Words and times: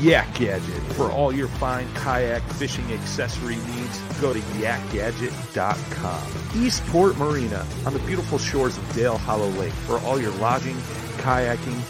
Yak 0.00 0.34
Gadget. 0.34 0.82
For 0.94 1.10
all 1.10 1.32
your 1.32 1.48
fine 1.48 1.88
kayak 1.94 2.42
fishing 2.54 2.90
accessory 2.92 3.56
needs, 3.56 3.98
go 4.20 4.32
to 4.32 4.40
yakgadget.com. 4.60 6.22
Eastport 6.62 7.16
Marina 7.16 7.66
on 7.86 7.92
the 7.92 7.98
beautiful 8.00 8.38
shores 8.38 8.76
of 8.78 8.94
Dale 8.94 9.18
Hollow 9.18 9.48
Lake. 9.50 9.72
For 9.72 9.98
all 10.00 10.20
your 10.20 10.32
lodging, 10.32 10.76
kayaking, 11.18 11.80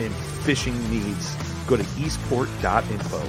and 0.00 0.14
fishing 0.44 0.78
needs, 0.90 1.34
go 1.66 1.76
to 1.76 1.86
eastport.info. 1.98 3.22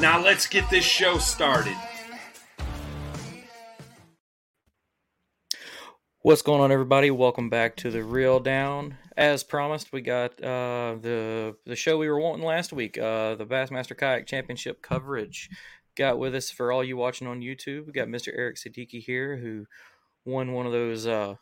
Now 0.00 0.22
let's 0.22 0.46
get 0.46 0.68
this 0.70 0.84
show 0.84 1.18
started. 1.18 1.76
What's 6.22 6.42
going 6.42 6.60
on, 6.60 6.72
everybody? 6.72 7.10
Welcome 7.10 7.48
back 7.48 7.76
to 7.76 7.90
the 7.90 8.02
Reel 8.04 8.40
Down. 8.40 8.98
As 9.18 9.42
promised, 9.42 9.92
we 9.92 10.00
got 10.00 10.40
uh, 10.40 10.94
the 11.00 11.56
the 11.66 11.74
show 11.74 11.98
we 11.98 12.08
were 12.08 12.20
wanting 12.20 12.46
last 12.46 12.72
week, 12.72 12.96
uh, 12.96 13.34
the 13.34 13.44
Bassmaster 13.44 13.98
Kayak 13.98 14.26
Championship 14.28 14.80
coverage. 14.80 15.50
Got 15.96 16.20
with 16.20 16.36
us 16.36 16.52
for 16.52 16.70
all 16.70 16.84
you 16.84 16.96
watching 16.96 17.26
on 17.26 17.40
YouTube. 17.40 17.86
We 17.86 17.92
got 17.92 18.06
Mr. 18.06 18.32
Eric 18.32 18.54
Siddiqi 18.58 19.02
here, 19.02 19.36
who 19.36 19.66
won 20.24 20.52
one 20.52 20.66
of 20.66 20.72
those. 20.72 21.04
Uh, 21.08 21.34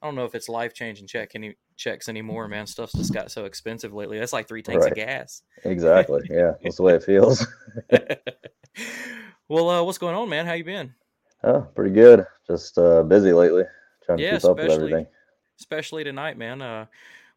I 0.00 0.06
don't 0.06 0.14
know 0.14 0.26
if 0.26 0.36
it's 0.36 0.48
life 0.48 0.74
changing 0.74 1.08
check 1.08 1.32
any 1.34 1.56
checks 1.76 2.08
anymore, 2.08 2.46
man. 2.46 2.68
Stuff's 2.68 2.92
just 2.92 3.12
got 3.12 3.32
so 3.32 3.46
expensive 3.46 3.92
lately. 3.92 4.20
That's 4.20 4.32
like 4.32 4.46
three 4.46 4.62
tanks 4.62 4.84
Right. 4.84 4.92
of 4.92 4.96
gas. 4.96 5.42
Exactly. 5.64 6.20
Yeah, 6.30 6.52
that's 6.62 6.76
the 6.76 6.82
way 6.84 6.94
it 6.94 7.02
feels. 7.02 7.44
well, 9.48 9.68
uh, 9.70 9.82
what's 9.82 9.98
going 9.98 10.14
on, 10.14 10.28
man? 10.28 10.46
How 10.46 10.52
you 10.52 10.62
been? 10.62 10.94
Oh, 11.42 11.62
pretty 11.74 11.94
good. 11.94 12.26
Just 12.46 12.78
uh, 12.78 13.02
busy 13.02 13.32
lately, 13.32 13.64
trying 14.06 14.18
to 14.18 14.24
Yeah, 14.24 14.36
keep 14.38 14.44
up 14.44 14.56
with 14.56 14.70
everything. 14.70 15.06
especially 15.58 16.04
tonight, 16.04 16.38
man. 16.38 16.62
Uh, 16.62 16.86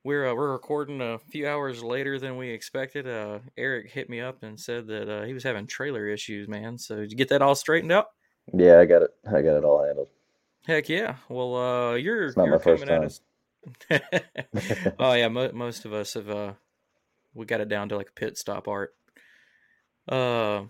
we're 0.03 0.27
uh, 0.27 0.33
we're 0.33 0.51
recording 0.51 1.01
a 1.01 1.17
few 1.17 1.47
hours 1.47 1.83
later 1.83 2.19
than 2.19 2.37
we 2.37 2.49
expected. 2.49 3.07
Uh, 3.07 3.39
Eric 3.57 3.91
hit 3.91 4.09
me 4.09 4.21
up 4.21 4.43
and 4.43 4.59
said 4.59 4.87
that 4.87 5.09
uh, 5.09 5.23
he 5.25 5.33
was 5.33 5.43
having 5.43 5.67
trailer 5.67 6.07
issues, 6.07 6.47
man. 6.47 6.77
So 6.77 6.97
did 6.97 7.11
you 7.11 7.17
get 7.17 7.29
that 7.29 7.41
all 7.41 7.55
straightened 7.55 7.91
out? 7.91 8.07
Yeah, 8.53 8.79
I 8.79 8.85
got 8.85 9.01
it. 9.01 9.11
I 9.27 9.41
got 9.41 9.57
it 9.57 9.63
all 9.63 9.83
handled. 9.83 10.07
Heck 10.65 10.89
yeah. 10.89 11.15
Well, 11.29 11.55
uh, 11.55 11.93
you're 11.95 12.25
It's 12.25 12.37
not 12.37 12.45
you're 12.45 12.57
my 12.57 12.63
first 12.63 12.85
coming 12.85 13.03
at 13.03 13.05
us. 13.05 13.21
oh 14.99 15.13
yeah, 15.13 15.27
mo- 15.27 15.51
most 15.53 15.85
of 15.85 15.93
us 15.93 16.13
have. 16.13 16.29
Uh, 16.29 16.53
we 17.33 17.45
got 17.45 17.61
it 17.61 17.69
down 17.69 17.89
to 17.89 17.97
like 17.97 18.09
a 18.09 18.13
pit 18.13 18.37
stop 18.37 18.67
art. 18.67 18.95
Uh, 20.07 20.63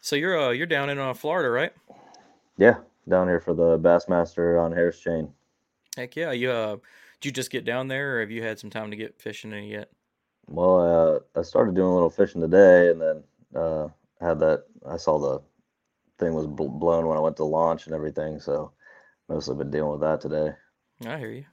so 0.00 0.16
you're 0.16 0.38
uh 0.38 0.50
you're 0.50 0.66
down 0.66 0.90
in 0.90 0.98
uh, 0.98 1.14
Florida, 1.14 1.50
right? 1.50 1.72
Yeah, 2.56 2.76
down 3.08 3.28
here 3.28 3.40
for 3.40 3.54
the 3.54 3.78
Bassmaster 3.78 4.62
on 4.62 4.72
Harris 4.72 4.98
Chain. 5.00 5.32
Heck 5.96 6.16
yeah. 6.16 6.32
You 6.32 6.50
uh, 6.50 6.76
did 7.20 7.28
you 7.28 7.32
just 7.32 7.50
get 7.50 7.64
down 7.64 7.88
there, 7.88 8.16
or 8.16 8.20
have 8.20 8.30
you 8.30 8.42
had 8.42 8.58
some 8.58 8.70
time 8.70 8.90
to 8.90 8.96
get 8.96 9.20
fishing 9.20 9.52
in 9.52 9.64
yet? 9.64 9.90
Well, 10.46 11.24
uh, 11.36 11.38
I 11.38 11.42
started 11.42 11.74
doing 11.74 11.90
a 11.90 11.94
little 11.94 12.10
fishing 12.10 12.40
today, 12.40 12.90
and 12.90 13.00
then 13.00 13.22
uh, 13.54 13.88
had 14.20 14.40
that. 14.40 14.64
I 14.88 14.96
saw 14.96 15.18
the 15.18 15.40
thing 16.18 16.34
was 16.34 16.46
bl- 16.46 16.68
blown 16.68 17.06
when 17.06 17.18
I 17.18 17.20
went 17.20 17.36
to 17.36 17.44
launch 17.44 17.86
and 17.86 17.94
everything, 17.94 18.40
so 18.40 18.72
mostly 19.28 19.56
been 19.56 19.70
dealing 19.70 19.92
with 19.92 20.00
that 20.00 20.20
today. 20.20 20.52
I 21.06 21.18
hear 21.18 21.30
you. 21.30 21.44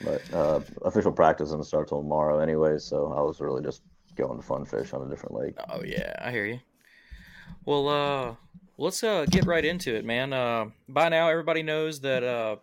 But 0.00 0.22
uh, 0.32 0.60
official 0.82 1.12
practice 1.12 1.48
doesn't 1.48 1.64
start 1.64 1.88
till 1.88 2.00
tomorrow, 2.00 2.38
anyway, 2.38 2.78
So 2.78 3.12
I 3.12 3.20
was 3.20 3.40
really 3.40 3.62
just 3.62 3.82
going 4.16 4.38
to 4.38 4.46
fun 4.46 4.64
fish 4.64 4.92
on 4.92 5.06
a 5.06 5.10
different 5.10 5.34
lake. 5.34 5.54
Oh 5.68 5.82
yeah, 5.82 6.14
I 6.20 6.30
hear 6.30 6.46
you. 6.46 6.60
Well, 7.64 7.88
uh, 7.88 8.34
let's 8.76 9.02
uh 9.02 9.26
get 9.28 9.46
right 9.46 9.64
into 9.64 9.94
it, 9.94 10.04
man. 10.04 10.32
Uh, 10.32 10.66
by 10.88 11.08
now 11.08 11.28
everybody 11.28 11.62
knows 11.62 12.00
that 12.00 12.22
uh, 12.22 12.56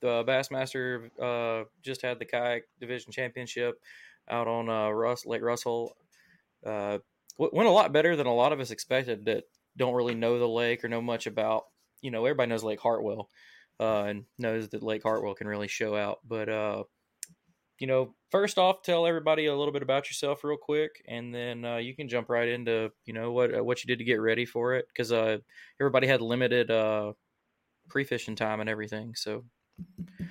the 0.00 0.24
Bassmaster 0.24 1.10
uh 1.20 1.64
just 1.82 2.02
had 2.02 2.18
the 2.18 2.24
kayak 2.24 2.64
division 2.80 3.12
championship 3.12 3.80
out 4.28 4.48
on 4.48 4.68
uh 4.68 4.90
Russ 4.90 5.26
Lake 5.26 5.42
Russell. 5.42 5.96
Uh, 6.64 6.98
went 7.38 7.68
a 7.68 7.72
lot 7.72 7.92
better 7.92 8.16
than 8.16 8.26
a 8.26 8.34
lot 8.34 8.52
of 8.52 8.60
us 8.60 8.70
expected. 8.70 9.24
That 9.24 9.44
don't 9.76 9.94
really 9.94 10.14
know 10.14 10.38
the 10.38 10.48
lake 10.48 10.84
or 10.84 10.88
know 10.88 11.00
much 11.00 11.26
about. 11.26 11.64
You 12.02 12.10
know, 12.10 12.24
everybody 12.24 12.48
knows 12.48 12.64
Lake 12.64 12.80
Hartwell, 12.80 13.28
uh, 13.78 14.04
and 14.04 14.24
knows 14.38 14.68
that 14.70 14.82
Lake 14.82 15.02
Hartwell 15.02 15.34
can 15.34 15.48
really 15.48 15.68
show 15.68 15.96
out. 15.96 16.18
But 16.26 16.48
uh, 16.48 16.84
you 17.78 17.86
know, 17.86 18.14
first 18.30 18.58
off, 18.58 18.82
tell 18.82 19.06
everybody 19.06 19.46
a 19.46 19.56
little 19.56 19.72
bit 19.72 19.82
about 19.82 20.08
yourself 20.08 20.44
real 20.44 20.56
quick, 20.56 21.02
and 21.08 21.34
then 21.34 21.64
uh, 21.64 21.76
you 21.76 21.94
can 21.94 22.08
jump 22.08 22.28
right 22.28 22.48
into 22.48 22.90
you 23.06 23.14
know 23.14 23.32
what 23.32 23.54
uh, 23.54 23.64
what 23.64 23.82
you 23.82 23.88
did 23.88 23.98
to 23.98 24.04
get 24.04 24.20
ready 24.20 24.44
for 24.44 24.74
it 24.74 24.86
because 24.88 25.12
everybody 25.80 26.06
had 26.06 26.20
limited 26.20 26.70
pre 27.88 28.04
fishing 28.04 28.36
time 28.36 28.60
and 28.60 28.68
everything. 28.68 29.14
So 29.14 29.44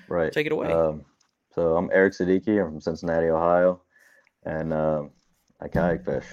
Right. 0.07 0.31
Take 0.31 0.47
it 0.47 0.51
away. 0.51 0.71
Um, 0.71 1.05
so 1.53 1.75
I'm 1.75 1.89
Eric 1.91 2.13
Siddiqi. 2.13 2.59
I'm 2.59 2.71
from 2.71 2.81
Cincinnati, 2.81 3.27
Ohio, 3.27 3.81
and 4.43 4.73
um, 4.73 5.11
I 5.61 5.67
kayak 5.67 6.05
fish. 6.05 6.25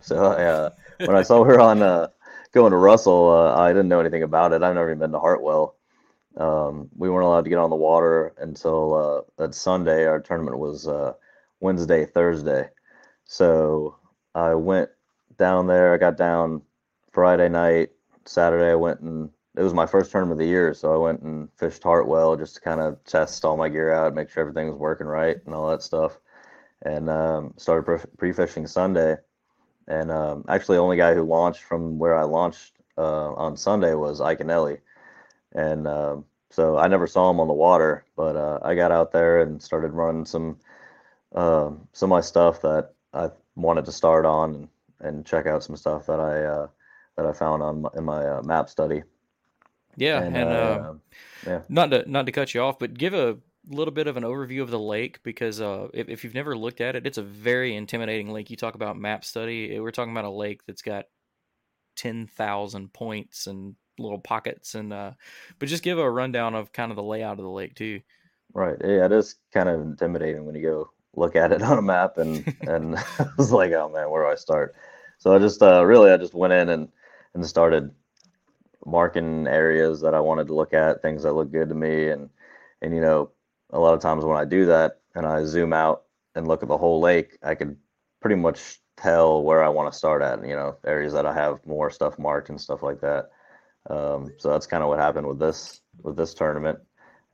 So 0.00 0.24
I, 0.32 0.44
uh, 0.44 0.70
when 0.98 1.16
I 1.16 1.22
saw 1.22 1.42
were 1.42 1.60
on 1.60 1.82
uh, 1.82 2.08
going 2.52 2.72
to 2.72 2.76
Russell, 2.76 3.28
uh, 3.28 3.54
I 3.56 3.68
didn't 3.68 3.88
know 3.88 4.00
anything 4.00 4.22
about 4.22 4.52
it. 4.52 4.62
I've 4.62 4.74
never 4.74 4.90
even 4.90 4.98
been 4.98 5.12
to 5.12 5.18
Hartwell. 5.18 5.76
Um, 6.36 6.88
we 6.96 7.10
weren't 7.10 7.26
allowed 7.26 7.44
to 7.44 7.50
get 7.50 7.58
on 7.58 7.70
the 7.70 7.76
water 7.76 8.32
until 8.38 8.94
uh, 8.94 9.20
that 9.38 9.54
Sunday. 9.54 10.06
Our 10.06 10.20
tournament 10.20 10.58
was 10.58 10.86
uh, 10.86 11.14
Wednesday, 11.60 12.06
Thursday. 12.06 12.68
So 13.24 13.96
I 14.34 14.54
went 14.54 14.90
down 15.38 15.66
there. 15.66 15.92
I 15.92 15.96
got 15.96 16.16
down 16.16 16.62
Friday 17.12 17.48
night. 17.48 17.90
Saturday, 18.26 18.70
I 18.70 18.76
went 18.76 19.00
and 19.00 19.30
it 19.60 19.62
was 19.62 19.74
my 19.74 19.84
first 19.84 20.10
tournament 20.10 20.40
of 20.40 20.46
the 20.46 20.50
year, 20.50 20.72
so 20.72 20.90
I 20.90 20.96
went 20.96 21.20
and 21.20 21.46
fished 21.58 21.82
Hartwell 21.82 22.34
just 22.34 22.54
to 22.54 22.62
kind 22.62 22.80
of 22.80 22.96
test 23.04 23.44
all 23.44 23.58
my 23.58 23.68
gear 23.68 23.92
out, 23.92 24.14
make 24.14 24.30
sure 24.30 24.40
everything 24.40 24.70
was 24.70 24.78
working 24.78 25.06
right 25.06 25.36
and 25.44 25.54
all 25.54 25.68
that 25.68 25.82
stuff. 25.82 26.18
And 26.80 27.10
um, 27.10 27.52
started 27.58 27.82
pre- 27.84 28.10
pre-fishing 28.16 28.66
Sunday. 28.66 29.18
And 29.86 30.10
um, 30.10 30.46
actually, 30.48 30.78
the 30.78 30.82
only 30.82 30.96
guy 30.96 31.12
who 31.12 31.24
launched 31.24 31.62
from 31.62 31.98
where 31.98 32.16
I 32.16 32.22
launched 32.22 32.72
uh, 32.96 33.34
on 33.34 33.54
Sunday 33.54 33.92
was 33.92 34.22
Ike 34.22 34.40
and 34.40 35.86
um, 35.86 36.24
so 36.48 36.78
I 36.78 36.88
never 36.88 37.06
saw 37.06 37.28
him 37.28 37.38
on 37.38 37.48
the 37.48 37.52
water, 37.52 38.06
but 38.16 38.36
uh, 38.36 38.60
I 38.62 38.74
got 38.74 38.92
out 38.92 39.12
there 39.12 39.42
and 39.42 39.62
started 39.62 39.92
running 39.92 40.24
some 40.24 40.56
uh, 41.34 41.72
some 41.92 42.10
of 42.10 42.16
my 42.16 42.22
stuff 42.22 42.62
that 42.62 42.92
I 43.12 43.28
wanted 43.56 43.84
to 43.84 43.92
start 43.92 44.24
on 44.24 44.54
and, 44.54 44.68
and 45.00 45.26
check 45.26 45.46
out 45.46 45.62
some 45.62 45.76
stuff 45.76 46.06
that 46.06 46.18
I 46.18 46.44
uh, 46.44 46.68
that 47.18 47.26
I 47.26 47.32
found 47.34 47.62
on 47.62 47.82
my, 47.82 47.90
in 47.94 48.04
my 48.04 48.26
uh, 48.26 48.42
map 48.42 48.70
study. 48.70 49.02
Yeah, 50.00 50.22
And, 50.22 50.36
and, 50.36 50.48
uh, 50.48 50.52
uh, 50.52 50.94
yeah. 51.46 51.62
not 51.68 51.90
to 51.90 52.10
not 52.10 52.24
to 52.24 52.32
cut 52.32 52.54
you 52.54 52.62
off, 52.62 52.78
but 52.78 52.94
give 52.94 53.12
a 53.12 53.36
little 53.68 53.92
bit 53.92 54.06
of 54.06 54.16
an 54.16 54.22
overview 54.22 54.62
of 54.62 54.70
the 54.70 54.78
lake 54.78 55.22
because 55.22 55.60
uh, 55.60 55.88
if, 55.92 56.08
if 56.08 56.24
you've 56.24 56.34
never 56.34 56.56
looked 56.56 56.80
at 56.80 56.96
it, 56.96 57.06
it's 57.06 57.18
a 57.18 57.22
very 57.22 57.76
intimidating 57.76 58.30
lake. 58.32 58.48
You 58.48 58.56
talk 58.56 58.74
about 58.74 58.98
map 58.98 59.26
study, 59.26 59.76
eh, 59.76 59.78
we're 59.78 59.90
talking 59.90 60.12
about 60.12 60.24
a 60.24 60.30
lake 60.30 60.62
that's 60.66 60.80
got 60.80 61.04
ten 61.96 62.26
thousand 62.26 62.94
points 62.94 63.46
and 63.46 63.76
little 63.98 64.18
pockets, 64.18 64.74
and 64.74 64.90
uh, 64.90 65.12
but 65.58 65.68
just 65.68 65.82
give 65.82 65.98
a 65.98 66.10
rundown 66.10 66.54
of 66.54 66.72
kind 66.72 66.90
of 66.90 66.96
the 66.96 67.02
layout 67.02 67.38
of 67.38 67.44
the 67.44 67.50
lake 67.50 67.74
too. 67.74 68.00
Right. 68.54 68.76
Yeah, 68.82 69.04
it 69.04 69.12
is 69.12 69.36
kind 69.52 69.68
of 69.68 69.82
intimidating 69.82 70.46
when 70.46 70.54
you 70.54 70.62
go 70.62 70.90
look 71.14 71.36
at 71.36 71.52
it 71.52 71.60
on 71.70 71.76
a 71.76 71.82
map 71.82 72.16
and 72.16 72.54
and 72.62 72.96
I 73.18 73.28
was 73.36 73.52
like, 73.52 73.72
oh 73.72 73.90
man, 73.90 74.10
where 74.10 74.24
do 74.24 74.30
I 74.30 74.34
start? 74.36 74.74
So 75.18 75.34
I 75.34 75.38
just 75.38 75.62
uh, 75.62 75.84
really 75.84 76.10
I 76.10 76.16
just 76.16 76.32
went 76.32 76.54
in 76.54 76.70
and 76.70 76.88
and 77.34 77.46
started 77.46 77.92
marking 78.86 79.46
areas 79.46 80.00
that 80.00 80.14
I 80.14 80.20
wanted 80.20 80.46
to 80.48 80.54
look 80.54 80.72
at, 80.74 81.02
things 81.02 81.22
that 81.22 81.34
look 81.34 81.52
good 81.52 81.68
to 81.68 81.74
me, 81.74 82.08
and 82.08 82.30
and 82.82 82.94
you 82.94 83.00
know, 83.00 83.30
a 83.70 83.78
lot 83.78 83.94
of 83.94 84.00
times 84.00 84.24
when 84.24 84.38
I 84.38 84.44
do 84.44 84.66
that 84.66 85.00
and 85.14 85.26
I 85.26 85.44
zoom 85.44 85.72
out 85.72 86.04
and 86.34 86.46
look 86.48 86.62
at 86.62 86.68
the 86.68 86.78
whole 86.78 87.00
lake, 87.00 87.38
I 87.42 87.54
can 87.54 87.76
pretty 88.20 88.36
much 88.36 88.78
tell 88.96 89.42
where 89.42 89.64
I 89.64 89.68
want 89.68 89.92
to 89.92 89.98
start 89.98 90.22
at. 90.22 90.46
You 90.46 90.56
know, 90.56 90.76
areas 90.86 91.12
that 91.14 91.26
I 91.26 91.34
have 91.34 91.64
more 91.66 91.90
stuff 91.90 92.18
marked 92.18 92.50
and 92.50 92.60
stuff 92.60 92.82
like 92.82 93.00
that. 93.00 93.30
Um, 93.88 94.32
so 94.38 94.50
that's 94.50 94.66
kind 94.66 94.82
of 94.82 94.88
what 94.88 94.98
happened 94.98 95.26
with 95.26 95.38
this 95.38 95.80
with 96.02 96.16
this 96.16 96.34
tournament 96.34 96.78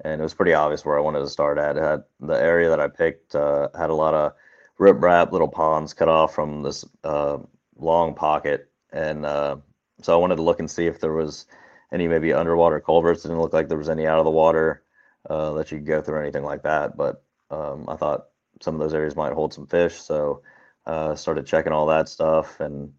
and 0.04 0.20
it 0.20 0.22
was 0.22 0.34
pretty 0.34 0.52
obvious 0.52 0.84
where 0.84 0.98
I 0.98 1.00
wanted 1.00 1.20
to 1.20 1.28
start 1.28 1.58
at. 1.58 1.76
It 1.76 1.82
had 1.82 2.04
the 2.20 2.34
area 2.34 2.68
that 2.68 2.80
I 2.80 2.88
picked 2.88 3.34
uh, 3.34 3.68
had 3.76 3.90
a 3.90 3.94
lot 3.94 4.14
of 4.14 4.32
rip 4.78 4.96
riprap 4.96 5.32
little 5.32 5.48
ponds 5.48 5.94
cut 5.94 6.08
off 6.08 6.34
from 6.34 6.62
this 6.62 6.84
uh, 7.04 7.38
long 7.78 8.14
pocket, 8.14 8.70
and 8.92 9.24
uh, 9.24 9.56
so 10.02 10.12
I 10.12 10.16
wanted 10.16 10.36
to 10.36 10.42
look 10.42 10.60
and 10.60 10.70
see 10.70 10.86
if 10.86 11.00
there 11.00 11.12
was 11.12 11.46
any 11.92 12.08
maybe 12.08 12.32
underwater 12.32 12.80
culverts. 12.80 13.24
It 13.24 13.28
didn't 13.28 13.40
look 13.40 13.52
like 13.52 13.68
there 13.68 13.78
was 13.78 13.88
any 13.88 14.06
out 14.06 14.18
of 14.18 14.24
the 14.24 14.30
water 14.30 14.82
uh, 15.28 15.52
that 15.52 15.70
you 15.70 15.78
could 15.78 15.86
go 15.86 16.02
through 16.02 16.16
or 16.16 16.22
anything 16.22 16.44
like 16.44 16.62
that, 16.62 16.96
but 16.96 17.22
um, 17.50 17.86
I 17.88 17.96
thought 17.96 18.26
some 18.60 18.74
of 18.74 18.80
those 18.80 18.94
areas 18.94 19.16
might 19.16 19.32
hold 19.32 19.52
some 19.52 19.66
fish, 19.66 20.00
so 20.00 20.42
uh, 20.86 21.14
started 21.14 21.46
checking 21.46 21.72
all 21.72 21.86
that 21.86 22.08
stuff 22.08 22.60
and 22.60 22.92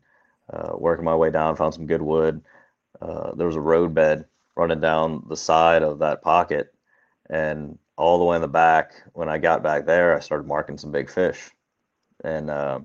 uh, 0.51 0.71
working 0.77 1.05
my 1.05 1.15
way 1.15 1.29
down. 1.31 1.55
Found 1.55 1.73
some 1.73 1.88
good 1.88 2.01
wood. 2.01 2.41
Uh, 3.01 3.33
there 3.35 3.47
was 3.47 3.55
a 3.55 3.61
roadbed 3.61 4.25
running 4.55 4.81
down 4.81 5.23
the 5.29 5.38
side 5.38 5.83
of 5.83 5.99
that 5.99 6.21
pocket 6.21 6.73
and 7.29 7.77
all 7.95 8.17
the 8.17 8.25
way 8.25 8.35
in 8.35 8.41
the 8.41 8.47
back 8.47 8.94
when 9.13 9.29
i 9.29 9.38
got 9.38 9.63
back 9.63 9.85
there 9.85 10.15
i 10.15 10.19
started 10.19 10.47
marking 10.47 10.77
some 10.77 10.91
big 10.91 11.09
fish 11.09 11.51
and 12.23 12.49
uh, 12.49 12.79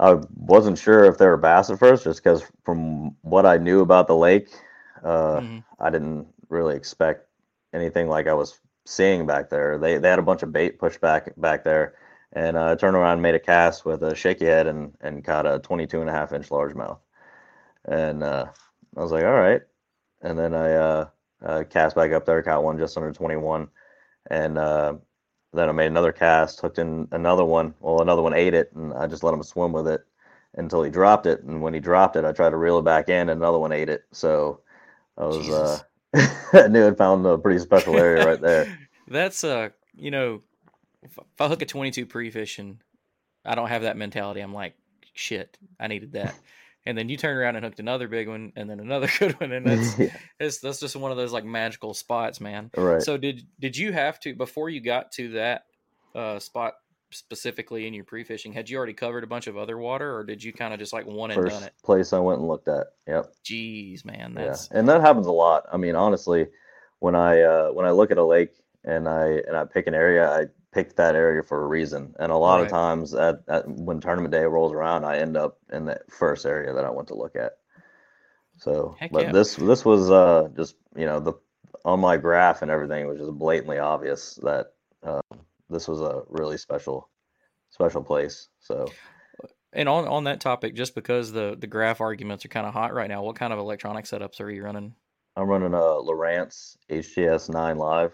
i 0.00 0.14
wasn't 0.36 0.78
sure 0.78 1.04
if 1.04 1.18
they 1.18 1.26
were 1.26 1.36
bass 1.36 1.70
at 1.70 1.78
first 1.78 2.04
just 2.04 2.22
because 2.22 2.42
from 2.64 3.14
what 3.22 3.46
i 3.46 3.56
knew 3.56 3.80
about 3.80 4.06
the 4.06 4.14
lake 4.16 4.48
uh, 5.04 5.40
Mhm. 5.40 5.64
i 5.80 5.90
didn't 5.90 6.26
really 6.48 6.76
expect 6.76 7.26
anything 7.72 8.08
like 8.08 8.26
i 8.26 8.32
was 8.32 8.60
seeing 8.84 9.26
back 9.26 9.50
there. 9.50 9.78
They, 9.78 9.98
they 9.98 10.08
had 10.08 10.18
a 10.18 10.22
bunch 10.22 10.42
of 10.42 10.52
bait 10.52 10.78
pushed 10.78 11.00
back 11.00 11.32
back 11.36 11.64
there 11.64 11.94
and 12.32 12.56
uh, 12.56 12.70
i 12.72 12.74
turned 12.74 12.96
around 12.96 13.14
and 13.14 13.22
made 13.22 13.34
a 13.34 13.40
cast 13.40 13.84
with 13.84 14.02
a 14.02 14.14
shaky 14.14 14.46
head 14.46 14.66
and, 14.66 14.92
and 15.00 15.24
caught 15.24 15.46
a 15.46 15.58
22 15.58 16.00
and 16.00 16.08
a 16.08 16.12
half 16.12 16.32
inch 16.32 16.48
largemouth. 16.48 16.98
And 17.84 18.22
uh, 18.22 18.46
i 18.96 19.00
was 19.00 19.12
like 19.12 19.24
all 19.24 19.32
right. 19.32 19.62
And 20.22 20.38
then 20.38 20.54
i 20.54 20.72
uh, 20.72 21.06
uh, 21.44 21.64
cast 21.68 21.96
back 21.96 22.12
up 22.12 22.24
there, 22.24 22.42
caught 22.42 22.62
one 22.64 22.78
just 22.78 22.96
under 22.96 23.12
21, 23.12 23.68
and 24.30 24.58
uh, 24.58 24.94
then 25.52 25.68
I 25.68 25.72
made 25.72 25.86
another 25.86 26.12
cast, 26.12 26.60
hooked 26.60 26.78
in 26.78 27.08
another 27.12 27.44
one. 27.44 27.74
Well, 27.80 28.02
another 28.02 28.22
one 28.22 28.34
ate 28.34 28.54
it, 28.54 28.72
and 28.74 28.92
I 28.92 29.06
just 29.06 29.22
let 29.22 29.34
him 29.34 29.42
swim 29.42 29.72
with 29.72 29.88
it 29.88 30.04
until 30.54 30.82
he 30.82 30.90
dropped 30.90 31.26
it. 31.26 31.42
And 31.42 31.62
when 31.62 31.74
he 31.74 31.80
dropped 31.80 32.16
it, 32.16 32.24
I 32.24 32.32
tried 32.32 32.50
to 32.50 32.56
reel 32.56 32.78
it 32.78 32.84
back 32.84 33.08
in, 33.08 33.28
and 33.28 33.40
another 33.40 33.58
one 33.58 33.72
ate 33.72 33.88
it. 33.88 34.04
So 34.12 34.60
I 35.16 35.24
was 35.24 35.48
uh, 35.48 35.78
I 36.52 36.68
knew 36.68 36.86
I'd 36.86 36.98
found 36.98 37.26
a 37.26 37.38
pretty 37.38 37.60
special 37.60 37.96
area 37.96 38.24
right 38.26 38.40
there. 38.40 38.78
That's 39.08 39.44
uh, 39.44 39.70
you 39.94 40.10
know, 40.10 40.42
if, 41.02 41.18
I 41.38 41.48
hook 41.48 41.62
a 41.62 41.66
22 41.66 42.06
pre-fish 42.06 42.58
and 42.58 42.78
I 43.44 43.54
don't 43.54 43.68
have 43.68 43.82
that 43.82 43.96
mentality, 43.96 44.40
I'm 44.40 44.52
like, 44.52 44.74
shit, 45.14 45.56
I 45.78 45.86
needed 45.86 46.12
that. 46.12 46.34
And 46.86 46.96
then 46.96 47.08
you 47.08 47.16
turn 47.16 47.36
around 47.36 47.56
and 47.56 47.64
hooked 47.64 47.80
another 47.80 48.06
big 48.08 48.28
one, 48.28 48.52
and 48.56 48.70
then 48.70 48.78
another 48.80 49.08
good 49.18 49.38
one, 49.40 49.52
and 49.52 49.66
that's 49.66 49.98
Yeah, 49.98 50.16
it's, 50.38 50.58
that's 50.58 50.80
just 50.80 50.94
one 50.96 51.10
of 51.10 51.16
those 51.16 51.32
like 51.32 51.44
magical 51.44 51.92
spots, 51.94 52.40
man. 52.40 52.70
right. 52.76 53.02
So 53.02 53.16
did 53.16 53.42
did 53.58 53.76
you 53.76 53.92
have 53.92 54.20
to 54.20 54.34
before 54.34 54.70
you 54.70 54.80
got 54.80 55.10
to 55.12 55.30
that 55.30 55.64
uh, 56.14 56.38
spot 56.38 56.74
specifically 57.10 57.86
in 57.86 57.94
your 57.94 58.04
pre-fishing? 58.04 58.52
Had 58.52 58.68
you 58.70 58.76
already 58.76 58.92
covered 58.92 59.24
a 59.24 59.26
bunch 59.26 59.46
of 59.46 59.56
other 59.56 59.78
water, 59.78 60.16
or 60.16 60.24
did 60.24 60.42
you 60.42 60.52
kind 60.52 60.72
of 60.72 60.78
just 60.78 60.92
like 60.92 61.06
one 61.06 61.30
and 61.30 61.40
done 61.40 61.50
First 61.50 61.66
it? 61.66 61.72
place 61.84 62.12
I 62.12 62.18
went 62.18 62.40
and 62.40 62.48
looked 62.48 62.68
at. 62.68 62.86
Yep. 63.06 63.32
Jeez, 63.44 64.04
man, 64.04 64.34
Yeah, 64.36 64.46
that's 64.46 64.68
and 64.68 64.88
that 64.88 65.00
happens 65.00 65.26
a 65.26 65.32
lot. 65.32 65.64
I 65.72 65.76
mean, 65.76 65.94
honestly, 65.94 66.46
when 67.00 67.14
I 67.14 67.40
uh, 67.42 67.68
when 67.70 67.86
I 67.86 67.90
look 67.90 68.10
at 68.10 68.18
a 68.18 68.24
lake 68.24 68.52
and 68.84 69.08
I 69.08 69.40
and 69.46 69.56
I 69.56 69.64
pick 69.64 69.86
an 69.86 69.94
area, 69.94 70.30
I 70.30 70.46
picked 70.76 70.96
that 70.96 71.14
area 71.16 71.42
for 71.42 71.64
a 71.64 71.66
reason. 71.66 72.14
And 72.18 72.30
a 72.30 72.36
lot 72.36 72.56
Right. 72.56 72.66
of 72.66 72.70
times, 72.70 73.14
at, 73.14 73.36
at 73.48 73.66
when 73.66 73.98
tournament 73.98 74.32
day 74.32 74.44
rolls 74.44 74.74
around, 74.74 75.04
I 75.06 75.16
end 75.18 75.34
up 75.34 75.58
in 75.72 75.86
that 75.86 76.02
first 76.12 76.44
area 76.44 76.74
that 76.74 76.84
I 76.84 76.90
went 76.90 77.08
to 77.08 77.14
look 77.14 77.34
at. 77.34 77.52
So, 78.58 78.94
Heck 78.98 79.10
but 79.10 79.22
yeah. 79.24 79.32
this 79.32 79.56
this 79.56 79.84
was 79.86 80.10
uh, 80.10 80.48
just 80.54 80.76
you 80.94 81.06
know 81.06 81.18
the 81.20 81.32
on 81.84 82.00
my 82.00 82.18
graph 82.18 82.60
and 82.60 82.70
everything 82.70 83.06
was 83.06 83.18
just 83.18 83.32
blatantly 83.32 83.78
obvious 83.78 84.38
that 84.42 84.74
uh, 85.02 85.20
this 85.70 85.88
was 85.88 86.02
a 86.02 86.22
really 86.28 86.58
special 86.58 87.08
special 87.70 88.02
place. 88.04 88.48
So. 88.60 88.86
And 89.72 89.88
on 89.88 90.06
on 90.08 90.24
that 90.24 90.40
topic, 90.40 90.74
just 90.74 90.94
because 90.94 91.32
the 91.32 91.56
the 91.58 91.66
graph 91.66 92.02
arguments 92.02 92.44
are 92.44 92.48
kind 92.48 92.66
of 92.66 92.74
hot 92.74 92.92
right 92.92 93.08
now, 93.08 93.22
what 93.22 93.36
kind 93.36 93.52
of 93.52 93.58
electronic 93.58 94.04
setups 94.04 94.40
are 94.40 94.50
you 94.50 94.62
running? 94.62 94.94
I'm 95.36 95.48
running 95.48 95.74
a 95.74 95.78
Lowrance 95.78 96.76
HDS 96.90 97.50
9 97.50 97.76
Live, 97.76 98.12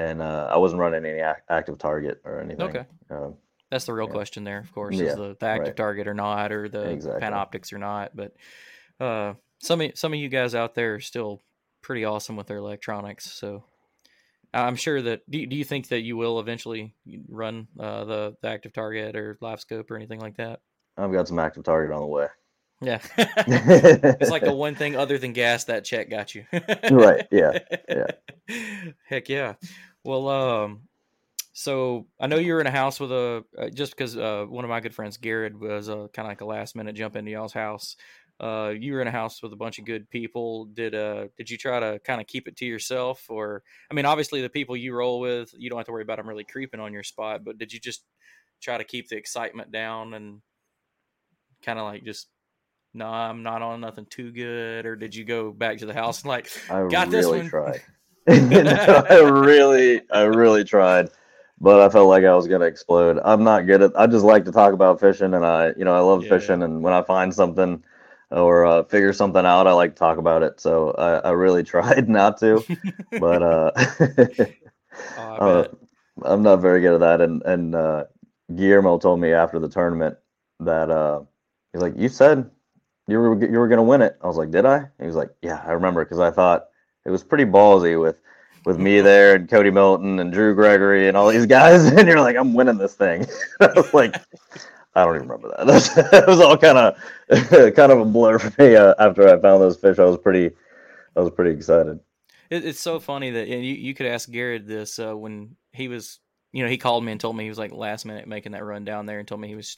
and 0.00 0.22
uh, 0.22 0.48
I 0.50 0.56
wasn't 0.56 0.80
running 0.80 1.04
any 1.04 1.20
ac- 1.20 1.40
active 1.48 1.78
target 1.78 2.20
or 2.24 2.40
anything. 2.40 2.62
Okay. 2.68 2.84
Um, 3.10 3.34
That's 3.70 3.84
the 3.84 3.92
real 3.92 4.06
Yeah. 4.06 4.12
question 4.12 4.44
there, 4.44 4.58
of 4.60 4.72
course, 4.72 4.96
Yeah, 4.96 5.06
is 5.10 5.16
the, 5.16 5.36
the 5.38 5.46
active 5.46 5.66
right. 5.68 5.76
target 5.76 6.08
or 6.08 6.14
not, 6.14 6.52
or 6.52 6.68
the 6.68 6.88
Exactly. 6.90 7.20
Panoptix 7.20 7.72
or 7.72 7.78
not. 7.78 8.16
But 8.16 8.34
uh, 8.98 9.34
some 9.58 9.80
of, 9.80 9.92
some 9.98 10.12
of 10.12 10.18
you 10.18 10.28
guys 10.28 10.54
out 10.54 10.74
there 10.74 10.94
are 10.94 11.00
still 11.00 11.42
pretty 11.82 12.04
awesome 12.04 12.36
with 12.36 12.46
their 12.46 12.56
electronics. 12.58 13.30
So 13.30 13.64
I'm 14.54 14.76
sure 14.76 15.00
that 15.02 15.28
do, 15.30 15.38
you- 15.38 15.46
do 15.46 15.56
you 15.56 15.64
think 15.64 15.88
that 15.88 16.00
you 16.00 16.16
will 16.16 16.40
eventually 16.40 16.94
run 17.28 17.68
uh, 17.78 18.04
the, 18.04 18.36
the 18.42 18.48
active 18.48 18.72
target 18.72 19.16
or 19.16 19.36
live 19.40 19.60
scope 19.60 19.90
or 19.90 19.96
anything 19.96 20.20
like 20.20 20.36
that? 20.38 20.60
I've 20.96 21.12
got 21.12 21.28
some 21.28 21.38
active 21.38 21.62
target 21.64 21.94
on 21.94 22.00
the 22.00 22.06
way. 22.06 22.26
Yeah, 22.82 22.98
it's 23.18 24.30
like 24.30 24.42
the 24.42 24.54
one 24.54 24.74
thing 24.74 24.96
other 24.96 25.18
than 25.18 25.34
gas 25.34 25.64
that 25.64 25.84
check 25.84 26.08
got 26.08 26.34
you. 26.34 26.46
Right, 26.90 27.26
yeah, 27.30 27.58
yeah. 27.86 28.06
Heck 29.06 29.28
yeah. 29.28 29.54
Well, 30.04 30.28
um, 30.28 30.82
so 31.52 32.06
I 32.18 32.26
know 32.26 32.36
you 32.36 32.54
were 32.54 32.60
in 32.60 32.66
a 32.66 32.70
house 32.70 33.00
with 33.00 33.12
a 33.12 33.44
uh, 33.58 33.68
just 33.68 33.96
because 33.96 34.16
uh, 34.16 34.46
one 34.48 34.64
of 34.64 34.70
my 34.70 34.80
good 34.80 34.94
friends, 34.94 35.16
Garrett, 35.16 35.58
was 35.58 35.88
uh, 35.88 36.06
kind 36.12 36.26
of 36.26 36.30
like 36.30 36.40
a 36.40 36.46
last 36.46 36.76
minute 36.76 36.94
jump 36.94 37.16
into 37.16 37.30
y'all's 37.32 37.52
house. 37.52 37.96
Uh, 38.40 38.72
you 38.74 38.94
were 38.94 39.02
in 39.02 39.08
a 39.08 39.10
house 39.10 39.42
with 39.42 39.52
a 39.52 39.56
bunch 39.56 39.78
of 39.78 39.84
good 39.84 40.08
people. 40.08 40.64
Did 40.64 40.94
uh 40.94 41.26
did 41.36 41.50
you 41.50 41.58
try 41.58 41.78
to 41.78 41.98
kind 41.98 42.20
of 42.20 42.26
keep 42.26 42.48
it 42.48 42.56
to 42.56 42.64
yourself, 42.64 43.26
or 43.28 43.62
I 43.90 43.94
mean, 43.94 44.06
obviously 44.06 44.40
the 44.40 44.48
people 44.48 44.76
you 44.76 44.94
roll 44.94 45.20
with, 45.20 45.52
you 45.56 45.68
don't 45.68 45.78
have 45.78 45.86
to 45.86 45.92
worry 45.92 46.02
about 46.02 46.16
them 46.16 46.28
really 46.28 46.44
creeping 46.44 46.80
on 46.80 46.94
your 46.94 47.02
spot. 47.02 47.44
But 47.44 47.58
did 47.58 47.72
you 47.72 47.78
just 47.78 48.02
try 48.62 48.78
to 48.78 48.84
keep 48.84 49.08
the 49.08 49.16
excitement 49.16 49.70
down 49.70 50.14
and 50.14 50.40
kind 51.62 51.78
of 51.78 51.84
like 51.84 52.04
just 52.04 52.28
no, 52.94 53.06
I'm 53.06 53.42
not 53.42 53.62
on 53.62 53.82
nothing 53.82 54.06
too 54.06 54.32
good, 54.32 54.86
or 54.86 54.96
did 54.96 55.14
you 55.14 55.24
go 55.24 55.52
back 55.52 55.78
to 55.78 55.86
the 55.86 55.94
house 55.94 56.22
and 56.22 56.28
like 56.28 56.50
I 56.70 56.88
Got 56.88 57.10
this 57.10 57.26
one. 57.26 57.48
tried. 57.50 57.82
I 59.10 59.18
really, 59.20 60.02
I 60.10 60.22
really 60.22 60.64
tried, 60.64 61.10
but 61.60 61.80
I 61.80 61.88
felt 61.90 62.08
like 62.08 62.24
I 62.24 62.34
was 62.34 62.46
gonna 62.48 62.66
explode. 62.66 63.18
I'm 63.24 63.44
not 63.44 63.66
good 63.66 63.82
at. 63.82 63.92
I 63.98 64.06
just 64.06 64.24
like 64.24 64.44
to 64.46 64.52
talk 64.52 64.72
about 64.72 65.00
fishing, 65.00 65.34
and 65.34 65.44
I, 65.44 65.72
you 65.76 65.84
know, 65.84 65.94
I 65.94 66.00
love 66.00 66.26
Yeah. 66.26 66.28
fishing, 66.28 66.62
and 66.62 66.82
when 66.82 66.92
I 66.94 67.02
find 67.02 67.34
something 67.34 67.84
or 68.30 68.64
uh, 68.66 68.84
figure 68.84 69.12
something 69.12 69.44
out, 69.46 69.66
I 69.66 69.72
like 69.72 69.92
to 69.94 69.98
talk 69.98 70.18
about 70.18 70.42
it. 70.42 70.60
So 70.60 70.92
I, 70.92 71.28
I 71.28 71.30
really 71.32 71.64
tried 71.64 72.08
not 72.08 72.38
to, 72.40 72.66
but 73.18 73.42
uh, 73.42 73.72
Oh, 75.16 75.34
I 75.36 75.40
uh, 75.40 75.64
bet. 75.64 75.74
I'm 76.22 76.42
not 76.42 76.60
very 76.60 76.80
good 76.80 76.94
at 76.94 77.00
that. 77.00 77.20
And 77.22 77.42
and 77.44 77.74
uh, 77.74 78.04
Guillermo 78.54 78.98
told 78.98 79.20
me 79.20 79.32
after 79.32 79.58
the 79.58 79.68
tournament 79.68 80.16
that 80.60 80.90
uh, 80.90 81.22
he's 81.72 81.82
like, 81.82 81.94
"You 81.96 82.08
said 82.08 82.50
you 83.08 83.18
were 83.18 83.44
you 83.44 83.58
were 83.58 83.68
gonna 83.68 83.84
win 83.84 84.02
it." 84.02 84.18
I 84.22 84.28
was 84.28 84.38
like, 84.38 84.50
"Did 84.52 84.66
I?" 84.66 84.88
He 85.00 85.06
was 85.06 85.16
like, 85.16 85.30
"Yeah, 85.42 85.62
I 85.66 85.72
remember," 85.72 86.04
because 86.04 86.20
I 86.20 86.30
thought 86.32 86.69
it 87.04 87.10
was 87.10 87.24
pretty 87.24 87.44
ballsy 87.44 88.00
with 88.00 88.16
with 88.66 88.78
me 88.78 89.00
there 89.00 89.36
and 89.36 89.48
Cody 89.48 89.70
Milton 89.70 90.18
and 90.18 90.32
Drew 90.32 90.54
Gregory 90.54 91.08
and 91.08 91.16
all 91.16 91.28
these 91.30 91.46
guys, 91.46 91.84
and 91.92 92.06
you're 92.06 92.20
like, 92.20 92.36
"I'm 92.36 92.54
winning 92.54 92.78
this 92.78 92.94
thing." 92.94 93.26
I 93.60 93.72
was 93.74 93.92
like. 93.94 94.16
I 94.92 95.04
don't 95.04 95.14
even 95.14 95.28
remember 95.28 95.54
that. 95.56 96.08
It 96.12 96.26
was 96.26 96.40
all 96.40 96.58
kind 96.58 96.76
of 96.76 97.74
kind 97.76 97.92
of 97.92 98.00
a 98.00 98.04
blur 98.04 98.40
for 98.40 98.60
me 98.60 98.74
uh, 98.74 98.94
after 98.98 99.28
I 99.28 99.40
found 99.40 99.62
those 99.62 99.76
fish. 99.76 100.00
I 100.00 100.04
was 100.04 100.18
pretty, 100.18 100.50
I 101.14 101.20
was 101.20 101.30
pretty 101.30 101.52
excited. 101.52 102.00
it, 102.50 102.64
it's 102.64 102.80
so 102.80 102.98
funny 102.98 103.30
that 103.30 103.46
and 103.46 103.64
you 103.64 103.74
you 103.74 103.94
could 103.94 104.06
ask 104.06 104.28
Garrett 104.28 104.66
this 104.66 104.98
uh, 104.98 105.16
when 105.16 105.54
he 105.72 105.86
was 105.86 106.18
you 106.52 106.64
know 106.64 106.68
he 106.68 106.76
called 106.76 107.04
me 107.04 107.12
and 107.12 107.20
told 107.20 107.36
me 107.36 107.44
he 107.44 107.48
was 107.48 107.58
like 107.58 107.72
last 107.72 108.04
minute 108.04 108.26
making 108.26 108.50
that 108.52 108.64
run 108.64 108.84
down 108.84 109.06
there 109.06 109.20
and 109.20 109.28
told 109.28 109.40
me 109.40 109.46
he 109.46 109.54
was 109.54 109.76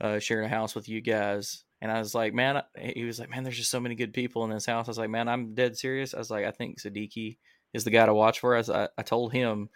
uh, 0.00 0.20
sharing 0.20 0.46
a 0.46 0.48
house 0.48 0.76
with 0.76 0.88
you 0.88 1.00
guys 1.00 1.64
and 1.80 1.90
I 1.92 1.98
was 1.98 2.14
like 2.14 2.34
man 2.34 2.62
he 2.78 3.04
was 3.04 3.18
like 3.18 3.30
man 3.30 3.44
there's 3.44 3.56
just 3.56 3.70
so 3.70 3.80
many 3.80 3.94
good 3.94 4.12
people 4.12 4.44
in 4.44 4.50
this 4.50 4.66
house 4.66 4.88
I 4.88 4.90
was 4.90 4.98
like 4.98 5.10
man 5.10 5.28
I'm 5.28 5.54
dead 5.54 5.76
serious 5.76 6.14
I 6.14 6.18
was 6.18 6.30
like 6.30 6.44
I 6.44 6.50
think 6.50 6.80
Siddiqi 6.80 7.38
is 7.72 7.84
the 7.84 7.90
guy 7.90 8.06
to 8.06 8.14
watch 8.14 8.40
for 8.40 8.54
As 8.54 8.70
I, 8.70 8.88
I 8.96 9.02
told 9.02 9.32
him 9.32 9.68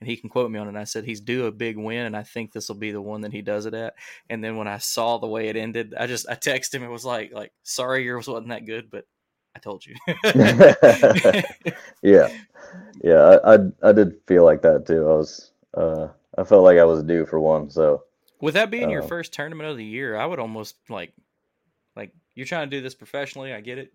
and 0.00 0.08
he 0.08 0.16
can 0.16 0.30
quote 0.30 0.50
me 0.50 0.58
on 0.58 0.68
it. 0.68 0.78
I 0.78 0.84
said 0.84 1.04
he's 1.04 1.20
due 1.20 1.46
a 1.46 1.52
big 1.52 1.76
win, 1.76 2.06
and 2.06 2.16
I 2.16 2.22
think 2.22 2.52
this 2.52 2.68
will 2.68 2.76
be 2.76 2.92
the 2.92 3.02
one 3.02 3.22
that 3.22 3.32
he 3.32 3.42
does 3.42 3.66
it 3.66 3.74
at. 3.74 3.94
And 4.30 4.42
then 4.42 4.56
when 4.56 4.68
I 4.68 4.78
saw 4.78 5.18
the 5.18 5.26
way 5.26 5.48
it 5.48 5.56
ended, 5.56 5.94
I 5.98 6.06
just 6.06 6.28
I 6.28 6.34
texted 6.34 6.74
him. 6.74 6.84
It 6.84 6.88
was 6.88 7.04
like 7.04 7.32
like 7.32 7.52
sorry 7.64 8.04
yours 8.04 8.28
wasn't 8.28 8.48
that 8.50 8.66
good, 8.66 8.90
but 8.90 9.06
I 9.56 9.58
told 9.58 9.84
you. 9.84 9.96
yeah, 12.02 12.28
yeah, 13.02 13.38
I, 13.44 13.54
I, 13.54 13.58
I 13.82 13.92
did 13.92 14.20
feel 14.26 14.44
like 14.44 14.62
that 14.62 14.86
too. 14.86 15.02
I 15.08 15.14
was 15.14 15.50
uh 15.74 16.08
I 16.36 16.44
felt 16.44 16.64
like 16.64 16.78
I 16.78 16.84
was 16.84 17.02
due 17.02 17.26
for 17.26 17.40
one. 17.40 17.70
So 17.70 18.04
with 18.40 18.54
that 18.54 18.70
being 18.70 18.90
your 18.90 19.02
Um, 19.02 19.08
first 19.08 19.32
tournament 19.32 19.68
of 19.68 19.76
the 19.76 19.84
year, 19.84 20.16
I 20.16 20.26
would 20.26 20.38
almost 20.38 20.76
like 20.88 21.12
you're 22.38 22.46
trying 22.46 22.70
to 22.70 22.76
do 22.76 22.80
this 22.80 22.94
professionally. 22.94 23.52
I 23.52 23.60
get 23.60 23.78
it, 23.78 23.92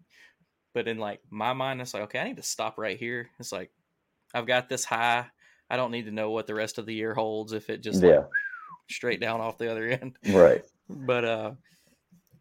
but 0.74 0.90
in 0.90 0.98
like 0.98 1.22
my 1.30 1.54
mind, 1.54 1.80
it's 1.80 1.94
like 1.94 2.04
okay, 2.04 2.20
I 2.20 2.26
need 2.26 2.36
to 2.36 2.44
stop 2.44 2.78
right 2.78 3.00
here. 3.00 3.30
It's 3.40 3.54
like 3.54 3.72
I've 4.34 4.46
got 4.46 4.68
this 4.68 4.84
high. 4.84 5.28
I 5.70 5.78
don't 5.78 5.92
need 5.92 6.08
to 6.08 6.12
know 6.12 6.30
what 6.32 6.46
the 6.46 6.54
rest 6.54 6.78
of 6.78 6.86
the 6.86 6.94
year 6.94 7.14
holds 7.14 7.54
if 7.54 7.70
it 7.70 7.82
just 7.82 8.04
yeah, 8.04 8.18
like 8.18 8.26
straight 8.90 9.22
down 9.22 9.40
off 9.40 9.58
the 9.58 9.72
other 9.72 9.88
end. 9.88 10.18
right. 10.30 10.62
But 10.90 11.24
uh, 11.24 11.52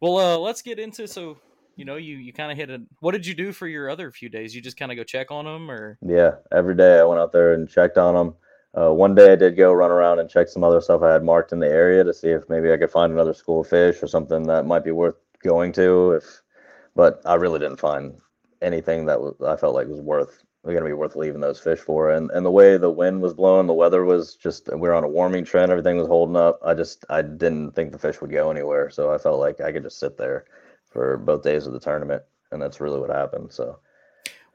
well, 0.00 0.18
uh, 0.18 0.36
let's 0.36 0.62
get 0.62 0.80
into 0.80 1.06
so 1.06 1.38
you 1.76 1.84
know 1.84 1.94
you 1.94 2.16
you 2.16 2.32
kind 2.32 2.50
of 2.50 2.58
hit 2.58 2.70
a. 2.70 2.82
What 2.98 3.12
did 3.12 3.24
you 3.24 3.34
do 3.34 3.52
for 3.52 3.68
your 3.68 3.88
other 3.88 4.10
few 4.10 4.28
days? 4.28 4.52
You 4.54 4.60
just 4.60 4.76
kind 4.76 4.90
of 4.90 4.96
go 4.96 5.04
check 5.04 5.30
on 5.30 5.44
them, 5.44 5.70
or 5.70 5.96
Yeah, 6.02 6.32
every 6.52 6.74
day 6.74 6.98
I 6.98 7.04
went 7.04 7.20
out 7.20 7.32
there 7.32 7.54
and 7.54 7.70
checked 7.70 7.96
on 7.96 8.14
them. 8.14 8.34
Uh, 8.76 8.92
one 8.92 9.14
day 9.14 9.32
I 9.32 9.36
did 9.36 9.56
go 9.56 9.72
run 9.72 9.92
around 9.92 10.18
and 10.18 10.28
check 10.28 10.48
some 10.48 10.64
other 10.64 10.80
stuff 10.80 11.02
I 11.02 11.12
had 11.12 11.22
marked 11.22 11.52
in 11.52 11.60
the 11.60 11.68
area 11.68 12.02
to 12.02 12.12
see 12.12 12.28
if 12.28 12.42
maybe 12.48 12.72
I 12.72 12.76
could 12.76 12.90
find 12.90 13.12
another 13.12 13.32
school 13.32 13.60
of 13.60 13.68
fish 13.68 14.02
or 14.02 14.08
something 14.08 14.42
that 14.48 14.66
might 14.66 14.82
be 14.82 14.90
worth 14.90 15.16
going 15.42 15.72
to. 15.72 16.12
If, 16.12 16.42
but 16.94 17.22
I 17.24 17.34
really 17.34 17.58
didn't 17.58 17.80
find 17.80 18.18
anything 18.60 19.06
that 19.06 19.20
was, 19.20 19.34
I 19.44 19.56
felt 19.56 19.74
like 19.74 19.88
was 19.88 20.00
worth 20.00 20.42
going 20.64 20.78
to 20.78 20.84
be 20.84 20.92
worth 20.92 21.16
leaving 21.16 21.40
those 21.40 21.58
fish 21.58 21.80
for. 21.80 22.10
And 22.10 22.30
and 22.30 22.46
the 22.46 22.50
way 22.50 22.76
the 22.76 22.90
wind 22.90 23.20
was 23.20 23.34
blowing, 23.34 23.66
the 23.66 23.72
weather 23.72 24.04
was 24.04 24.36
just 24.36 24.68
we 24.72 24.80
were 24.80 24.94
on 24.94 25.04
a 25.04 25.08
warming 25.08 25.44
trend. 25.44 25.72
Everything 25.72 25.96
was 25.96 26.06
holding 26.06 26.36
up. 26.36 26.60
I 26.64 26.74
just 26.74 27.04
I 27.10 27.22
didn't 27.22 27.72
think 27.72 27.92
the 27.92 27.98
fish 27.98 28.20
would 28.20 28.30
go 28.30 28.50
anywhere, 28.50 28.90
so 28.90 29.12
I 29.12 29.18
felt 29.18 29.40
like 29.40 29.60
I 29.60 29.72
could 29.72 29.82
just 29.82 29.98
sit 29.98 30.16
there 30.16 30.44
for 30.86 31.16
both 31.16 31.42
days 31.42 31.66
of 31.66 31.72
the 31.72 31.80
tournament, 31.80 32.22
and 32.50 32.60
that's 32.60 32.80
really 32.80 33.00
what 33.00 33.10
happened. 33.10 33.52
So. 33.52 33.78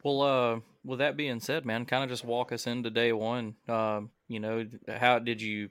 well, 0.03 0.21
uh, 0.21 0.59
with 0.85 0.99
that 0.99 1.17
being 1.17 1.39
said, 1.39 1.65
man, 1.65 1.85
kind 1.85 2.03
of 2.03 2.09
just 2.09 2.23
walk 2.23 2.51
us 2.51 2.67
into 2.67 2.89
day 2.89 3.11
one. 3.11 3.55
Um, 3.67 4.11
you 4.27 4.39
know, 4.39 4.65
how 4.87 5.19
did 5.19 5.41
you 5.41 5.69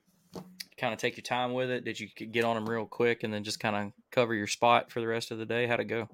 kind 0.76 0.92
of 0.92 0.98
take 0.98 1.16
your 1.16 1.22
time 1.22 1.54
with 1.54 1.70
it? 1.70 1.84
Did 1.84 1.98
you 1.98 2.08
get 2.08 2.44
on 2.44 2.56
them 2.56 2.68
real 2.68 2.84
quick 2.84 3.22
and 3.22 3.32
then 3.32 3.44
just 3.44 3.60
kind 3.60 3.76
of 3.76 3.92
cover 4.16 4.34
your 4.34 4.46
spot 4.46 4.90
for 4.90 5.00
the 5.00 5.06
rest 5.06 5.30
of 5.30 5.38
the 5.38 5.44
day? 5.44 5.66
How'd 5.66 5.80
it 5.80 5.84
go? 5.84 6.08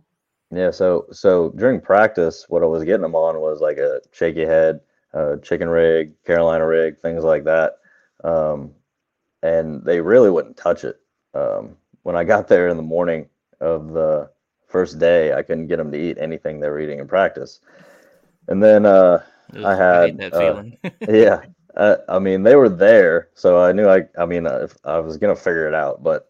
Yeah, 0.51 0.71
so 0.71 1.07
so 1.13 1.51
during 1.57 1.81
practice, 1.81 2.47
what 2.49 2.63
I 2.63 2.67
was 2.67 2.85
getting 2.85 3.03
them 3.03 3.15
on 3.15 3.41
was 3.41 3.61
like 3.61 3.79
a 3.79 4.01
shaky 4.11 4.45
head, 4.45 4.81
uh, 5.15 5.37
chicken 5.37 5.69
rig, 5.69 6.13
Carolina 6.25 6.67
rig, 6.67 6.99
things 6.99 7.25
like 7.25 7.45
that, 7.45 7.79
um, 8.25 8.73
and 9.43 9.83
they 9.85 10.01
really 10.01 10.31
wouldn't 10.31 10.57
touch 10.57 10.85
it. 10.85 11.01
Um, 11.33 11.77
when 12.03 12.17
I 12.17 12.25
got 12.25 12.49
there 12.49 12.69
in 12.69 12.77
the 12.77 12.83
morning 12.83 13.29
of 13.61 13.93
the 13.93 14.31
first 14.67 14.99
day, 14.99 15.33
I 15.33 15.43
couldn't 15.43 15.69
get 15.69 15.77
them 15.77 15.93
to 15.93 15.99
eat 15.99 16.19
anything 16.19 16.59
they 16.59 16.69
were 16.69 16.81
eating 16.81 16.99
in 16.99 17.07
practice, 17.09 17.61
and 18.49 18.63
then 18.63 18.85
uh, 18.85 19.23
I 19.65 19.75
had, 19.75 20.19
that 20.19 20.35
uh, 20.35 20.65
yeah, 21.09 21.43
uh, 21.77 21.97
I 22.09 22.19
mean 22.19 22.43
they 22.43 22.57
were 22.57 22.69
there, 22.69 23.29
so 23.35 23.63
I 23.63 23.73
knew 23.73 23.89
I 23.89 24.03
I 24.19 24.27
mean 24.27 24.47
uh, 24.47 24.59
if 24.65 24.77
I 24.85 24.99
was 24.99 25.17
gonna 25.17 25.37
figure 25.37 25.69
it 25.69 25.75
out, 25.75 26.03
but 26.03 26.29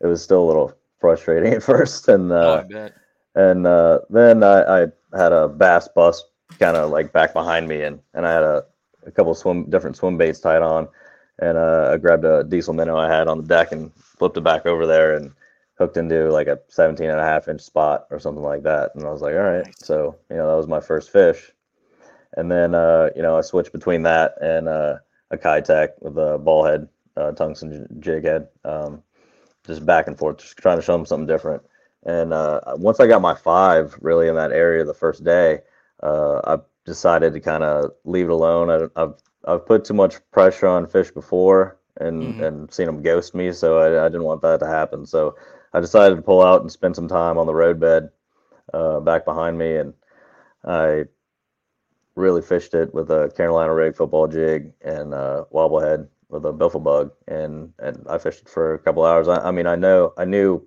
it 0.00 0.06
was 0.06 0.22
still 0.22 0.42
a 0.42 0.48
little 0.48 0.74
frustrating 1.04 1.52
at 1.58 1.62
first, 1.62 2.08
and 2.08 2.32
oh, 2.32 2.36
uh, 2.36 2.62
bet. 2.62 2.94
and 3.34 3.66
uh, 3.66 3.98
then 4.08 4.42
I, 4.42 4.84
I 4.84 4.86
had 5.14 5.32
a 5.32 5.48
bass 5.48 5.86
bust 5.86 6.24
kind 6.58 6.78
of 6.78 6.90
like 6.90 7.12
back 7.12 7.34
behind 7.34 7.68
me, 7.68 7.82
and, 7.82 8.00
and 8.14 8.26
I 8.26 8.32
had 8.32 8.42
a, 8.42 8.64
a 9.04 9.10
couple 9.10 9.34
swim 9.34 9.68
different 9.68 9.98
swim 9.98 10.16
baits 10.16 10.40
tied 10.40 10.62
on, 10.62 10.88
and 11.40 11.58
uh, 11.58 11.90
I 11.92 11.98
grabbed 11.98 12.24
a 12.24 12.42
diesel 12.42 12.72
minnow 12.72 12.96
I 12.96 13.14
had 13.14 13.28
on 13.28 13.36
the 13.36 13.46
deck 13.46 13.72
and 13.72 13.92
flipped 13.94 14.38
it 14.38 14.44
back 14.44 14.64
over 14.64 14.86
there 14.86 15.14
and 15.14 15.30
hooked 15.76 15.98
into 15.98 16.30
like 16.30 16.46
a 16.46 16.58
17 16.68 17.10
and 17.10 17.20
a 17.20 17.24
half 17.24 17.48
inch 17.48 17.60
spot 17.60 18.06
or 18.10 18.18
something 18.18 18.44
like 18.44 18.62
that. 18.62 18.92
And 18.94 19.04
I 19.04 19.10
was 19.10 19.20
like, 19.20 19.34
all 19.34 19.42
right, 19.42 19.66
so 19.76 20.16
you 20.30 20.36
know 20.36 20.48
that 20.48 20.56
was 20.56 20.68
my 20.68 20.80
first 20.80 21.10
fish, 21.10 21.52
and 22.38 22.50
then 22.50 22.74
uh, 22.74 23.10
you 23.14 23.20
know 23.20 23.36
I 23.36 23.42
switched 23.42 23.72
between 23.72 24.04
that 24.04 24.40
and 24.40 24.68
uh, 24.68 24.96
a 25.30 25.36
Keitech 25.36 25.90
with 26.00 26.16
a 26.16 26.38
ball 26.38 26.64
head, 26.64 26.88
uh, 27.18 27.32
tungsten 27.32 27.70
j- 27.70 28.00
jig 28.00 28.24
head, 28.24 28.48
um, 28.64 29.02
just 29.66 29.84
back 29.86 30.06
and 30.06 30.18
forth, 30.18 30.38
just 30.38 30.56
trying 30.58 30.76
to 30.78 30.82
show 30.82 30.92
them 30.96 31.06
something 31.06 31.26
different. 31.26 31.62
And 32.04 32.32
uh, 32.32 32.60
once 32.76 33.00
I 33.00 33.06
got 33.06 33.22
my 33.22 33.34
five 33.34 33.96
really 34.00 34.28
in 34.28 34.34
that 34.36 34.52
area 34.52 34.84
the 34.84 34.94
first 34.94 35.24
day, 35.24 35.60
uh, 36.02 36.40
I 36.44 36.58
decided 36.84 37.32
to 37.34 37.40
kind 37.40 37.64
of 37.64 37.92
leave 38.04 38.26
it 38.26 38.32
alone. 38.32 38.70
I, 38.70 39.02
I've 39.02 39.14
I've 39.46 39.66
put 39.66 39.84
too 39.84 39.94
much 39.94 40.16
pressure 40.32 40.66
on 40.66 40.86
fish 40.86 41.10
before 41.10 41.78
and 41.98 42.34
Mhm. 42.34 42.40
and 42.40 42.72
seen 42.72 42.86
them 42.86 43.02
ghost 43.02 43.34
me, 43.34 43.52
so 43.52 43.78
I, 43.78 44.04
I 44.04 44.08
didn't 44.08 44.24
want 44.24 44.42
that 44.42 44.60
to 44.60 44.66
happen. 44.66 45.06
So 45.06 45.34
I 45.72 45.80
decided 45.80 46.16
to 46.16 46.22
pull 46.22 46.42
out 46.42 46.60
and 46.62 46.70
spend 46.70 46.96
some 46.96 47.08
time 47.08 47.38
on 47.38 47.46
the 47.46 47.54
roadbed 47.54 48.10
uh, 48.72 49.00
back 49.00 49.24
behind 49.24 49.58
me, 49.58 49.76
and 49.76 49.94
I 50.64 51.04
really 52.16 52.42
fished 52.42 52.74
it 52.74 52.92
with 52.94 53.10
a 53.10 53.30
Carolina 53.36 53.74
rig 53.74 53.96
football 53.96 54.26
jig 54.26 54.72
and 54.82 55.14
uh, 55.14 55.44
wobblehead 55.52 56.08
with 56.28 56.44
a 56.46 56.52
biffle 56.52 56.82
bug, 56.82 57.12
and 57.28 57.72
and 57.78 58.04
I 58.08 58.18
fished 58.18 58.42
it 58.42 58.48
for 58.48 58.74
a 58.74 58.78
couple 58.78 59.04
hours. 59.04 59.28
I, 59.28 59.48
I 59.48 59.50
mean, 59.50 59.66
I 59.66 59.76
know, 59.76 60.12
I 60.18 60.24
knew, 60.24 60.66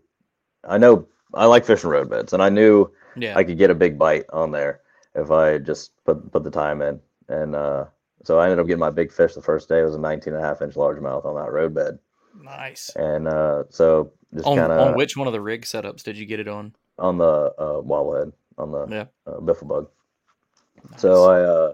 I 0.63 0.77
know, 0.77 1.07
I 1.33 1.45
like 1.45 1.65
fishing 1.65 1.89
roadbeds, 1.89 2.33
and 2.33 2.41
I 2.43 2.49
knew 2.49 2.89
Yeah. 3.15 3.37
I 3.37 3.43
could 3.43 3.57
get 3.57 3.69
a 3.71 3.75
big 3.75 3.97
bite 3.97 4.25
on 4.31 4.51
there 4.51 4.81
if 5.15 5.31
I 5.31 5.57
just 5.57 5.91
put 6.05 6.31
put 6.31 6.43
the 6.43 6.51
time 6.51 6.81
in. 6.81 6.99
And 7.29 7.55
uh, 7.55 7.85
so 8.23 8.39
I 8.39 8.45
ended 8.45 8.59
up 8.59 8.67
getting 8.67 8.79
my 8.79 8.89
big 8.91 9.11
fish 9.11 9.33
the 9.33 9.41
first 9.41 9.67
day. 9.67 9.81
It 9.81 9.85
was 9.85 9.95
a 9.95 9.99
19 9.99 10.33
and 10.33 10.41
a 10.43 10.45
half 10.45 10.61
inch 10.61 10.75
largemouth 10.75 11.25
on 11.25 11.35
that 11.35 11.51
roadbed. 11.51 11.99
nice. 12.41 12.89
And 12.95 13.27
uh, 13.27 13.63
so 13.69 14.11
just 14.33 14.45
On, 14.47 14.57
kind 14.57 14.71
on 14.71 14.95
which 14.95 15.17
one 15.17 15.27
of 15.27 15.33
the 15.33 15.41
rig 15.41 15.63
setups 15.63 16.03
did 16.03 16.17
you 16.17 16.25
get 16.25 16.39
it 16.39 16.47
on? 16.47 16.73
on 16.99 17.17
the 17.17 17.53
uh, 17.59 17.81
wobblehead 17.81 18.31
on 18.57 18.71
the 18.71 18.87
Yeah. 18.89 19.05
uh, 19.27 19.39
biffle 19.39 19.67
bug. 19.67 19.89
So 20.97 21.25
I 21.29 21.41
uh, 21.41 21.73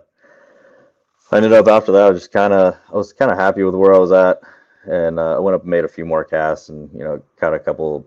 I 1.34 1.38
ended 1.38 1.54
up 1.54 1.68
after 1.68 1.92
that. 1.94 2.04
I 2.04 2.10
was 2.12 2.20
just 2.22 2.32
kind 2.32 2.54
of 2.54 2.78
I 2.92 2.96
was 2.96 3.12
kind 3.12 3.32
of 3.32 3.38
happy 3.40 3.64
with 3.64 3.74
where 3.74 3.94
I 3.94 3.98
was 3.98 4.12
at, 4.12 4.40
and 4.84 5.18
uh, 5.18 5.36
I 5.36 5.40
went 5.40 5.56
up 5.56 5.62
and 5.62 5.72
made 5.72 5.84
a 5.84 5.90
few 5.90 6.06
more 6.06 6.24
casts, 6.24 6.70
and 6.70 6.90
you 6.94 7.04
know 7.04 7.24
caught 7.38 7.56
a 7.56 7.60
couple 7.60 8.06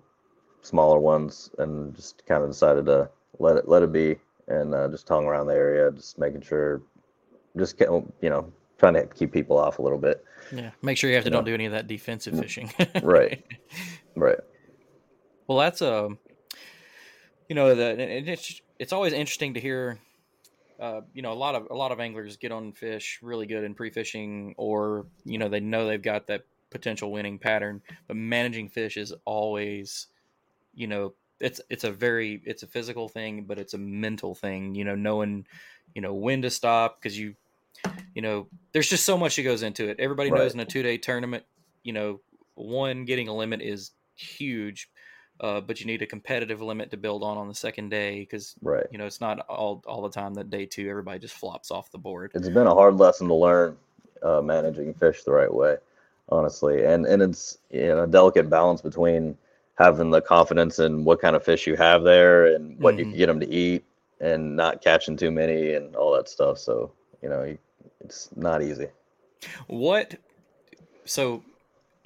smaller 0.62 1.00
ones, 1.00 1.50
and 1.58 1.94
just 1.96 2.24
kind 2.26 2.44
of 2.44 2.50
decided 2.50 2.86
to 2.86 3.10
let 3.40 3.56
it 3.56 3.68
let 3.68 3.82
it 3.82 3.92
be, 3.92 4.16
and 4.46 4.72
uh, 4.74 4.86
just 4.88 5.08
hung 5.08 5.26
around 5.26 5.48
the 5.48 5.54
area, 5.54 5.90
just 5.90 6.18
making 6.18 6.42
sure, 6.42 6.82
just 7.56 7.80
you 7.80 8.30
know 8.30 8.52
trying 8.78 8.94
to 8.94 9.06
keep 9.06 9.32
people 9.32 9.58
off 9.58 9.80
a 9.80 9.82
little 9.82 9.98
bit. 9.98 10.24
Yeah. 10.52 10.70
Make 10.82 10.96
sure 10.96 11.10
you 11.10 11.16
have 11.16 11.24
to 11.24 11.30
Yeah. 11.30 11.36
don't 11.36 11.44
do 11.44 11.54
any 11.54 11.64
of 11.66 11.72
that 11.72 11.88
defensive 11.88 12.38
fishing. 12.38 12.72
Right. 13.02 13.44
Right. 14.18 14.38
Well, 15.46 15.58
that's 15.58 15.82
um, 15.82 16.18
you 17.50 17.54
know, 17.54 17.74
the 17.74 18.00
it's 18.00 18.62
it's 18.78 18.92
always 18.94 19.12
interesting 19.12 19.52
to 19.54 19.60
hear. 19.60 19.98
Uh, 20.78 21.00
you 21.14 21.22
know, 21.22 21.32
a 21.32 21.34
lot 21.34 21.54
of 21.54 21.68
a 21.70 21.74
lot 21.74 21.92
of 21.92 22.00
anglers 22.00 22.36
get 22.36 22.52
on 22.52 22.72
fish 22.72 23.18
really 23.22 23.46
good 23.46 23.64
in 23.64 23.74
pre-fishing, 23.74 24.54
or 24.58 25.06
you 25.24 25.38
know, 25.38 25.48
they 25.48 25.60
know 25.60 25.86
they've 25.86 26.02
got 26.02 26.26
that 26.26 26.42
potential 26.70 27.10
winning 27.10 27.38
pattern. 27.38 27.82
But 28.06 28.16
managing 28.16 28.68
fish 28.68 28.96
is 28.96 29.12
always, 29.24 30.08
you 30.74 30.86
know, 30.86 31.14
it's 31.40 31.60
it's 31.70 31.84
a 31.84 31.90
very 31.90 32.42
it's 32.44 32.62
a 32.62 32.66
physical 32.66 33.08
thing, 33.08 33.44
but 33.44 33.58
it's 33.58 33.74
a 33.74 33.78
mental 33.78 34.34
thing. 34.34 34.74
You 34.74 34.84
know, 34.84 34.94
knowing, 34.94 35.46
you 35.94 36.02
know, 36.02 36.14
when 36.14 36.42
to 36.42 36.50
stop 36.50 36.96
because 37.00 37.18
you, 37.18 37.34
you 38.14 38.22
know, 38.22 38.48
there's 38.72 38.88
just 38.88 39.04
so 39.04 39.16
much 39.16 39.36
that 39.36 39.42
goes 39.42 39.62
into 39.62 39.88
it. 39.88 39.98
Everybody 39.98 40.30
knows 40.30 40.54
in 40.54 40.60
a 40.60 40.64
two 40.64 40.82
day 40.82 40.98
tournament, 40.98 41.44
you 41.82 41.92
know, 41.92 42.20
one 42.54 43.04
getting 43.04 43.28
a 43.28 43.34
limit 43.34 43.62
is 43.62 43.92
huge, 44.14 44.88
uh, 45.40 45.60
but 45.60 45.80
you 45.80 45.86
need 45.86 46.02
a 46.02 46.06
competitive 46.06 46.60
limit 46.62 46.90
to 46.90 46.96
build 46.96 47.22
on 47.22 47.36
on 47.36 47.48
the 47.48 47.54
second 47.54 47.88
day 47.90 48.20
because 48.20 48.54
Right. 48.62 48.86
you 48.90 48.98
know 48.98 49.06
it's 49.06 49.20
not 49.20 49.40
all 49.48 49.82
all 49.86 50.02
the 50.02 50.10
time 50.10 50.34
that 50.34 50.50
day 50.50 50.66
two 50.66 50.88
everybody 50.88 51.18
just 51.18 51.34
flops 51.34 51.70
off 51.70 51.90
the 51.90 51.98
board. 51.98 52.32
it's 52.34 52.48
been 52.48 52.66
a 52.66 52.74
hard 52.74 52.96
lesson 52.96 53.28
to 53.28 53.34
learn 53.34 53.76
uh, 54.22 54.40
managing 54.40 54.94
fish 54.94 55.22
the 55.24 55.30
right 55.32 55.52
way 55.52 55.76
honestly 56.30 56.84
and 56.84 57.06
and 57.06 57.22
it's 57.22 57.58
you 57.70 57.86
know 57.88 58.02
a 58.04 58.06
delicate 58.06 58.48
balance 58.50 58.80
between 58.80 59.36
having 59.78 60.10
the 60.10 60.20
confidence 60.20 60.78
in 60.78 61.04
what 61.04 61.20
kind 61.20 61.36
of 61.36 61.44
fish 61.44 61.66
you 61.66 61.76
have 61.76 62.02
there 62.02 62.46
and 62.54 62.78
what 62.80 62.96
you 62.98 63.04
Mhm. 63.04 63.10
can 63.10 63.18
get 63.18 63.26
them 63.26 63.40
to 63.40 63.48
eat 63.48 63.84
and 64.20 64.56
not 64.56 64.80
catching 64.82 65.16
too 65.16 65.30
many 65.30 65.74
and 65.74 65.94
all 65.94 66.12
that 66.14 66.28
stuff 66.28 66.58
so 66.58 66.90
you 67.22 67.28
know 67.28 67.56
it's 68.00 68.30
not 68.36 68.62
easy 68.62 68.88
What? 69.68 70.16
So 71.04 71.44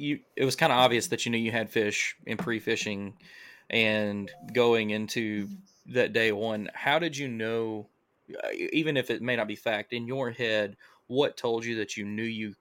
you 0.01 0.21
it 0.37 0.45
was 0.45 0.57
kind 0.57 0.73
of 0.73 0.79
obvious 0.79 1.09
that 1.09 1.25
you 1.25 1.33
knew 1.33 1.39
you 1.39 1.53
had 1.53 1.71
fish 1.71 2.17
in 2.27 2.37
pre-fishing 2.37 3.15
and 3.69 4.31
going 4.53 4.91
into 4.91 5.49
that 5.87 6.13
day 6.13 6.33
one. 6.33 6.71
How 6.75 6.99
did 6.99 7.17
you 7.17 7.29
know? 7.29 7.89
uh, 8.43 8.49
even 8.73 8.97
if 8.97 9.11
it 9.11 9.23
may 9.23 9.37
not 9.37 9.49
be 9.49 9.57
fact 9.57 9.93
in 9.93 10.07
your 10.07 10.31
head, 10.31 10.77
what 11.07 11.37
told 11.37 11.65
you 11.65 11.77
that 11.77 11.97
you 11.97 12.05
knew 12.05 12.23
you 12.23 12.55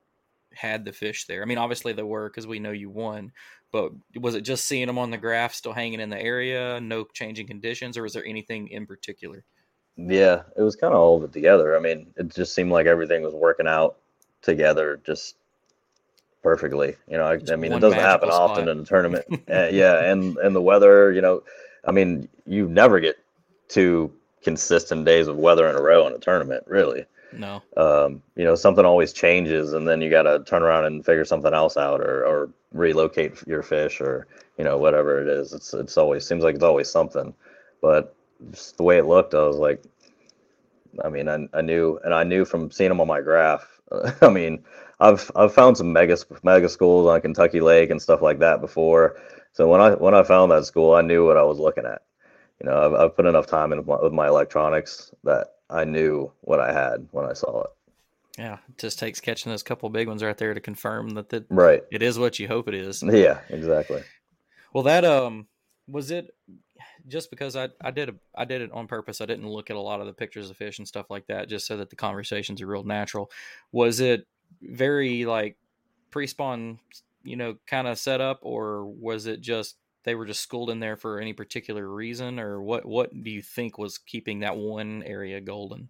had 0.54 0.86
the 0.86 0.94
fish 0.94 1.26
there? 1.26 1.42
I 1.42 1.46
mean, 1.46 1.58
obviously 1.58 1.94
they 1.94 2.04
were 2.04 2.30
because 2.30 2.48
we 2.48 2.60
know 2.60 2.72
you 2.72 2.90
won, 2.90 3.32
but 3.72 3.92
was 4.20 4.36
it 4.36 4.42
just 4.42 4.66
seeing 4.66 4.88
them 4.88 4.98
on 4.98 5.12
the 5.12 5.18
graph 5.18 5.54
still 5.54 5.74
hanging 5.74 6.00
in 6.00 6.10
the 6.10 6.22
area, 6.22 6.80
no 6.82 7.06
changing 7.14 7.48
conditions, 7.48 7.98
or 7.98 8.04
was 8.04 8.14
there 8.14 8.26
anything 8.26 8.70
in 8.70 8.86
particular? 8.86 9.44
Yeah, 9.96 10.44
it 10.58 10.62
was 10.62 10.76
kind 10.76 10.94
of 10.94 11.00
all 11.00 11.18
of 11.18 11.24
it 11.24 11.34
together. 11.34 11.76
I 11.76 11.80
mean, 11.80 12.08
it 12.16 12.34
just 12.34 12.56
seemed 12.56 12.72
like 12.72 12.86
everything 12.86 13.22
was 13.22 13.34
working 13.34 13.68
out 13.68 13.98
together 14.42 15.02
just 15.06 15.36
perfectly. 16.44 16.96
You 17.08 17.18
know, 17.18 17.26
I, 17.26 17.40
I 17.52 17.56
mean, 17.56 17.72
it 17.74 17.80
doesn't 17.80 18.00
happen 18.00 18.30
magical 18.30 18.46
often 18.46 18.68
in 18.70 18.80
a 18.80 18.86
tournament. 18.86 19.26
uh, 19.50 19.68
yeah, 19.72 20.12
and 20.12 20.38
and 20.38 20.56
the 20.56 20.62
weather, 20.62 21.12
you 21.12 21.22
know, 21.22 21.44
I 21.86 21.92
mean, 21.92 22.28
you 22.46 22.68
never 22.68 23.00
get 23.00 23.18
two 23.68 24.12
consistent 24.44 25.06
days 25.06 25.28
of 25.28 25.38
weather 25.38 25.68
in 25.68 25.76
a 25.76 25.82
row 25.82 26.08
in 26.08 26.14
a 26.14 26.20
tournament, 26.20 26.64
really. 26.68 27.06
No. 27.32 27.62
Um, 27.78 28.24
you 28.36 28.44
know, 28.44 28.56
something 28.56 28.86
always 28.86 29.14
changes, 29.14 29.74
and 29.74 29.88
then 29.88 30.02
you 30.02 30.10
got 30.10 30.24
to 30.24 30.44
turn 30.46 30.64
around 30.64 30.86
and 30.86 31.06
figure 31.06 31.26
something 31.26 31.54
else 31.54 31.78
out, 31.78 32.02
or 32.02 32.26
or 32.26 32.50
relocate 32.74 33.46
your 33.48 33.62
fish, 33.62 34.02
or 34.02 34.28
you 34.58 34.64
know, 34.64 34.78
whatever 34.78 35.22
it 35.22 35.28
is. 35.28 35.54
It's 35.54 35.74
it's 35.74 35.98
always 35.98 36.26
seems 36.26 36.44
like 36.44 36.56
it's 36.56 36.64
always 36.64 36.90
something, 36.90 37.34
but 37.82 38.16
just 38.52 38.78
the 38.78 38.84
way 38.84 38.98
it 38.98 39.06
looked, 39.06 39.34
I 39.34 39.44
was 39.44 39.58
like, 39.58 39.84
I 41.04 41.10
mean, 41.10 41.28
I, 41.28 41.48
I 41.54 41.62
knew, 41.62 42.00
and 42.04 42.14
I 42.14 42.24
knew 42.24 42.46
from 42.46 42.72
seeing 42.72 42.90
them 42.90 43.02
on 43.02 43.08
my 43.08 43.22
graph. 43.22 43.80
I 44.22 44.30
mean, 44.30 44.64
I've 45.00 45.32
I've 45.36 45.54
found 45.54 45.78
some 45.78 45.94
mega 45.94 46.18
mega 46.44 46.70
schools 46.70 47.08
on 47.08 47.22
Kentucky 47.22 47.62
Lake 47.62 47.90
and 47.90 48.02
stuff 48.02 48.22
like 48.22 48.40
that 48.40 48.62
before. 48.62 49.20
So 49.54 49.68
when 49.68 49.82
I 49.82 49.92
when 49.92 50.14
I 50.14 50.24
found 50.24 50.52
that 50.52 50.66
school, 50.66 50.94
I 50.94 51.02
knew 51.02 51.26
what 51.26 51.38
I 51.38 51.44
was 51.44 51.60
looking 51.60 51.86
at. 51.86 52.02
You 52.62 52.70
know, 52.70 52.86
I've, 52.86 52.94
I've 52.94 53.16
put 53.16 53.26
enough 53.26 53.48
time 53.48 53.72
in 53.72 53.86
with 53.86 54.12
my, 54.12 54.28
electronics 54.28 55.12
that 55.24 55.48
I 55.70 55.86
knew 55.86 56.32
what 56.42 56.60
I 56.60 56.74
had 56.74 57.08
when 57.12 57.26
I 57.26 57.34
saw 57.34 57.64
it. 57.64 57.70
Yeah, 58.38 58.58
it 58.68 58.78
just 58.78 59.00
takes 59.00 59.22
catching 59.22 59.50
those 59.50 59.64
couple 59.64 59.90
big 59.90 60.10
ones 60.10 60.22
right 60.22 60.38
there 60.38 60.54
to 60.54 60.60
confirm 60.60 61.12
that 61.12 61.30
the, 61.30 61.46
Right. 61.50 61.84
it 61.92 62.02
is 62.02 62.20
what 62.20 62.38
you 62.38 62.48
hope 62.48 62.68
it 62.68 62.74
is. 62.74 63.02
Yeah. 63.02 63.40
Exactly. 63.50 64.04
Well, 64.74 64.84
that 64.84 65.06
um 65.06 65.48
was 65.88 66.12
it. 66.12 66.36
Just 67.08 67.30
because 67.30 67.56
I 67.56 67.70
I 67.82 67.92
did 67.92 68.10
a 68.10 68.16
I 68.36 68.46
did 68.46 68.62
it 68.62 68.72
on 68.72 68.88
purpose. 68.88 69.22
I 69.22 69.26
didn't 69.26 69.48
look 69.48 69.70
at 69.70 69.78
a 69.78 69.82
lot 69.82 70.02
of 70.02 70.06
the 70.06 70.14
pictures 70.14 70.50
of 70.50 70.58
fish 70.58 70.80
and 70.80 70.88
stuff 70.88 71.10
like 71.10 71.28
that, 71.28 71.50
just 71.50 71.66
so 71.66 71.78
that 71.78 71.90
the 71.90 71.96
conversations 71.96 72.62
are 72.62 72.68
real 72.68 72.84
natural. 72.84 73.32
Was 73.72 74.00
it 74.00 74.28
very 74.62 75.26
like 75.26 75.58
pre-spawn, 76.12 76.80
you 77.24 77.36
know, 77.36 77.58
kind 77.68 77.88
of 77.88 77.98
set 78.00 78.22
up, 78.22 78.40
or 78.42 78.86
was 78.86 79.26
it 79.26 79.42
just 79.42 79.78
they 80.04 80.16
were 80.16 80.26
just 80.26 80.42
schooled 80.42 80.70
in 80.70 80.80
there 80.80 80.96
for 80.96 81.20
any 81.20 81.34
particular 81.34 81.88
reason, 81.88 82.40
or 82.40 82.62
what? 82.62 82.86
What 82.86 83.12
do 83.24 83.30
you 83.30 83.42
think 83.42 83.78
was 83.78 83.98
keeping 83.98 84.40
that 84.40 84.58
one 84.58 85.04
area 85.04 85.42
golden? 85.42 85.90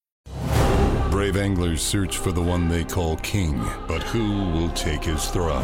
Brave 1.21 1.37
anglers 1.37 1.83
search 1.83 2.17
for 2.17 2.31
the 2.31 2.41
one 2.41 2.67
they 2.67 2.83
call 2.83 3.15
king, 3.17 3.63
but 3.87 4.01
who 4.01 4.49
will 4.53 4.69
take 4.71 5.03
his 5.03 5.27
throne? 5.27 5.63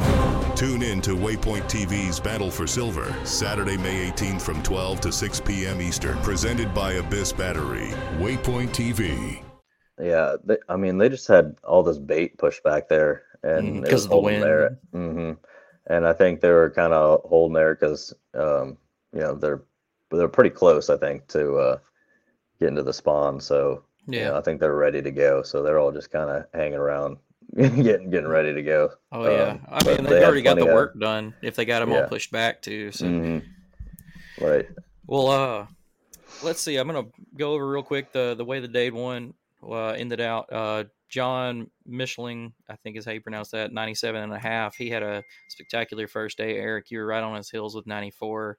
Tune 0.56 0.84
in 0.84 1.02
to 1.02 1.16
Waypoint 1.16 1.64
TV's 1.64 2.20
Battle 2.20 2.52
for 2.52 2.68
Silver, 2.68 3.12
Saturday, 3.26 3.76
May 3.76 4.12
18th 4.12 4.44
from 4.44 4.62
12 4.62 5.02
to 5.02 5.12
6 5.12 5.40
p.m. 5.42 5.82
Eastern. 5.82 6.16
Presented 6.20 6.76
by 6.76 6.94
Abyss 6.94 7.34
Battery. 7.34 7.88
Waypoint 8.20 8.70
TV. 8.70 9.42
Yeah. 10.00 10.36
They, 10.44 10.58
I 10.70 10.76
mean, 10.76 11.00
they 11.00 11.10
just 11.10 11.28
had 11.28 11.56
all 11.64 11.82
this 11.82 11.98
bait 11.98 12.38
pushed 12.38 12.62
back 12.62 12.88
there, 12.88 13.24
and 13.42 13.84
Mm, 13.84 13.86
it 13.88 13.90
'cause 13.90 14.04
was 14.04 14.04
of 14.04 14.10
the 14.12 14.16
holding 14.16 14.40
there. 14.42 14.78
hmm 14.92 15.32
And 15.88 16.06
I 16.06 16.14
think 16.14 16.40
they 16.40 16.52
were 16.52 16.70
kind 16.70 16.94
of 16.94 17.22
holding 17.28 17.56
there 17.56 17.74
because, 17.74 18.14
um, 18.36 18.78
you 19.12 19.22
know, 19.22 19.34
they're 19.34 19.64
they're 20.12 20.28
pretty 20.28 20.52
close. 20.52 20.92
I 20.92 20.98
think 20.98 21.26
to 21.30 21.56
uh, 21.58 21.78
getting 22.60 22.76
to 22.76 22.84
the 22.84 22.94
spawn. 22.94 23.40
So 23.40 23.86
you 24.08 24.20
Yeah. 24.20 24.30
know, 24.30 24.38
I 24.38 24.42
think 24.42 24.60
they're 24.60 24.74
ready 24.76 25.02
to 25.02 25.12
go. 25.12 25.44
So 25.44 25.62
they're 25.64 25.80
all 25.80 25.92
just 25.92 26.10
kind 26.12 26.30
of 26.30 26.46
hanging 26.54 26.80
around, 26.80 27.18
getting 27.56 28.10
getting 28.10 28.28
ready 28.28 28.54
to 28.54 28.62
go. 28.64 28.92
Oh 29.12 29.30
yeah, 29.30 29.52
Um, 29.52 29.62
I 29.70 29.84
mean 29.86 29.98
they 29.98 30.04
they've 30.04 30.12
had 30.20 30.24
already 30.24 30.42
got 30.42 30.58
the 30.58 30.68
of- 30.68 30.74
work 30.74 31.00
done 31.00 31.34
if 31.42 31.56
they 31.56 31.66
got 31.66 31.80
them 31.80 31.94
all 31.94 32.08
pushed 32.08 32.32
back 32.32 32.62
too. 32.62 32.92
So 32.92 33.06
Mhm. 33.06 33.44
Right. 34.40 34.68
Well, 35.08 35.28
uh, 35.30 35.68
let's 36.44 36.62
see. 36.62 36.78
I'm 36.78 36.88
gonna 36.88 37.08
go 37.38 37.54
over 37.54 37.68
real 37.68 37.84
quick 37.84 38.12
the 38.12 38.36
the 38.36 38.46
way 38.46 38.60
the 38.60 38.68
day 38.68 38.90
one 38.92 39.34
uh, 39.68 39.90
ended 39.90 40.22
out. 40.22 40.52
Uh, 40.52 40.84
John 41.10 41.72
Michelin, 41.86 42.54
I 42.70 42.76
think 42.76 42.98
is 42.98 43.06
how 43.06 43.12
you 43.14 43.22
pronounce 43.22 43.50
that, 43.52 43.72
97 43.72 44.22
and 44.22 44.34
a 44.34 44.38
half. 44.38 44.76
He 44.76 44.90
had 44.90 45.04
a 45.04 45.24
spectacular 45.48 46.06
first 46.08 46.38
day. 46.38 46.58
Eric, 46.58 46.92
you 46.92 47.00
were 47.00 47.06
right 47.06 47.24
on 47.24 47.36
his 47.38 47.50
heels 47.50 47.74
with 47.76 47.88
94. 47.88 48.58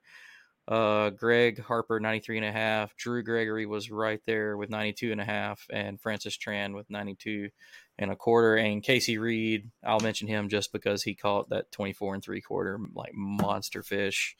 Uh, 0.69 1.09
Greg 1.09 1.59
Harper, 1.59 1.99
93 1.99 2.37
and 2.37 2.45
a 2.45 2.51
half. 2.51 2.95
Drew 2.95 3.23
Gregory 3.23 3.65
was 3.65 3.89
right 3.89 4.21
there 4.27 4.55
with 4.55 4.69
92 4.69 5.11
and 5.11 5.19
a 5.19 5.25
half. 5.25 5.65
And 5.71 5.99
Francis 5.99 6.37
Tran 6.37 6.75
with 6.75 6.89
92 6.91 7.49
and 7.97 8.11
a 8.11 8.15
quarter. 8.15 8.55
And 8.55 8.83
Casey 8.83 9.17
Reed, 9.17 9.71
I'll 9.83 9.99
mention 9.99 10.27
him 10.27 10.47
just 10.47 10.71
because 10.71 11.01
he 11.01 11.15
caught 11.15 11.49
that 11.49 11.71
24 11.71 12.13
and 12.13 12.23
three 12.23 12.41
quarter, 12.41 12.79
like 12.93 13.13
monster 13.15 13.81
fish. 13.81 14.35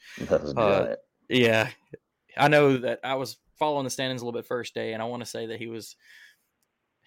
Uh. 0.56 0.94
Yeah, 1.28 1.68
I 2.36 2.48
know 2.48 2.76
that 2.78 3.00
I 3.04 3.14
was 3.14 3.36
following 3.56 3.84
the 3.84 3.90
standings 3.90 4.20
a 4.20 4.24
little 4.24 4.38
bit 4.38 4.46
first 4.46 4.74
day, 4.74 4.92
and 4.94 5.02
I 5.02 5.06
want 5.06 5.22
to 5.22 5.30
say 5.30 5.46
that 5.46 5.60
he 5.60 5.68
was 5.68 5.94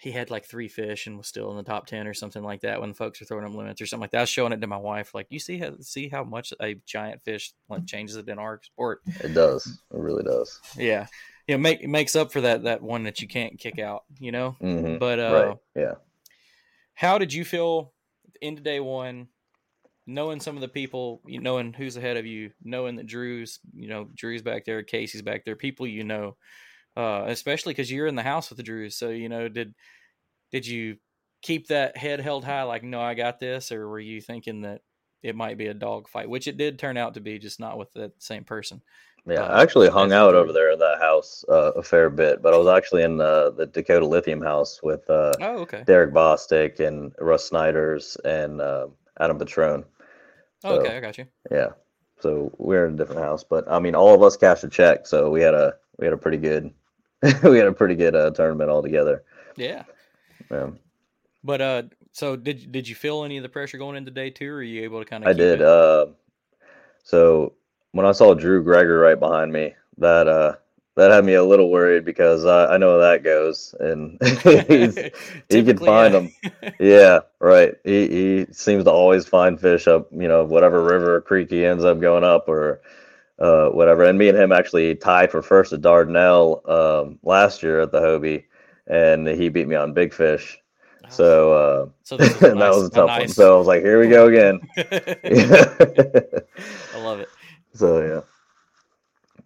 he 0.03 0.11
had 0.11 0.29
like 0.29 0.45
three 0.45 0.67
fish 0.67 1.07
and 1.07 1.17
was 1.17 1.27
still 1.27 1.49
in 1.51 1.55
the 1.55 1.63
top 1.63 1.87
ten 1.87 2.07
or 2.07 2.13
something 2.13 2.43
like 2.43 2.59
that 2.61 2.81
when 2.81 2.93
folks 2.93 3.21
are 3.21 3.25
throwing 3.25 3.45
up 3.45 3.55
limits 3.55 3.81
or 3.81 3.85
something 3.85 4.01
like 4.01 4.11
that. 4.11 4.17
I 4.17 4.21
was 4.23 4.29
showing 4.29 4.51
it 4.51 4.59
to 4.59 4.67
my 4.67 4.77
wife, 4.77 5.13
like 5.13 5.27
you 5.29 5.39
see 5.39 5.57
how 5.57 5.75
see 5.79 6.09
how 6.09 6.25
much 6.25 6.53
a 6.61 6.75
giant 6.85 7.23
fish 7.23 7.53
like 7.69 7.85
changes 7.85 8.17
it 8.17 8.27
in 8.27 8.37
our 8.37 8.59
sport. 8.61 8.99
It 9.21 9.33
does. 9.33 9.65
It 9.65 9.97
really 9.97 10.23
does. 10.23 10.59
Yeah, 10.77 11.07
you 11.47 11.55
know, 11.55 11.59
make 11.59 11.81
it 11.81 11.87
makes 11.87 12.17
up 12.17 12.33
for 12.33 12.41
that 12.41 12.63
that 12.63 12.81
one 12.81 13.03
that 13.03 13.21
you 13.21 13.29
can't 13.29 13.57
kick 13.57 13.79
out. 13.79 14.03
You 14.19 14.33
know, 14.33 14.51
hmm 14.59 14.97
but 14.97 15.19
uh, 15.19 15.31
right. 15.31 15.57
Yeah. 15.73 15.93
how 16.93 17.17
did 17.17 17.31
you 17.31 17.45
feel 17.45 17.93
into 18.41 18.61
day 18.61 18.81
one 18.81 19.29
knowing 20.05 20.41
some 20.41 20.55
of 20.55 20.61
the 20.61 20.67
people 20.67 21.21
you 21.25 21.39
knowing 21.39 21.71
who's 21.71 21.95
ahead 21.95 22.17
of 22.17 22.25
you 22.25 22.51
knowing 22.61 22.97
that 22.97 23.05
drew's 23.05 23.59
you 23.73 23.87
know 23.87 24.09
drew's 24.13 24.41
back 24.41 24.65
there 24.65 24.83
casey's 24.83 25.21
back 25.21 25.45
there 25.45 25.55
people 25.55 25.87
you 25.87 26.03
know 26.03 26.35
uh 26.97 27.25
especially 27.27 27.73
because 27.73 27.91
you're 27.91 28.07
in 28.07 28.15
the 28.15 28.23
house 28.23 28.49
with 28.49 28.57
the 28.57 28.63
drews 28.63 28.95
so 28.95 29.09
you 29.09 29.29
know 29.29 29.47
did 29.47 29.73
did 30.51 30.67
you 30.67 30.97
keep 31.41 31.67
that 31.67 31.97
head 31.97 32.19
held 32.19 32.45
high 32.45 32.63
like 32.63 32.83
no 32.83 33.01
i 33.01 33.13
got 33.13 33.39
this 33.39 33.71
or 33.71 33.87
were 33.87 33.99
you 33.99 34.21
thinking 34.21 34.61
that 34.61 34.81
it 35.21 35.35
might 35.35 35.57
be 35.57 35.67
a 35.67 35.73
dog 35.73 36.07
fight 36.07 36.29
which 36.29 36.47
it 36.47 36.57
did 36.57 36.77
turn 36.77 36.97
out 36.97 37.13
to 37.13 37.19
be 37.21 37.39
just 37.39 37.59
not 37.59 37.77
with 37.77 37.91
that 37.93 38.11
same 38.21 38.43
person 38.43 38.81
Yeah, 39.25 39.43
Uh, 39.43 39.57
I 39.57 39.63
actually 39.63 39.89
hung 39.89 40.11
out 40.11 40.35
over 40.35 40.51
there 40.51 40.71
in 40.71 40.79
that 40.79 40.99
house 40.99 41.45
uh, 41.49 41.71
a 41.75 41.81
fair 41.83 42.09
bit, 42.09 42.41
but 42.41 42.53
I 42.53 42.57
was 42.57 42.67
actually 42.67 43.03
in 43.03 43.21
uh, 43.21 43.51
the 43.51 43.65
Dakota 43.65 44.05
Lithium 44.05 44.41
house 44.41 44.81
with 44.83 45.09
uh, 45.09 45.31
oh 45.41 45.59
okay. 45.59 45.83
Derek 45.87 46.13
Bostic 46.13 46.79
and 46.81 47.13
Russ 47.19 47.45
Snyders 47.47 48.17
and 48.25 48.59
uh, 48.59 48.87
Adam 49.19 49.37
Patrone. 49.39 49.85
Oh, 50.65 50.75
okay 50.79 50.97
i 50.97 50.99
got 50.99 51.17
you. 51.17 51.25
Yeah, 51.51 51.69
so 52.19 52.51
we're 52.57 52.85
in 52.85 52.95
a 52.95 52.97
different 52.97 53.21
house, 53.21 53.43
but 53.43 53.63
I 53.69 53.79
mean, 53.79 53.95
all 53.95 54.13
of 54.13 54.21
us 54.23 54.35
cashed 54.37 54.63
a 54.65 54.69
check, 54.69 55.07
so 55.07 55.29
we 55.29 55.41
had 55.41 55.53
a 55.53 55.73
we 55.97 56.05
had 56.05 56.13
a 56.13 56.17
pretty 56.17 56.37
good 56.37 56.71
we 57.43 57.57
had 57.57 57.67
a 57.67 57.73
pretty 57.73 57.95
good 57.95 58.15
uh, 58.15 58.31
tournament 58.31 58.69
altogether. 58.69 59.23
yeah 59.55 59.83
Yeah, 60.51 60.71
but 61.43 61.61
uh 61.61 61.83
so 62.11 62.35
did 62.35 62.71
did 62.71 62.87
you 62.87 62.95
feel 62.95 63.23
any 63.23 63.37
of 63.37 63.43
the 63.43 63.49
pressure 63.49 63.77
going 63.77 63.95
into 63.95 64.11
day 64.11 64.29
two 64.29 64.51
or 64.51 64.57
are 64.57 64.63
you 64.63 64.83
able 64.83 64.99
to 64.99 65.05
kind 65.05 65.23
of 65.23 65.29
I 65.29 65.33
did. 65.33 65.61
Uh, 65.61 66.07
so 67.03 67.53
when 67.91 68.05
I 68.05 68.11
saw 68.11 68.33
Drew 68.33 68.63
Gregory 68.63 68.97
right 68.97 69.19
behind 69.19 69.51
me, 69.51 69.73
that 69.97 70.27
uh, 70.27 70.55
that 70.95 71.11
had 71.11 71.25
me 71.25 71.33
a 71.33 71.43
little 71.43 71.71
worried 71.71 72.05
because 72.05 72.45
I, 72.45 72.75
I 72.75 72.77
know 72.77 72.99
that 72.99 73.23
goes, 73.23 73.73
and 73.79 74.19
he's, 74.67 74.95
he 75.49 75.63
could 75.63 75.79
find 75.79 76.13
them. 76.13 76.31
Yeah, 76.79 77.21
right. 77.39 77.75
He 77.83 78.07
he 78.07 78.45
seems 78.51 78.83
to 78.83 78.91
always 78.91 79.25
find 79.25 79.59
fish 79.59 79.87
up, 79.87 80.09
you 80.11 80.27
know, 80.27 80.43
whatever 80.43 80.83
river 80.83 81.15
or 81.15 81.21
creek 81.21 81.49
he 81.49 81.65
ends 81.65 81.83
up 81.83 81.99
going 81.99 82.23
up 82.23 82.47
or 82.47 82.81
uh, 83.43 83.69
whatever. 83.69 84.03
And 84.03 84.17
me 84.17 84.29
and 84.29 84.37
him 84.37 84.53
actually 84.53 84.95
tied 84.95 85.29
for 85.29 85.41
first 85.41 85.73
at 85.73 85.81
Dardanelle 85.81 86.67
um, 86.69 87.19
last 87.23 87.61
year 87.61 87.81
at 87.81 87.91
the 87.91 87.99
Hobie, 87.99 88.45
and 88.87 89.27
he 89.27 89.49
beat 89.49 89.67
me 89.67 89.75
on 89.75 89.93
big 89.93 90.13
fish. 90.13 90.57
So 91.09 91.53
uh, 91.53 91.89
So 92.03 92.15
is 92.19 92.39
that 92.39 92.55
was 92.55 92.87
a 92.87 92.89
tough 92.89 93.19
one. 93.19 93.27
So 93.27 93.55
I 93.55 93.57
was 93.57 93.67
like, 93.67 93.81
here 93.81 93.99
we 93.99 94.07
go 94.07 94.27
again. 94.31 94.61
I 94.77 96.41
love 96.97 97.19
it. 97.19 97.29
so 97.73 98.01
yeah, 98.01 98.21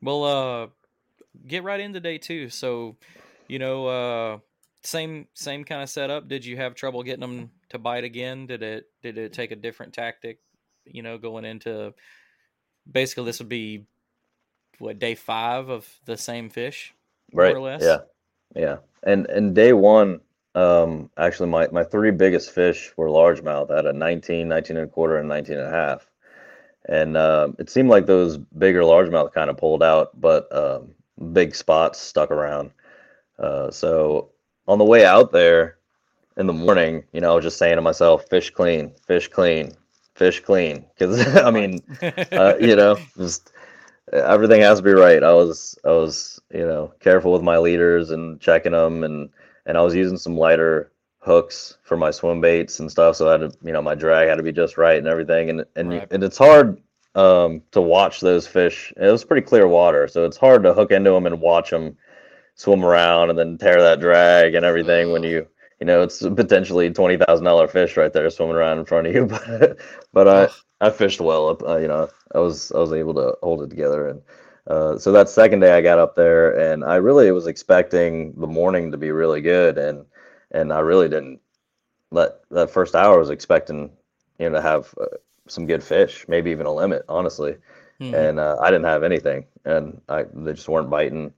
Well, 0.01 0.23
uh, 0.23 0.67
get 1.47 1.63
right 1.63 1.79
into 1.79 1.99
day 1.99 2.19
two. 2.19 2.49
So 2.49 2.97
you 3.47 3.57
know, 3.57 3.87
uh, 3.87 4.37
same 4.83 5.27
same 5.33 5.63
kind 5.63 5.81
of 5.81 5.89
setup. 5.89 6.27
Did 6.27 6.45
you 6.45 6.57
have 6.57 6.75
trouble 6.75 7.01
getting 7.01 7.21
them 7.21 7.49
to 7.69 7.79
bite 7.79 8.03
again? 8.03 8.45
Did 8.45 8.61
it 8.61 8.85
did 9.01 9.17
it 9.17 9.33
take 9.33 9.49
a 9.49 9.55
different 9.55 9.93
tactic? 9.93 10.37
You 10.85 11.01
know, 11.01 11.17
going 11.17 11.45
into 11.45 11.95
basically 12.91 13.25
this 13.25 13.39
would 13.39 13.49
be 13.49 13.85
what 14.79 14.99
day 14.99 15.15
five 15.15 15.69
of 15.69 15.87
the 16.05 16.17
same 16.17 16.49
fish, 16.49 16.93
right? 17.33 17.53
more 17.53 17.57
or 17.57 17.61
less? 17.61 17.81
Yeah, 17.83 17.99
yeah. 18.55 18.77
And 19.03 19.27
and 19.27 19.55
day 19.55 19.73
one, 19.73 20.21
um, 20.55 21.09
actually, 21.17 21.49
my 21.49 21.67
my 21.71 21.83
three 21.83 22.11
biggest 22.11 22.51
fish 22.51 22.91
were 22.97 23.07
largemouth. 23.07 23.71
at 23.77 23.85
a 23.85 23.93
19, 23.93 24.47
19 24.47 24.77
and 24.77 24.87
a 24.87 24.89
quarter, 24.89 25.17
and 25.17 25.27
19 25.27 25.57
and 25.57 25.67
a 25.67 25.71
half. 25.71 26.09
And 26.89 27.17
um, 27.17 27.55
it 27.59 27.69
seemed 27.69 27.89
like 27.89 28.05
those 28.05 28.37
bigger 28.37 28.81
largemouth 28.81 29.33
kind 29.33 29.49
of 29.49 29.57
pulled 29.57 29.83
out, 29.83 30.19
but 30.19 30.53
um, 30.55 30.91
big 31.33 31.53
spots 31.53 31.99
stuck 31.99 32.31
around. 32.31 32.71
Uh, 33.37 33.69
so 33.71 34.29
on 34.67 34.77
the 34.77 34.85
way 34.85 35.05
out 35.05 35.31
there 35.31 35.77
in 36.37 36.47
the 36.47 36.53
morning, 36.53 37.03
you 37.11 37.19
know, 37.19 37.33
I 37.33 37.35
was 37.35 37.43
just 37.43 37.57
saying 37.57 37.75
to 37.75 37.81
myself, 37.81 38.29
fish 38.29 38.51
clean, 38.51 38.93
fish 39.05 39.27
clean, 39.27 39.73
fish 40.17 40.41
clean. 40.41 40.85
Because 40.97 41.35
I 41.37 41.51
mean, 41.51 41.81
uh, 42.35 42.55
you 42.59 42.75
know, 42.75 42.99
just 43.17 43.53
everything 44.11 44.61
has 44.61 44.79
to 44.79 44.83
be 44.83 44.93
right. 44.93 45.23
I 45.23 45.33
was, 45.33 45.77
I 45.85 45.91
was, 45.91 46.39
you 46.53 46.65
know, 46.67 46.93
careful 46.99 47.33
with 47.33 47.43
my 47.43 47.57
leaders 47.57 48.11
and 48.11 48.39
checking 48.41 48.73
them, 48.73 49.03
and 49.03 49.29
and 49.65 49.77
I 49.77 49.81
was 49.81 49.95
using 49.95 50.17
some 50.17 50.37
lighter 50.37 50.91
hooks 51.19 51.77
for 51.83 51.97
my 51.97 52.11
swim 52.11 52.41
baits 52.41 52.79
and 52.79 52.91
stuff. 52.91 53.17
So 53.17 53.27
I 53.29 53.33
had 53.33 53.41
to, 53.41 53.57
you 53.63 53.73
know, 53.73 53.81
my 53.81 53.95
drag 53.95 54.29
had 54.29 54.35
to 54.37 54.43
be 54.43 54.53
just 54.53 54.77
right 54.77 54.97
and 54.97 55.07
everything. 55.07 55.49
And 55.49 55.65
and 55.75 55.89
Right. 55.89 56.07
and 56.11 56.23
it's 56.23 56.37
hard 56.37 56.81
um, 57.15 57.63
to 57.71 57.81
watch 57.81 58.21
those 58.21 58.47
fish. 58.47 58.93
It 58.97 59.11
was 59.11 59.23
pretty 59.25 59.45
clear 59.45 59.67
water, 59.67 60.07
so 60.07 60.25
it's 60.25 60.37
hard 60.37 60.63
to 60.63 60.73
hook 60.73 60.91
into 60.91 61.11
them 61.11 61.25
and 61.27 61.41
watch 61.41 61.69
them 61.71 61.97
swim 62.55 62.83
around 62.85 63.29
and 63.29 63.37
then 63.39 63.57
tear 63.57 63.81
that 63.81 63.99
drag 63.99 64.55
and 64.55 64.65
everything 64.65 65.11
when 65.11 65.23
you 65.23 65.47
you 65.79 65.85
know 65.85 66.01
it's 66.01 66.21
potentially 66.21 66.91
twenty 66.91 67.17
thousand 67.17 67.45
dollar 67.45 67.67
fish 67.67 67.97
right 67.97 68.13
there 68.13 68.29
swimming 68.29 68.55
around 68.55 68.79
in 68.79 68.85
front 68.85 69.07
of 69.07 69.13
you 69.15 69.25
but 69.27 69.77
but 70.13 70.27
I 70.27 70.49
I 70.85 70.89
fished 70.89 71.21
well 71.21 71.49
up 71.49 71.63
uh, 71.63 71.77
you 71.77 71.87
know 71.87 72.09
I 72.33 72.39
was 72.39 72.71
I 72.71 72.79
was 72.79 72.93
able 72.93 73.13
to 73.15 73.35
hold 73.43 73.61
it 73.63 73.69
together 73.69 74.07
and 74.09 74.21
uh, 74.67 74.97
so 74.97 75.11
that 75.11 75.29
second 75.29 75.59
day 75.61 75.73
I 75.77 75.81
got 75.81 75.99
up 75.99 76.15
there 76.15 76.57
and 76.59 76.83
I 76.83 76.95
really 76.95 77.31
was 77.31 77.47
expecting 77.47 78.33
the 78.39 78.47
morning 78.47 78.91
to 78.91 78.97
be 78.97 79.11
really 79.11 79.41
good 79.41 79.77
and 79.77 80.05
and 80.51 80.71
I 80.73 80.79
really 80.79 81.09
didn't 81.09 81.39
let 82.11 82.47
that 82.51 82.69
first 82.71 82.95
hour 82.95 83.15
I 83.15 83.19
was 83.19 83.29
expecting 83.29 83.91
you 84.39 84.49
know 84.49 84.55
to 84.57 84.61
have 84.61 84.93
uh, 84.99 85.05
some 85.47 85.65
good 85.65 85.83
fish 85.83 86.25
maybe 86.27 86.51
even 86.51 86.65
a 86.65 86.73
limit 86.73 87.03
honestly. 87.09 87.57
Mhm. 88.01 88.13
and 88.13 88.39
uh, 88.39 88.57
I 88.61 88.69
didn't 88.71 88.85
have 88.85 89.03
anything 89.03 89.45
and 89.65 90.01
I 90.09 90.23
they 90.33 90.53
just 90.53 90.69
weren't 90.69 90.89
biting. 90.89 91.33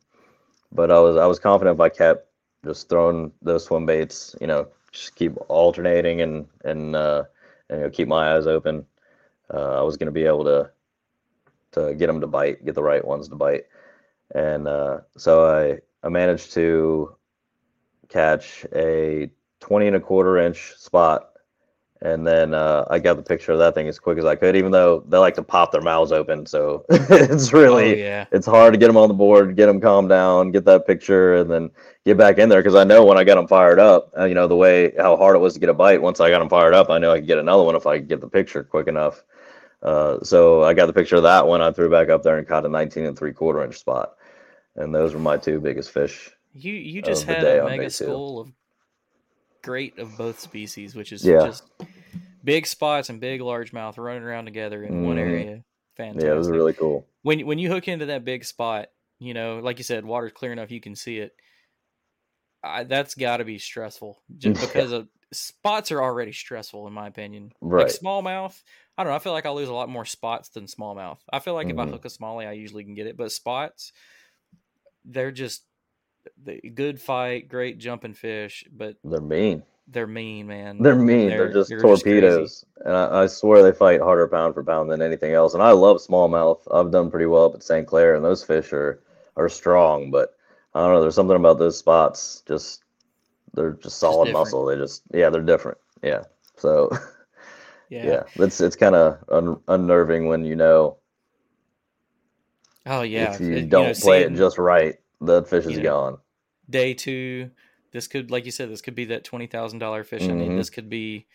But 0.72 0.92
I 0.92 1.00
was 1.00 1.18
I 1.18 1.26
was 1.28 1.40
confident 1.40 1.76
if 1.78 1.82
I 1.82 1.90
kept 1.90 2.29
just 2.64 2.90
throwing 2.90 3.32
those 3.42 3.66
swim 3.66 3.86
baits, 3.86 4.36
you 4.42 4.48
know, 4.48 4.68
just 4.92 5.16
keep 5.16 5.38
alternating 5.48 6.22
and 6.22 6.48
and 6.64 6.96
uh, 6.96 7.24
and 7.70 7.80
you 7.80 7.86
know, 7.86 7.90
keep 7.90 8.08
my 8.08 8.36
eyes 8.36 8.48
open. 8.48 8.86
Uh, 9.54 9.80
I 9.80 9.82
was 9.82 9.98
going 9.98 10.08
to 10.08 10.12
be 10.12 10.26
able 10.26 10.44
to 10.46 10.72
to 11.72 11.94
get 11.96 12.08
them 12.08 12.22
to 12.22 12.28
bite, 12.28 12.66
get 12.66 12.76
the 12.76 12.84
right 12.84 13.06
ones 13.06 13.28
to 13.30 13.36
bite, 13.36 13.66
and 14.36 14.68
uh, 14.68 15.00
so 15.18 15.46
I 15.46 15.80
I 16.06 16.10
managed 16.10 16.54
to 16.54 17.16
catch 18.10 18.66
a 18.76 19.30
twenty 19.60 19.88
and 19.88 19.96
a 19.96 20.00
quarter 20.00 20.38
inch 20.38 20.74
spot. 20.78 21.32
And 22.02 22.26
then 22.26 22.54
uh, 22.54 22.86
I 22.90 22.98
got 23.00 23.18
the 23.18 23.24
picture 23.24 23.52
of 23.52 23.60
that 23.60 23.76
thing 23.76 23.90
as 23.90 24.00
quick 24.00 24.18
as 24.18 24.24
I 24.24 24.36
could, 24.36 24.56
even 24.56 24.72
though 24.72 25.04
they 25.10 25.18
like 25.18 25.36
to 25.36 25.44
pop 25.44 25.74
their 25.74 25.82
mouths 25.82 26.14
open. 26.14 26.46
So 26.46 26.86
it's 26.90 27.52
really 27.52 27.92
Oh, 27.92 28.06
yeah. 28.06 28.26
it's 28.32 28.46
hard 28.48 28.72
to 28.74 28.80
get 28.80 28.88
them 28.88 28.96
on 28.96 29.10
the 29.10 29.14
board, 29.14 29.58
get 29.58 29.66
them 29.66 29.82
calmed 29.82 30.08
down, 30.08 30.52
get 30.52 30.64
that 30.64 30.88
picture, 30.88 31.36
and 31.36 31.52
then 31.52 31.70
get 32.06 32.18
back 32.18 32.38
in 32.38 32.48
there. 32.48 32.62
Because 32.62 32.76
I 32.76 32.86
know 32.86 33.04
when 33.04 33.18
I 33.18 33.26
got 33.26 33.36
them 33.36 33.48
fired 33.48 33.80
up, 33.80 34.14
uh, 34.18 34.24
you 34.24 34.34
know 34.34 34.48
the 34.48 34.56
way 34.56 34.94
how 34.98 35.18
hard 35.18 35.36
it 35.36 35.40
was 35.40 35.56
to 35.56 35.60
get 35.60 35.68
a 35.68 35.74
bite. 35.74 36.02
Once 36.02 36.22
I 36.22 36.30
got 36.30 36.40
them 36.40 36.48
fired 36.48 36.74
up, 36.74 36.90
I 36.90 37.00
know 37.00 37.12
I 37.12 37.18
could 37.20 37.28
get 37.28 37.38
another 37.38 37.64
one 37.64 37.76
if 37.76 37.86
I 37.86 37.98
could 38.00 38.08
get 38.08 38.22
the 38.22 38.30
picture 38.30 38.64
quick 38.64 38.88
enough. 38.88 39.24
Uh, 39.84 40.20
so 40.24 40.64
I 40.64 40.74
got 40.74 40.86
the 40.86 40.94
picture 40.94 41.18
of 41.18 41.24
that 41.24 41.48
one. 41.48 41.62
I 41.62 41.72
threw 41.72 41.90
back 41.90 42.08
up 42.10 42.24
there 42.24 42.38
and 42.38 42.48
caught 42.48 42.66
a 42.66 42.70
19 42.70 43.06
and 43.06 43.18
three 43.18 43.34
quarter 43.34 43.62
inch 43.64 43.78
spot, 43.78 44.16
and 44.78 44.96
those 44.96 45.14
were 45.14 45.20
my 45.20 45.36
two 45.36 45.60
biggest 45.60 45.92
fish. 45.92 46.32
You 46.54 46.74
you 46.74 47.02
just 47.02 47.26
had 47.26 47.44
a 47.44 47.66
mega 47.66 47.90
school 47.90 48.40
of 48.40 48.52
great 49.70 50.00
of 50.00 50.18
both 50.18 50.40
species, 50.40 50.96
which 50.96 51.12
is 51.14 51.24
Yeah. 51.24 51.46
just 51.46 51.64
big 52.44 52.68
spots 52.68 53.10
and 53.10 53.22
big 53.22 53.42
largemouth 53.42 53.98
running 53.98 54.24
around 54.24 54.46
together 54.46 54.84
in 54.84 55.00
one 55.02 55.18
Mhm. 55.18 55.20
area. 55.20 55.64
Fantastic. 55.98 56.24
Yeah, 56.24 56.34
it 56.34 56.38
was 56.38 56.50
really 56.50 56.74
cool. 56.74 57.08
when 57.24 57.46
when 57.48 57.60
you 57.60 57.70
hook 57.72 57.88
into 57.88 58.08
that 58.08 58.26
big 58.26 58.46
spot, 58.46 58.90
you 59.20 59.34
know, 59.36 59.60
like 59.60 59.78
you 59.80 59.86
said, 59.86 60.06
water's 60.06 60.34
clear 60.34 60.54
enough 60.54 60.72
you 60.72 60.82
can 60.82 60.96
see 60.96 61.20
it. 61.20 61.36
I, 62.64 62.84
that's 62.84 63.16
got 63.16 63.38
to 63.38 63.46
be 63.46 63.58
stressful, 63.58 64.22
just 64.38 64.60
because 64.60 64.92
of 64.92 65.08
spots 65.32 65.92
are 65.92 66.02
already 66.04 66.34
stressful 66.34 66.88
in 66.88 66.94
my 66.94 67.08
opinion. 67.08 67.54
Right. 67.62 67.78
Like 67.78 67.88
smallmouth, 67.88 68.62
I 68.98 69.04
don't 69.04 69.12
know. 69.12 69.16
I 69.16 69.20
feel 69.20 69.32
like 69.32 69.46
I 69.46 69.52
lose 69.52 69.70
a 69.70 69.74
lot 69.74 69.88
more 69.90 70.06
spots 70.06 70.50
than 70.50 70.66
smallmouth. 70.66 71.20
I 71.32 71.40
feel 71.40 71.54
like 71.54 71.70
if 71.70 71.78
I 71.80 71.86
Mhm. 71.86 71.88
hook 71.88 72.06
a 72.06 72.10
smallie, 72.10 72.48
I 72.48 72.52
usually 72.54 72.84
can 72.84 72.96
get 72.96 73.08
it, 73.08 73.16
but 73.16 73.32
spots, 73.32 73.94
they're 75.06 75.32
just 75.32 75.66
the 76.44 76.60
good 76.70 77.02
fight, 77.02 77.48
great 77.50 77.78
jumping 77.78 78.14
fish, 78.14 78.66
but 78.72 78.98
They're 79.04 79.22
mean. 79.22 79.64
they're 79.88 80.08
mean, 80.08 80.48
man. 80.48 80.82
They're 80.82 80.96
mean. 80.96 81.30
They're, 81.30 81.52
just 81.52 81.70
they're 81.70 81.80
crazy. 81.80 82.04
torpedoes, 82.04 82.66
and 82.86 82.96
I, 82.96 83.24
I 83.24 83.28
swear 83.28 83.64
they 83.64 83.72
fight 83.72 84.02
harder 84.02 84.28
pound 84.28 84.54
for 84.54 84.64
pound 84.64 84.92
than 84.92 85.02
anything 85.02 85.34
else. 85.34 85.54
And 85.54 85.64
I 85.64 85.72
love 85.72 85.98
smallmouth. 85.98 86.60
I've 86.72 86.92
done 86.92 87.10
pretty 87.12 87.26
well 87.26 87.46
up 87.46 87.56
at 87.56 87.64
St. 87.64 87.88
Clair, 87.88 88.16
and 88.16 88.24
those 88.24 88.44
fish 88.44 88.72
are 88.74 89.02
are 89.36 89.50
strong. 89.50 90.12
But 90.12 90.36
I 90.74 90.82
don't 90.82 90.94
know. 90.94 91.02
There's 91.02 91.16
something 91.16 91.36
about 91.36 91.60
those 91.60 91.78
spots. 91.78 92.44
Just 92.48 92.84
they're 93.54 93.72
just 93.74 93.98
solid 94.00 94.26
different. 94.28 94.40
muscle. 94.46 94.66
They 94.66 94.76
just 94.78 95.04
yeah, 95.14 95.30
they're 95.30 95.42
different. 95.42 95.78
Yeah. 96.04 96.24
So 96.58 96.90
yeah. 97.90 98.06
yeah, 98.06 98.24
it's 98.36 98.62
it's 98.62 98.76
kind 98.76 98.96
of 98.96 99.18
un- 99.30 99.60
unnerving 99.68 100.28
when 100.28 100.46
you 100.46 100.56
know 100.56 100.98
Oh 102.86 103.02
yeah. 103.02 103.34
if 103.34 103.40
you 103.40 103.54
it- 103.54 103.70
don't 103.70 103.88
know, 103.88 103.94
play 104.02 104.24
it 104.24 104.34
just 104.36 104.58
right, 104.58 104.96
the 105.22 105.44
fish 105.44 105.66
is 105.66 105.74
you 105.74 105.84
know, 105.84 105.84
gone. 105.84 106.18
day 106.70 106.94
two 106.94 107.52
this 107.92 108.08
could 108.08 108.30
like 108.32 108.46
you 108.46 108.52
said 108.52 108.70
this 108.70 108.82
could 108.82 108.96
be 108.96 109.06
that 109.06 109.24
$20000 109.26 110.06
fish 110.06 110.22
i 110.30 110.34
mean 110.34 110.52
Mhm. 110.54 110.58
this 110.58 110.70
could 110.70 110.90
be 110.90 111.26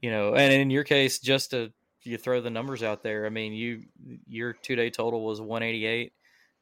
you 0.00 0.10
know 0.10 0.34
and 0.34 0.52
in 0.52 0.70
your 0.70 0.84
case 0.84 1.18
just 1.18 1.50
to 1.50 1.72
you 2.04 2.16
throw 2.18 2.40
the 2.40 2.50
numbers 2.50 2.82
out 2.82 3.02
there 3.02 3.26
i 3.26 3.28
mean 3.28 3.52
you 3.52 3.84
your 4.26 4.52
two 4.52 4.76
day 4.76 4.90
total 4.90 5.24
was 5.24 5.40
188 5.40 6.12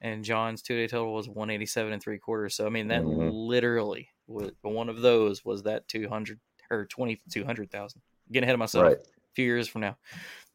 and 0.00 0.24
john's 0.24 0.62
two 0.62 0.76
day 0.76 0.86
total 0.86 1.12
was 1.14 1.28
187 1.28 1.92
and 1.92 2.02
three 2.02 2.18
quarters 2.18 2.54
so 2.54 2.66
i 2.66 2.68
mean 2.68 2.88
that 2.88 3.02
Mhm. 3.02 3.30
literally 3.32 4.08
was 4.26 4.50
one 4.62 4.88
of 4.88 5.00
those 5.00 5.44
was 5.44 5.62
that 5.64 5.86
200 5.88 6.38
or 6.70 6.84
20 6.86 7.20
200000 7.30 8.02
getting 8.32 8.44
ahead 8.44 8.54
of 8.54 8.58
myself 8.58 8.84
Right. 8.84 8.98
a 8.98 9.32
few 9.34 9.44
years 9.44 9.68
from 9.68 9.82
now 9.82 9.96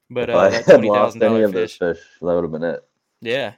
but 0.09 0.29
if 0.29 0.35
uh, 0.35 0.39
I 0.39 0.49
had 0.49 0.65
lost 0.83 1.15
any 1.21 1.39
$20000 1.39 1.45
of 1.45 1.53
those 1.53 1.71
fish 1.73 1.79
fish, 1.79 1.99
that 2.19 2.25
would 2.35 2.43
have 2.43 2.51
been 2.51 2.63
it. 2.63 2.83
yeah. 3.21 3.53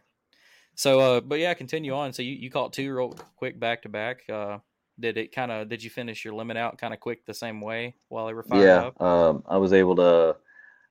So, 0.75 0.99
uh, 0.99 1.21
but 1.21 1.39
yeah, 1.39 1.53
continue 1.53 1.93
on. 1.93 2.13
So 2.13 2.21
you, 2.21 2.33
you 2.33 2.49
caught 2.49 2.73
two 2.73 2.93
real 2.95 3.15
quick 3.35 3.59
back 3.59 3.83
to 3.83 3.89
back. 3.89 4.27
Uh, 4.29 4.59
did 4.99 5.17
it 5.17 5.33
kind 5.33 5.51
of, 5.51 5.69
did 5.69 5.83
you 5.83 5.89
finish 5.89 6.23
your 6.23 6.33
limit 6.33 6.57
out 6.57 6.77
kind 6.77 6.93
of 6.93 6.99
quick 6.99 7.25
the 7.25 7.33
same 7.33 7.61
way 7.61 7.95
while 8.09 8.27
they 8.27 8.33
were 8.33 8.43
fired 8.43 8.63
yeah, 8.63 8.77
up? 8.77 8.95
um, 8.99 9.43
I 9.47 9.57
was 9.57 9.73
able 9.73 9.95
to. 9.97 10.35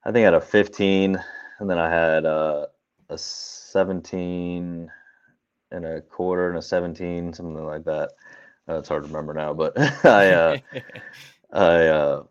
I 0.04 0.10
think 0.10 0.22
I 0.22 0.26
had 0.26 0.34
a 0.34 0.40
15, 0.40 1.22
and 1.60 1.70
then 1.70 1.78
I 1.78 1.88
had 1.88 2.26
uh, 2.26 2.66
a 3.08 3.18
17 3.18 4.90
and 5.70 5.84
a 5.86 6.00
quarter 6.02 6.48
and 6.48 6.58
a 6.58 6.62
17, 6.62 7.32
something 7.32 7.64
like 7.64 7.84
that. 7.84 8.10
Uh, 8.68 8.78
it's 8.78 8.88
hard 8.88 9.02
to 9.04 9.08
remember 9.08 9.32
now, 9.34 9.52
but 9.54 9.78
I, 10.04 10.32
uh, 10.32 10.56
I, 11.52 11.86
uh, 11.86 12.24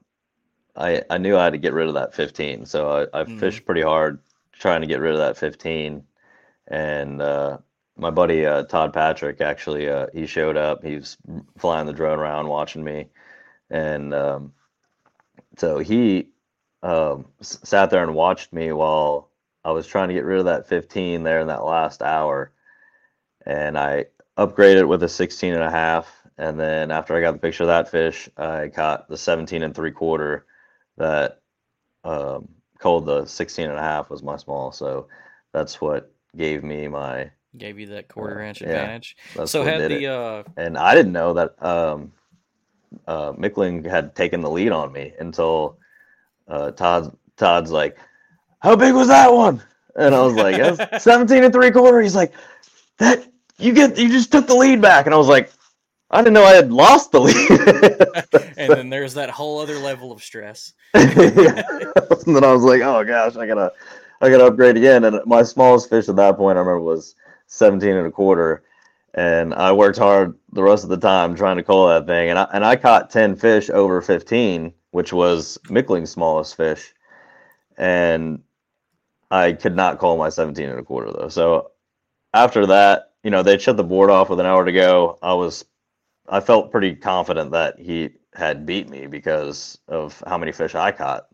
I, 0.75 1.03
I 1.09 1.17
knew 1.17 1.37
I 1.37 1.45
had 1.45 1.53
to 1.53 1.59
get 1.59 1.73
rid 1.73 1.87
of 1.87 1.93
that 1.95 2.13
15, 2.13 2.65
so 2.65 3.07
I, 3.13 3.21
I 3.21 3.25
Mhm. 3.25 3.39
fished 3.39 3.65
pretty 3.65 3.81
hard 3.81 4.19
trying 4.53 4.81
to 4.81 4.87
get 4.87 4.99
rid 4.99 5.13
of 5.13 5.19
that 5.19 5.37
15, 5.37 6.03
and 6.71 7.21
uh, 7.21 7.57
my 7.97 8.09
buddy 8.09 8.45
uh, 8.45 8.63
Todd 8.63 8.93
Patrick 8.93 9.41
actually 9.41 9.89
uh, 9.89 10.07
he 10.13 10.25
showed 10.25 10.57
up. 10.57 10.83
He 10.83 10.95
was 10.95 11.17
flying 11.57 11.85
the 11.85 11.93
drone 11.93 12.17
around 12.17 12.47
watching 12.47 12.83
me, 12.83 13.09
and 13.69 14.13
um, 14.13 14.53
so 15.57 15.79
he 15.79 16.29
um, 16.81 17.27
sat 17.41 17.89
there 17.89 18.03
and 18.03 18.15
watched 18.15 18.53
me 18.53 18.71
while 18.71 19.29
I 19.63 19.71
was 19.71 19.85
trying 19.85 20.07
to 20.07 20.13
get 20.13 20.25
rid 20.25 20.39
of 20.39 20.45
that 20.45 20.67
15 20.67 21.23
there 21.23 21.41
in 21.41 21.47
that 21.47 21.63
last 21.63 22.01
hour. 22.01 22.51
And 23.45 23.77
I 23.77 24.05
upgraded 24.37 24.87
with 24.87 25.03
a 25.03 25.09
16 25.09 25.53
and 25.53 25.63
a 25.63 25.69
half. 25.69 26.09
And 26.37 26.59
then 26.59 26.89
after 26.89 27.15
I 27.15 27.21
got 27.21 27.33
the 27.33 27.39
picture 27.39 27.63
of 27.63 27.67
that 27.67 27.91
fish, 27.91 28.29
I 28.37 28.69
caught 28.69 29.07
the 29.07 29.17
17 29.17 29.61
and 29.61 29.75
three 29.75 29.91
quarter 29.91 30.45
that 30.97 31.41
um, 32.03 32.47
called 32.79 33.05
the 33.05 33.25
16 33.25 33.69
and 33.69 33.77
a 33.77 33.81
half 33.81 34.09
was 34.09 34.23
my 34.23 34.37
small. 34.37 34.71
So 34.71 35.07
that's 35.53 35.79
what 35.79 36.11
gave 36.35 36.63
me 36.63 36.87
my, 36.87 37.31
Gave 37.57 37.79
you 37.79 37.87
that 37.87 38.07
quarter 38.07 38.41
inch 38.41 38.61
yeah, 38.61 38.69
advantage. 38.69 39.17
that's 39.35 39.51
So 39.51 39.63
had 39.63 39.91
the, 39.91 40.07
uh, 40.07 40.43
and 40.55 40.77
I 40.77 40.95
didn't 40.95 41.11
know 41.11 41.33
that 41.33 41.61
um, 41.61 42.13
uh, 43.07 43.33
Mickling 43.33 43.85
had 43.85 44.15
taken 44.15 44.39
the 44.39 44.49
lead 44.49 44.71
on 44.71 44.93
me 44.93 45.13
until 45.19 45.77
uh, 46.47 46.71
Todd 46.71 47.13
Todd's 47.35 47.71
like, 47.71 47.97
"How 48.59 48.77
big 48.77 48.93
was 48.93 49.09
that 49.09 49.33
one?" 49.33 49.61
And 49.97 50.15
I 50.15 50.21
was 50.21 50.35
like, 50.35 50.55
"That's 50.55 51.03
17 51.03 51.43
and 51.43 51.53
three 51.53 51.71
quarter." 51.71 51.99
He's 51.99 52.15
like, 52.15 52.31
"That 52.99 53.27
you 53.57 53.73
get 53.73 53.97
you 53.97 54.07
just 54.07 54.31
took 54.31 54.47
the 54.47 54.55
lead 54.55 54.81
back," 54.81 55.05
and 55.05 55.13
I 55.13 55.17
was 55.17 55.27
like, 55.27 55.51
I 56.11 56.21
didn't 56.21 56.33
know 56.33 56.43
I 56.43 56.53
had 56.53 56.73
lost 56.73 57.11
the 57.13 57.21
lead. 57.21 58.53
and 58.57 58.71
then 58.71 58.89
there's 58.89 59.13
that 59.13 59.29
whole 59.29 59.59
other 59.59 59.77
level 59.77 60.11
of 60.11 60.21
stress. 60.21 60.73
and 60.93 61.07
then 61.15 62.43
I 62.43 62.51
was 62.51 62.63
like, 62.63 62.81
oh 62.81 63.03
gosh, 63.05 63.37
I 63.37 63.47
gotta, 63.47 63.71
I 64.21 64.29
gotta 64.29 64.45
upgrade 64.45 64.77
again. 64.77 65.03
And 65.03 65.19
my 65.25 65.43
smallest 65.43 65.89
fish 65.89 66.07
at 66.07 66.15
that 66.17 66.37
point, 66.37 66.57
I 66.57 66.61
remember, 66.61 66.81
was 66.81 67.15
17 67.47 67.89
and 67.89 68.07
a 68.07 68.11
quarter. 68.11 68.63
And 69.13 69.53
I 69.53 69.71
worked 69.73 69.97
hard 69.97 70.37
the 70.53 70.63
rest 70.63 70.83
of 70.83 70.89
the 70.89 70.97
time 70.97 71.35
trying 71.35 71.57
to 71.57 71.63
call 71.63 71.89
that 71.89 72.05
thing. 72.07 72.29
And 72.29 72.39
I, 72.39 72.47
and 72.53 72.63
I 72.63 72.75
caught 72.77 73.09
10 73.09 73.35
fish 73.35 73.69
over 73.69 74.01
15, 74.01 74.73
which 74.91 75.11
was 75.11 75.57
Mickling's 75.69 76.11
smallest 76.11 76.55
fish. 76.55 76.93
And 77.77 78.41
I 79.31 79.53
could 79.53 79.75
not 79.75 79.97
call 79.97 80.17
my 80.17 80.29
17 80.29 80.69
and 80.69 80.79
a 80.79 80.83
quarter 80.83 81.11
though. 81.11 81.27
So 81.29 81.71
after 82.33 82.65
that, 82.67 83.11
you 83.23 83.31
know, 83.31 83.43
they 83.43 83.57
shut 83.57 83.75
the 83.77 83.83
board 83.83 84.09
off 84.09 84.29
with 84.29 84.39
an 84.39 84.45
hour 84.45 84.63
to 84.63 84.71
go. 84.71 85.17
I 85.21 85.33
was, 85.33 85.65
I 86.29 86.39
felt 86.39 86.71
pretty 86.71 86.95
confident 86.95 87.51
that 87.51 87.79
he 87.79 88.11
had 88.33 88.65
beat 88.65 88.89
me 88.89 89.07
because 89.07 89.77
of 89.87 90.23
how 90.25 90.37
many 90.37 90.51
fish 90.53 90.75
I 90.75 90.91
caught 90.91 91.27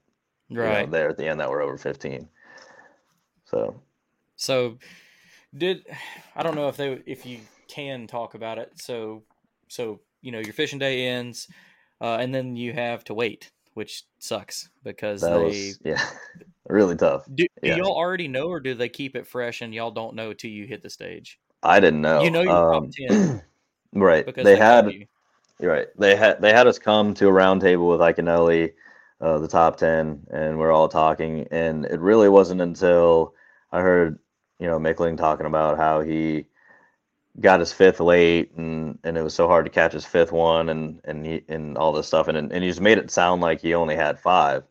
you 0.50 0.58
know, 0.58 0.64
Right. 0.64 0.92
there 0.92 1.10
at 1.10 1.18
the 1.18 1.28
end 1.28 1.40
that 1.40 1.50
were 1.50 1.62
over 1.62 1.78
15. 1.78 2.28
So 3.50 3.82
So 4.36 4.78
did 5.58 5.86
I 6.36 6.44
don't 6.44 6.56
know 6.56 6.68
if 6.68 6.78
they 6.78 7.02
if 7.06 7.26
you 7.26 7.40
can 7.68 8.08
talk 8.08 8.34
about 8.36 8.58
it. 8.58 8.72
So 8.76 9.24
so 9.68 10.00
you 10.22 10.32
know 10.32 10.40
your 10.40 10.54
fishing 10.54 10.80
day 10.80 11.08
ends, 11.08 11.48
uh, 12.02 12.18
and 12.20 12.34
then 12.34 12.56
you 12.56 12.74
have 12.74 13.04
to 13.06 13.14
wait, 13.14 13.52
which 13.74 14.04
sucks 14.20 14.70
because 14.84 15.22
that 15.22 15.34
they 15.34 15.44
was, 15.44 15.80
yeah, 15.84 16.02
really 16.68 16.96
tough. 16.96 17.26
do, 17.34 17.46
do 17.64 17.70
yeah. 17.70 17.76
y'all 17.78 17.96
already 17.96 18.28
know 18.28 18.48
or 18.48 18.60
do 18.60 18.74
they 18.76 18.90
keep 18.90 19.16
it 19.16 19.28
fresh 19.28 19.62
and 19.62 19.74
y'all 19.74 19.92
don't 19.92 20.16
know 20.16 20.34
till 20.34 20.52
you 20.52 20.66
hit 20.66 20.84
the 20.84 20.90
stage? 20.90 21.40
I 21.64 21.80
didn't 21.80 22.02
know. 22.02 22.22
You 22.24 22.32
know 22.32 22.42
your 22.42 22.52
Um, 22.52 22.92
top 22.92 22.92
ten 23.10 23.44
right. 23.94 24.26
because 24.26 24.44
They 24.44 24.54
they, 24.54 24.60
had, 24.60 24.92
you. 24.92 25.06
You're 25.60 25.72
right. 25.72 25.88
They 25.98 26.16
had 26.16 26.42
they 26.42 26.54
had 26.54 26.68
us 26.68 26.78
come 26.80 27.14
to 27.16 27.28
a 27.28 27.32
round 27.32 27.62
table 27.62 27.88
with 27.88 28.00
Iaconelli, 28.00 28.74
uh, 29.22 29.40
the 29.40 29.48
top 29.48 29.78
ten, 29.78 30.26
and 30.32 30.58
we're 30.60 30.72
all 30.72 30.88
talking. 30.88 31.48
And 31.52 31.86
it 31.86 32.00
really 32.00 32.30
wasn't 32.30 32.62
until 32.62 33.34
I 33.72 33.82
heard, 33.82 34.20
you 34.60 34.68
know, 34.68 34.80
Mickling 34.80 35.18
talking 35.18 35.46
about 35.46 35.78
how 35.78 36.02
he 36.02 36.46
got 37.40 37.60
his 37.60 37.74
fifth 37.74 38.00
late, 38.00 38.52
and 38.56 38.98
and 39.04 39.18
it 39.18 39.24
was 39.24 39.34
so 39.34 39.48
hard 39.48 39.66
to 39.66 39.72
catch 39.72 39.94
his 39.94 40.06
fifth 40.06 40.32
one, 40.32 40.70
and 40.70 41.00
and 41.04 41.26
he 41.26 41.44
and 41.48 41.78
all 41.78 41.94
this 41.94 42.08
stuff, 42.08 42.28
and 42.28 42.38
and 42.38 42.64
he 42.64 42.70
just 42.70 42.82
made 42.82 42.98
it 42.98 43.12
sound 43.12 43.42
like 43.42 43.62
he 43.62 43.74
only 43.74 43.96
had 43.96 44.20
five. 44.20 44.64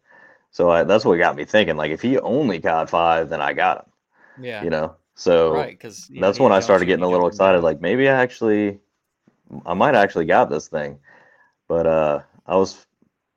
So 0.51 0.71
I, 0.71 0.85
that's 0.85 1.05
what 1.05 1.19
got 1.19 1.37
me 1.37 1.45
thinking. 1.45 1.77
Like 1.77 1.91
if 1.91 2.01
he 2.01 2.19
only 2.19 2.61
caught 2.61 2.89
five, 2.91 3.29
then 3.29 3.41
I 3.41 3.53
got 3.53 3.79
him. 3.79 4.45
Yeah, 4.45 4.65
You 4.65 4.71
know. 4.71 4.97
So 5.15 5.53
right. 5.53 5.79
Because 5.79 6.11
that's 6.17 6.41
when 6.41 6.53
I 6.53 6.61
started 6.61 6.87
getting 6.87 7.05
a 7.05 7.09
little 7.09 7.27
excited. 7.27 7.63
Like 7.63 7.81
maybe 7.81 8.09
I 8.09 8.15
actually, 8.15 8.79
I 9.65 9.75
might 9.75 9.95
actually 9.95 10.27
got 10.27 10.51
this 10.51 10.69
thing, 10.69 10.99
but 11.69 11.87
uh, 11.87 12.21
I 12.47 12.57
was 12.57 12.87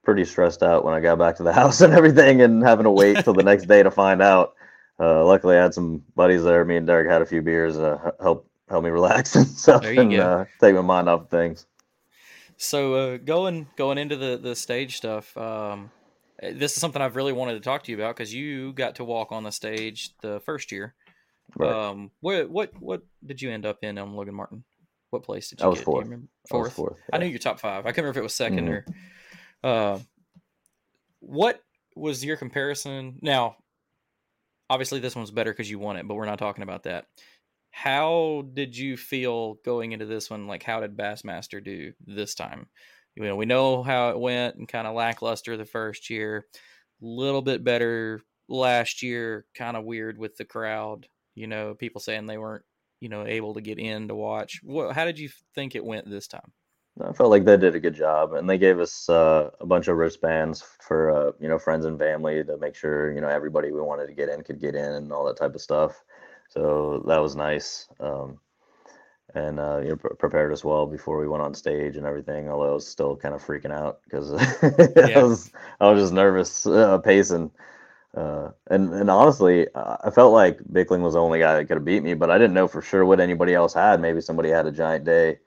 pretty 0.04 0.26
stressed 0.26 0.64
out 0.64 0.84
when 0.84 0.94
I 0.94 1.00
got 1.00 1.20
back 1.20 1.36
to 1.38 1.44
the 1.44 1.54
house 1.62 1.82
and 1.82 1.94
everything, 1.94 2.42
and 2.42 2.64
having 2.64 2.86
to 2.86 2.92
wait 2.92 3.24
till 3.24 3.34
the 3.34 3.44
next 3.44 3.66
day 3.66 3.84
to 3.84 3.92
find 3.92 4.22
out. 4.22 4.56
Uh, 5.00 5.24
luckily, 5.26 5.58
I 5.58 5.64
had 5.64 5.74
some 5.74 6.04
buddies 6.16 6.44
there. 6.44 6.66
Me 6.66 6.76
and 6.78 6.86
Derek 6.86 7.10
had 7.10 7.22
a 7.22 7.26
few 7.26 7.42
beers, 7.42 7.78
uh, 7.78 8.12
help 8.22 8.50
help 8.68 8.84
me 8.84 8.90
relax 8.90 9.36
and 9.38 9.48
stuff, 9.48 9.84
and 9.86 10.14
uh, 10.20 10.46
take 10.60 10.76
my 10.76 10.82
mind 10.82 11.08
off 11.10 11.22
of 11.22 11.30
things. 11.30 11.66
So 12.58 12.94
uh, 12.96 13.18
going 13.18 13.68
going 13.78 13.98
into 13.98 14.18
the 14.18 14.38
the 14.38 14.56
stage 14.56 14.98
stuff, 14.98 15.36
um, 15.38 15.90
this 16.42 16.74
is 16.74 16.82
something 16.82 17.02
I've 17.02 17.16
really 17.16 17.32
wanted 17.34 17.54
to 17.54 17.62
talk 17.62 17.84
to 17.84 17.92
you 17.92 17.98
about 17.98 18.16
because 18.18 18.34
you 18.34 18.74
got 18.74 18.96
to 18.96 19.06
walk 19.06 19.32
on 19.32 19.44
the 19.44 19.52
stage 19.52 20.12
the 20.22 20.42
first 20.42 20.72
year. 20.72 20.94
Right. 21.56 21.72
Um, 21.72 22.12
what 22.20 22.50
what 22.50 22.72
what 22.82 23.02
did 23.26 23.42
you 23.42 23.50
end 23.52 23.66
up 23.66 23.78
in 23.84 23.98
on 23.98 24.14
Logan 24.14 24.36
Martin? 24.36 24.64
What 25.12 25.24
place 25.24 25.50
did 25.50 25.62
you 25.62 25.66
I 25.66 25.70
was 25.70 25.80
get? 25.80 25.86
fourth. 25.86 26.04
Do 26.04 26.10
you 26.10 26.12
remember? 26.12 26.28
I 26.52 26.56
was 26.58 26.74
Fourth. 26.74 26.74
fourth, 26.74 27.00
I 27.14 27.18
knew 27.18 27.26
your 27.26 27.40
top 27.40 27.60
five. 27.60 27.86
I 27.86 27.92
couldn't 27.92 28.06
remember 28.06 28.20
if 28.20 28.22
it 28.22 28.24
was 28.24 28.34
2nd 28.34 28.68
Mhm. 28.68 28.84
or. 29.64 29.96
Uh, 29.96 30.00
what 31.22 31.62
was 31.96 32.24
your 32.24 32.38
comparison? 32.38 33.18
Now, 33.22 33.58
obviously, 34.70 35.00
this 35.00 35.16
one's 35.16 35.32
better 35.32 35.52
because 35.52 35.70
you 35.70 35.80
won 35.80 35.98
it, 35.98 36.08
but 36.08 36.16
we're 36.16 36.26
not 36.26 36.40
talking 36.40 36.64
about 36.64 36.84
that. 36.84 37.06
How 37.72 38.44
did 38.54 38.76
you 38.76 38.98
feel 38.98 39.56
going 39.66 39.92
into 39.92 40.06
this 40.06 40.30
one? 40.30 40.48
Like, 40.48 40.64
how 40.64 40.80
did 40.80 40.98
Bassmaster 40.98 41.64
do 41.64 41.94
this 42.06 42.36
time? 42.36 42.68
You 43.16 43.24
know, 43.24 43.36
we 43.36 43.46
know 43.46 43.84
how 43.84 44.10
it 44.10 44.20
went 44.20 44.56
and 44.56 44.68
kind 44.68 44.88
of 44.88 44.96
lackluster 44.96 45.58
the 45.58 45.66
first 45.66 46.10
year, 46.10 46.46
a 47.02 47.06
little 47.06 47.42
bit 47.42 47.64
better 47.64 48.22
last 48.48 49.04
year, 49.04 49.46
kind 49.56 49.78
of 49.78 49.84
weird 49.84 50.18
with 50.18 50.36
the 50.38 50.46
crowd. 50.46 51.08
You 51.36 51.48
know, 51.48 51.74
people 51.74 52.02
saying 52.02 52.26
they 52.26 52.38
weren't, 52.38 52.66
you 53.00 53.10
know, 53.10 53.26
able 53.26 53.54
to 53.54 53.62
get 53.62 53.80
in 53.80 54.08
to 54.08 54.16
watch. 54.16 54.60
What? 54.64 54.96
How 54.96 55.06
did 55.06 55.20
you 55.20 55.30
think 55.56 55.76
it 55.76 55.86
went 55.86 56.10
this 56.10 56.28
time? 56.28 56.52
I 57.02 57.14
felt 57.14 57.30
like 57.30 57.46
they 57.46 57.58
did 57.58 57.76
a 57.76 57.80
good 57.80 57.94
job, 57.96 58.34
and 58.34 58.50
they 58.50 58.58
gave 58.58 58.80
us 58.80 59.10
uh, 59.10 59.52
a 59.62 59.66
bunch 59.66 59.88
of 59.88 59.98
wristbands 59.98 60.62
for 60.82 61.12
uh, 61.12 61.32
you 61.40 61.48
know 61.48 61.58
friends 61.58 61.86
and 61.86 61.98
family 61.98 62.44
to 62.44 62.58
make 62.58 62.76
sure 62.76 63.12
you 63.14 63.22
know 63.22 63.30
everybody 63.30 63.72
we 63.72 63.82
wanted 63.82 64.08
to 64.08 64.14
get 64.14 64.30
in 64.30 64.44
could 64.44 64.60
get 64.60 64.76
in 64.76 64.94
and 64.94 65.12
all 65.14 65.26
that 65.26 65.38
type 65.38 65.56
of 65.56 65.62
stuff. 65.62 66.04
So 66.50 67.04
that 67.08 67.20
was 67.22 67.36
nice, 67.38 67.88
um, 68.02 68.40
and 69.36 69.60
uh, 69.60 69.80
you 69.84 69.90
know 69.90 69.96
pre- 69.98 70.16
prepared 70.18 70.52
us 70.54 70.64
well 70.66 70.86
before 70.88 71.20
we 71.20 71.28
went 71.28 71.44
on 71.44 71.54
stage 71.54 71.98
and 71.98 72.06
everything. 72.06 72.50
Although 72.50 72.72
I 72.72 72.74
was 72.74 72.88
still 72.88 73.16
kind 73.16 73.36
of 73.36 73.44
freaking 73.44 73.72
out 73.74 74.02
because 74.04 74.32
Yeah. 74.98 75.16
I 75.16 75.24
was 75.24 75.52
I 75.80 75.92
was 75.92 76.02
just 76.04 76.14
nervous 76.14 76.66
uh, 76.68 76.98
pacing. 77.00 77.52
Uh, 78.16 78.50
and 78.70 78.94
and 78.94 79.10
honestly, 79.10 79.68
I 79.76 79.98
I 80.06 80.10
felt 80.12 80.34
like 80.34 80.60
Mickling 80.72 81.02
was 81.02 81.14
the 81.14 81.22
only 81.22 81.40
guy 81.40 81.56
that 81.56 81.66
could 81.66 81.78
have 81.78 81.86
beat 81.86 82.04
me, 82.04 82.14
but 82.16 82.32
I 82.32 82.38
didn't 82.38 82.56
know 82.56 82.68
for 82.68 82.82
sure 82.82 83.06
what 83.06 83.20
anybody 83.20 83.54
else 83.54 83.74
had. 83.74 84.02
Maybe 84.02 84.22
somebody 84.22 84.50
had 84.50 84.66
a 84.68 84.72
giant 84.72 85.06
day 85.06 85.40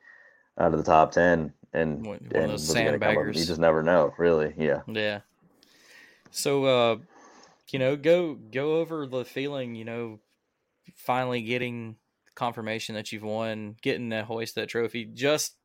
out 0.59 0.73
of 0.73 0.79
the 0.79 0.85
top 0.85 1.13
ten, 1.13 1.53
and 1.73 2.05
One- 2.07 2.19
one 2.31 2.45
of 2.45 2.51
those 2.51 2.53
was 2.69 2.75
gonna 2.75 2.99
come 2.99 3.03
up. 3.03 3.17
sandbaggers. 3.17 3.37
You 3.39 3.45
just 3.45 3.61
never 3.61 3.83
know, 3.83 4.13
really. 4.19 4.55
Yeah. 4.57 4.83
Yeah. 4.87 5.21
So 6.31 6.65
uh 6.65 6.97
you 7.71 7.79
know, 7.79 7.97
go 7.97 8.35
go 8.35 8.77
over 8.79 9.07
the 9.07 9.25
feeling, 9.25 9.75
you 9.75 9.85
know, 9.85 10.21
finally 10.97 11.43
getting 11.43 11.97
confirmation 12.35 12.95
that 12.95 13.13
you've 13.13 13.23
won, 13.23 13.77
getting 13.83 14.11
to 14.11 14.25
hoist 14.25 14.55
that 14.57 14.69
trophy. 14.69 15.05
Just 15.07 15.57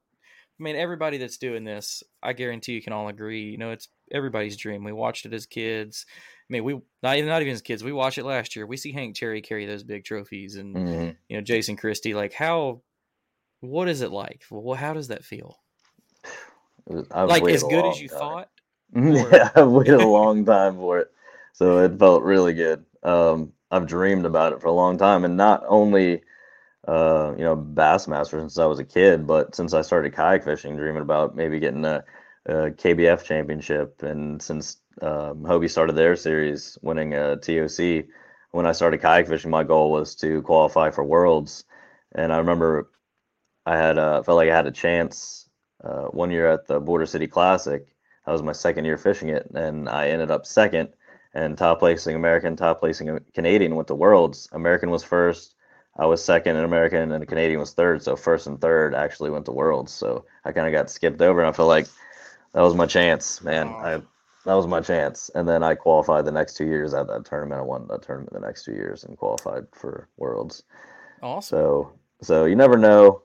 I 0.59 0.63
mean, 0.63 0.75
everybody 0.75 1.17
that's 1.17 1.37
doing 1.37 1.63
this, 1.63 2.01
I 2.23 2.33
guarantee 2.33 2.73
you 2.73 2.81
can 2.81 2.93
all 2.93 3.07
agree, 3.09 3.43
you 3.51 3.57
know, 3.57 3.71
it's 3.71 3.89
everybody's 4.11 4.57
dream. 4.57 4.83
We 4.83 4.91
watched 4.91 5.25
it 5.25 5.33
as 5.33 5.45
kids. 5.45 6.05
I 6.49 6.53
mean, 6.53 6.63
we 6.63 6.79
not 7.03 7.17
even 7.17 7.29
not 7.29 7.41
even 7.41 7.53
as 7.53 7.61
kids. 7.61 7.83
We 7.83 7.91
watched 7.91 8.17
it 8.17 8.23
last 8.25 8.55
year. 8.55 8.65
We 8.65 8.77
see 8.77 8.91
Hank 8.93 9.15
Cherry 9.15 9.41
carry 9.41 9.65
those 9.65 9.83
big 9.83 10.03
trophies 10.05 10.55
and 10.55 10.75
Mhm. 10.75 11.15
you 11.29 11.37
know, 11.37 11.41
Jason 11.43 11.75
Christie. 11.75 12.13
Like 12.13 12.33
how 12.33 12.81
what 13.61 13.87
is 13.87 14.01
it 14.01 14.11
like? 14.11 14.43
Well, 14.49 14.75
how 14.75 14.93
does 14.93 15.09
that 15.09 15.23
feel? 15.23 15.57
Was- 16.85 17.09
like 17.11 17.43
as 17.49 17.63
good 17.63 17.85
as 17.85 17.99
you 18.01 18.09
time. 18.09 18.19
thought? 18.19 18.49
yeah, 18.95 19.49
I've 19.55 19.69
waited 19.69 19.95
a 19.95 20.07
long 20.07 20.45
time 20.45 20.77
for 20.77 20.99
it, 20.99 21.11
so 21.53 21.79
it 21.79 21.99
felt 21.99 22.23
really 22.23 22.53
good. 22.53 22.85
Um, 23.03 23.51
I've 23.69 23.87
dreamed 23.87 24.25
about 24.25 24.53
it 24.53 24.61
for 24.61 24.67
a 24.67 24.71
long 24.73 24.97
time, 24.97 25.25
and 25.25 25.35
not 25.35 25.63
only 25.67 26.21
uh, 26.87 27.33
you 27.37 27.43
know 27.43 27.57
Bassmaster 27.57 28.39
since 28.39 28.57
I 28.57 28.65
was 28.65 28.79
a 28.79 28.85
kid, 28.85 29.27
but 29.27 29.55
since 29.55 29.73
I 29.73 29.81
started 29.81 30.15
kayak 30.15 30.43
fishing, 30.43 30.77
dreaming 30.77 31.01
about 31.01 31.35
maybe 31.35 31.59
getting 31.59 31.83
a, 31.85 32.03
a 32.45 32.71
KBF 32.71 33.23
championship, 33.25 34.01
and 34.03 34.41
since 34.41 34.77
um, 35.01 35.43
Hobie 35.43 35.69
started 35.69 35.95
their 35.95 36.15
series, 36.15 36.77
winning 36.81 37.13
a 37.13 37.35
TOC. 37.37 38.05
When 38.51 38.65
I 38.65 38.71
started 38.71 39.01
kayak 39.01 39.27
fishing, 39.27 39.51
my 39.51 39.63
goal 39.63 39.91
was 39.91 40.15
to 40.15 40.41
qualify 40.43 40.89
for 40.89 41.03
Worlds, 41.03 41.65
and 42.15 42.31
I 42.31 42.37
remember 42.37 42.89
I 43.67 43.75
had 43.75 43.97
uh, 43.97 44.23
felt 44.23 44.37
like 44.37 44.49
I 44.49 44.55
had 44.55 44.65
a 44.65 44.71
chance 44.71 45.49
uh, 45.83 46.05
one 46.05 46.31
year 46.31 46.49
at 46.49 46.67
the 46.67 46.79
Border 46.79 47.05
City 47.05 47.27
Classic. 47.27 47.85
That 48.25 48.31
was 48.31 48.41
my 48.41 48.53
second 48.53 48.85
year 48.85 48.97
fishing 48.97 49.27
it, 49.27 49.51
and 49.53 49.89
I 49.89 50.07
ended 50.07 50.31
up 50.31 50.45
second 50.45 50.89
and 51.33 51.57
top 51.57 51.79
placing 51.79 52.15
American, 52.15 52.55
top 52.55 52.79
placing 52.79 53.19
Canadian 53.33 53.75
went 53.75 53.89
to 53.89 53.95
Worlds. 53.95 54.47
American 54.53 54.89
was 54.89 55.03
first, 55.03 55.55
I 55.97 56.05
was 56.05 56.23
second, 56.23 56.55
and 56.55 56.63
American 56.63 57.11
and 57.11 57.21
the 57.21 57.25
Canadian 57.25 57.59
was 57.59 57.73
third. 57.73 58.01
So 58.01 58.15
first 58.15 58.47
and 58.47 58.59
third 58.61 58.95
actually 58.95 59.31
went 59.31 59.45
to 59.47 59.51
Worlds. 59.51 59.91
So 59.91 60.23
I 60.45 60.53
kind 60.53 60.65
of 60.67 60.71
got 60.71 60.89
skipped 60.89 61.21
over, 61.21 61.41
and 61.41 61.49
I 61.49 61.51
felt 61.51 61.67
like 61.67 61.87
that 62.53 62.61
was 62.61 62.73
my 62.73 62.85
chance, 62.85 63.41
man. 63.43 63.67
I 63.67 64.01
that 64.45 64.53
was 64.53 64.65
my 64.65 64.79
chance, 64.79 65.29
and 65.35 65.45
then 65.47 65.61
I 65.61 65.75
qualified 65.75 66.23
the 66.23 66.31
next 66.31 66.55
two 66.55 66.67
years 66.67 66.93
at 66.93 67.07
that 67.07 67.25
tournament. 67.25 67.59
I 67.59 67.63
won 67.63 67.85
that 67.89 68.01
tournament 68.01 68.31
the 68.31 68.39
next 68.39 68.63
two 68.63 68.71
years 68.71 69.03
and 69.03 69.17
qualified 69.17 69.65
for 69.73 70.07
Worlds. 70.15 70.63
Awesome. 71.21 71.57
So 71.57 71.91
so 72.21 72.45
you 72.45 72.55
never 72.55 72.77
know. 72.77 73.23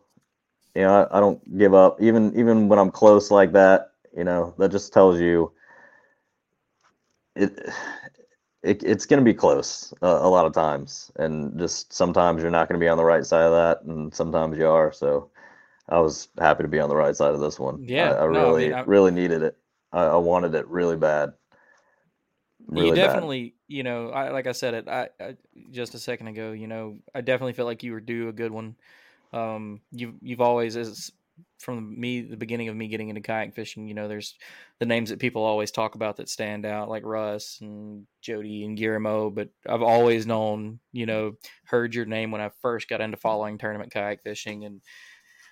You 0.75 0.83
know, 0.83 1.03
I, 1.11 1.19
I 1.19 1.21
don't 1.21 1.59
give 1.59 1.75
up 1.75 2.01
even 2.01 2.37
even 2.39 2.69
when 2.69 2.79
I'm 2.79 2.91
close 2.91 3.31
like 3.31 3.53
that. 3.53 3.93
You 4.17 4.25
know, 4.25 4.55
that 4.59 4.71
just 4.71 4.93
tells 4.93 5.21
you 5.21 5.53
it. 7.37 7.69
It, 8.63 8.83
it's 8.85 9.07
going 9.07 9.21
to 9.21 9.25
be 9.25 9.35
close 9.35 9.95
uh, 10.03 10.21
a 10.23 10.29
lot 10.29 10.47
of 10.47 10.53
times, 10.53 11.11
and 11.17 11.59
just 11.59 11.93
sometimes 11.93 12.43
you're 12.43 12.51
not 12.51 12.69
going 12.69 12.81
to 12.81 12.85
be 12.85 12.89
on 12.89 12.97
the 12.97 13.05
right 13.05 13.27
side 13.27 13.45
of 13.45 13.53
that, 13.53 13.85
and 13.87 14.15
sometimes 14.15 14.59
you 14.59 14.69
are. 14.69 14.93
So, 14.93 15.31
I 15.89 16.01
was 16.01 16.29
happy 16.39 16.65
to 16.65 16.69
be 16.69 16.81
on 16.81 16.89
the 16.91 16.97
right 16.97 17.17
side 17.17 17.35
of 17.35 17.41
this 17.41 17.61
one. 17.61 17.81
Yeah, 17.87 17.99
I, 17.99 18.25
I 18.25 18.25
no, 18.29 18.49
I 18.51 18.53
really, 18.55 18.57
mean, 18.57 18.73
I- 18.73 18.87
really 18.87 19.13
needed 19.13 19.43
it. 19.43 19.59
I, 19.93 20.05
I 20.05 20.17
wanted 20.19 20.55
it 20.55 20.69
really 20.69 20.97
bad. 20.97 21.35
Really 22.67 22.91
you 22.91 22.93
bad. 22.97 23.29
definitely, 23.31 23.55
you 23.69 23.83
know, 23.83 24.11
I 24.11 24.31
like 24.31 24.47
I 24.47 24.53
said 24.53 24.75
it 24.75 24.89
I, 24.89 25.09
I 25.21 25.37
just 25.71 25.95
a 25.95 25.99
second 25.99 26.29
ago. 26.29 26.53
You 26.53 26.67
know, 26.67 26.99
I 27.15 27.21
definitely 27.21 27.53
felt 27.55 27.67
like 27.67 27.83
you 27.83 27.93
were 27.93 28.01
due 28.01 28.29
a 28.29 28.33
good 28.33 28.53
one. 28.53 28.77
Um, 29.33 29.81
you've 29.91 30.15
you've 30.21 30.41
always 30.41 30.77
as 30.77 31.13
from 31.59 31.99
me 31.99 32.21
the 32.21 32.37
beginning 32.37 32.69
of 32.69 32.77
me 32.77 32.89
getting 32.89 33.09
into 33.09 33.21
kayak 33.21 33.55
fishing. 33.55 33.89
You 33.89 33.95
know, 33.95 34.09
there's 34.09 34.35
the 34.79 34.87
names 34.87 35.11
that 35.11 35.19
people 35.19 35.43
always 35.43 35.71
talk 35.71 35.95
about 35.95 36.17
that 36.17 36.29
stand 36.29 36.67
out, 36.67 36.89
like 36.89 37.05
Russ 37.05 37.59
and 37.61 38.07
Jody 38.21 38.65
and 38.65 38.77
Guillermo. 38.77 39.31
But 39.31 39.51
I've 39.69 39.83
always 39.83 40.27
known, 40.27 40.81
you 40.93 41.07
know, 41.07 41.37
heard 41.65 41.95
your 41.95 42.05
name 42.05 42.31
when 42.31 42.41
I 42.41 42.51
first 42.61 42.89
got 42.89 43.01
into 43.01 43.17
following 43.17 43.59
tournament 43.59 43.93
kayak 43.93 44.23
fishing, 44.23 44.65
and 44.65 44.81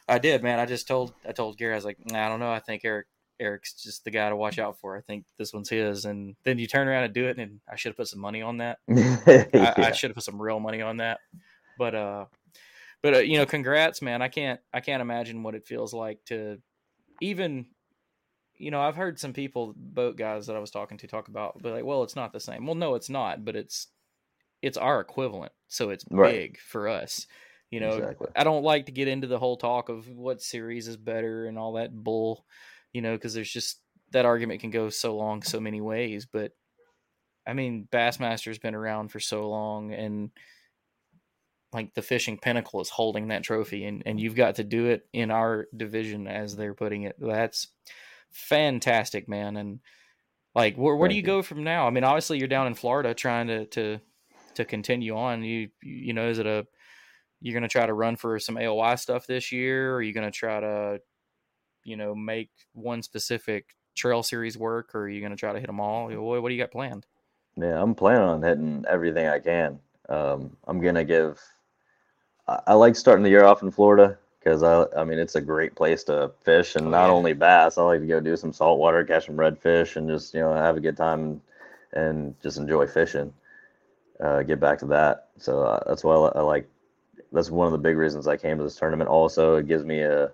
I 0.08 0.18
did, 0.18 0.42
man. 0.42 0.58
I 0.58 0.66
just 0.66 0.88
told 0.88 1.14
I 1.26 1.32
told 1.32 1.56
Gary, 1.56 1.72
I 1.72 1.76
was 1.76 1.84
like, 1.84 1.98
I 2.12 2.28
don't 2.28 2.40
know. 2.40 2.52
I 2.52 2.60
think 2.60 2.84
Eric 2.84 3.06
Eric's 3.40 3.72
just 3.72 4.04
the 4.04 4.10
guy 4.10 4.28
to 4.28 4.36
watch 4.36 4.58
out 4.58 4.78
for. 4.78 4.96
I 4.96 5.00
think 5.00 5.24
this 5.38 5.52
one's 5.52 5.70
his. 5.70 6.04
And 6.04 6.36
then 6.44 6.58
you 6.58 6.66
turn 6.66 6.86
around 6.86 7.04
and 7.04 7.14
do 7.14 7.26
it, 7.26 7.38
and 7.38 7.60
I 7.68 7.76
should 7.76 7.90
have 7.90 7.96
put 7.96 8.08
some 8.08 8.20
money 8.20 8.42
on 8.42 8.58
that. 8.58 8.78
yeah. 8.88 9.16
I, 9.76 9.86
I 9.86 9.92
should 9.92 10.10
have 10.10 10.16
put 10.16 10.24
some 10.24 10.40
real 10.40 10.60
money 10.60 10.82
on 10.82 10.98
that. 10.98 11.20
But 11.78 11.94
uh, 11.94 12.24
but 13.02 13.14
uh, 13.14 13.18
you 13.18 13.38
know, 13.38 13.46
congrats, 13.46 14.02
man. 14.02 14.22
I 14.22 14.28
can't 14.28 14.60
I 14.72 14.80
can't 14.80 15.02
imagine 15.02 15.42
what 15.42 15.54
it 15.54 15.66
feels 15.66 15.92
like 15.94 16.24
to 16.26 16.58
even. 17.20 17.66
You 18.56 18.70
know, 18.70 18.82
I've 18.82 18.96
heard 18.96 19.18
some 19.18 19.32
people, 19.32 19.72
boat 19.74 20.18
guys 20.18 20.46
that 20.48 20.56
I 20.56 20.58
was 20.58 20.70
talking 20.70 20.98
to, 20.98 21.06
talk 21.06 21.28
about, 21.28 21.62
but 21.62 21.72
like, 21.72 21.84
well, 21.84 22.02
it's 22.02 22.14
not 22.14 22.34
the 22.34 22.40
same. 22.40 22.66
Well, 22.66 22.74
no, 22.74 22.94
it's 22.94 23.08
not, 23.08 23.42
but 23.42 23.56
it's 23.56 23.86
it's 24.60 24.76
our 24.76 25.00
equivalent, 25.00 25.52
so 25.68 25.88
it's 25.88 26.04
right. 26.10 26.32
big 26.34 26.58
for 26.58 26.86
us. 26.86 27.26
You 27.70 27.80
know, 27.80 27.94
exactly. 27.94 28.26
I 28.36 28.44
don't 28.44 28.64
like 28.64 28.86
to 28.86 28.92
get 28.92 29.08
into 29.08 29.28
the 29.28 29.38
whole 29.38 29.56
talk 29.56 29.88
of 29.88 30.08
what 30.08 30.42
series 30.42 30.88
is 30.88 30.98
better 30.98 31.46
and 31.46 31.58
all 31.58 31.74
that 31.74 31.94
bull 31.94 32.44
you 32.92 33.02
know, 33.02 33.14
because 33.14 33.34
there's 33.34 33.52
just 33.52 33.80
that 34.12 34.24
argument 34.24 34.60
can 34.60 34.70
go 34.70 34.90
so 34.90 35.16
long, 35.16 35.42
so 35.42 35.60
many 35.60 35.80
ways. 35.80 36.26
But 36.26 36.52
I 37.46 37.52
mean, 37.52 37.88
Bassmaster's 37.90 38.58
been 38.58 38.74
around 38.74 39.08
for 39.08 39.20
so 39.20 39.48
long, 39.48 39.92
and 39.92 40.30
like 41.72 41.94
the 41.94 42.02
fishing 42.02 42.38
pinnacle 42.38 42.80
is 42.80 42.90
holding 42.90 43.28
that 43.28 43.42
trophy, 43.42 43.84
and 43.84 44.02
and 44.06 44.20
you've 44.20 44.34
got 44.34 44.56
to 44.56 44.64
do 44.64 44.86
it 44.86 45.06
in 45.12 45.30
our 45.30 45.66
division 45.76 46.26
as 46.26 46.56
they're 46.56 46.74
putting 46.74 47.02
it. 47.02 47.16
That's 47.18 47.68
fantastic, 48.30 49.28
man. 49.28 49.56
And 49.56 49.80
like, 50.54 50.76
where 50.76 50.96
where 50.96 51.08
do 51.08 51.14
you 51.14 51.22
go 51.22 51.42
from 51.42 51.64
now? 51.64 51.86
I 51.86 51.90
mean, 51.90 52.04
obviously 52.04 52.38
you're 52.38 52.48
down 52.48 52.66
in 52.66 52.74
Florida 52.74 53.14
trying 53.14 53.48
to 53.48 53.66
to 53.66 54.00
to 54.54 54.64
continue 54.64 55.16
on. 55.16 55.44
You 55.44 55.68
you 55.82 56.12
know, 56.12 56.28
is 56.28 56.38
it 56.38 56.46
a 56.46 56.66
you're 57.40 57.54
going 57.54 57.62
to 57.62 57.68
try 57.68 57.86
to 57.86 57.94
run 57.94 58.16
for 58.16 58.38
some 58.38 58.56
AOY 58.56 58.98
stuff 58.98 59.26
this 59.26 59.50
year? 59.50 59.92
Or 59.92 59.96
are 59.96 60.02
you 60.02 60.12
going 60.12 60.30
to 60.30 60.36
try 60.36 60.60
to 60.60 61.00
you 61.84 61.96
know 61.96 62.14
make 62.14 62.50
one 62.72 63.02
specific 63.02 63.76
trail 63.94 64.22
series 64.22 64.58
work, 64.58 64.94
or 64.94 65.02
are 65.02 65.08
you 65.08 65.20
going 65.20 65.32
to 65.32 65.36
try 65.36 65.52
to 65.52 65.60
hit 65.60 65.66
them 65.66 65.80
all? 65.80 66.08
What, 66.08 66.42
what 66.42 66.48
do 66.48 66.54
you 66.54 66.62
got 66.62 66.72
planned? 66.72 67.06
Yeah, 67.56 67.80
I'm 67.80 67.94
planning 67.94 68.22
on 68.22 68.42
hitting 68.42 68.84
everything 68.88 69.26
I 69.26 69.38
can. 69.38 69.80
Um, 70.08 70.56
I'm 70.66 70.80
gonna 70.80 71.04
give. 71.04 71.40
I, 72.66 72.74
like 72.74 72.96
starting 72.96 73.22
the 73.22 73.30
year 73.30 73.44
off 73.44 73.62
in 73.62 73.70
Florida 73.70 74.18
because 74.38 74.62
I, 74.62 74.86
I 74.96 75.04
mean, 75.04 75.18
it's 75.18 75.34
a 75.34 75.40
great 75.40 75.74
place 75.74 76.04
to 76.04 76.32
fish, 76.42 76.76
and 76.76 76.86
oh, 76.86 76.90
not 76.90 77.06
yeah. 77.06 77.12
only 77.12 77.32
bass. 77.32 77.78
I 77.78 77.82
like 77.82 78.00
to 78.00 78.06
go 78.06 78.20
do 78.20 78.36
some 78.36 78.52
saltwater, 78.52 79.04
catch 79.04 79.26
some 79.26 79.36
redfish, 79.36 79.96
and 79.96 80.08
just 80.08 80.34
you 80.34 80.40
know 80.40 80.52
have 80.54 80.76
a 80.76 80.80
good 80.80 80.96
time 80.96 81.20
and, 81.20 81.40
and 81.92 82.42
just 82.42 82.58
enjoy 82.58 82.86
fishing. 82.86 83.32
Uh, 84.18 84.42
get 84.42 84.60
back 84.60 84.78
to 84.80 84.86
that. 84.86 85.28
So 85.38 85.62
uh, 85.62 85.82
that's 85.86 86.04
why 86.04 86.14
I, 86.14 86.38
I 86.38 86.40
like. 86.42 86.68
That's 87.32 87.50
one 87.50 87.66
of 87.66 87.72
the 87.72 87.78
big 87.78 87.96
reasons 87.96 88.26
I 88.26 88.36
came 88.36 88.58
to 88.58 88.64
this 88.64 88.76
tournament. 88.76 89.08
Also, 89.08 89.56
it 89.56 89.68
gives 89.68 89.84
me 89.84 90.00
a 90.00 90.32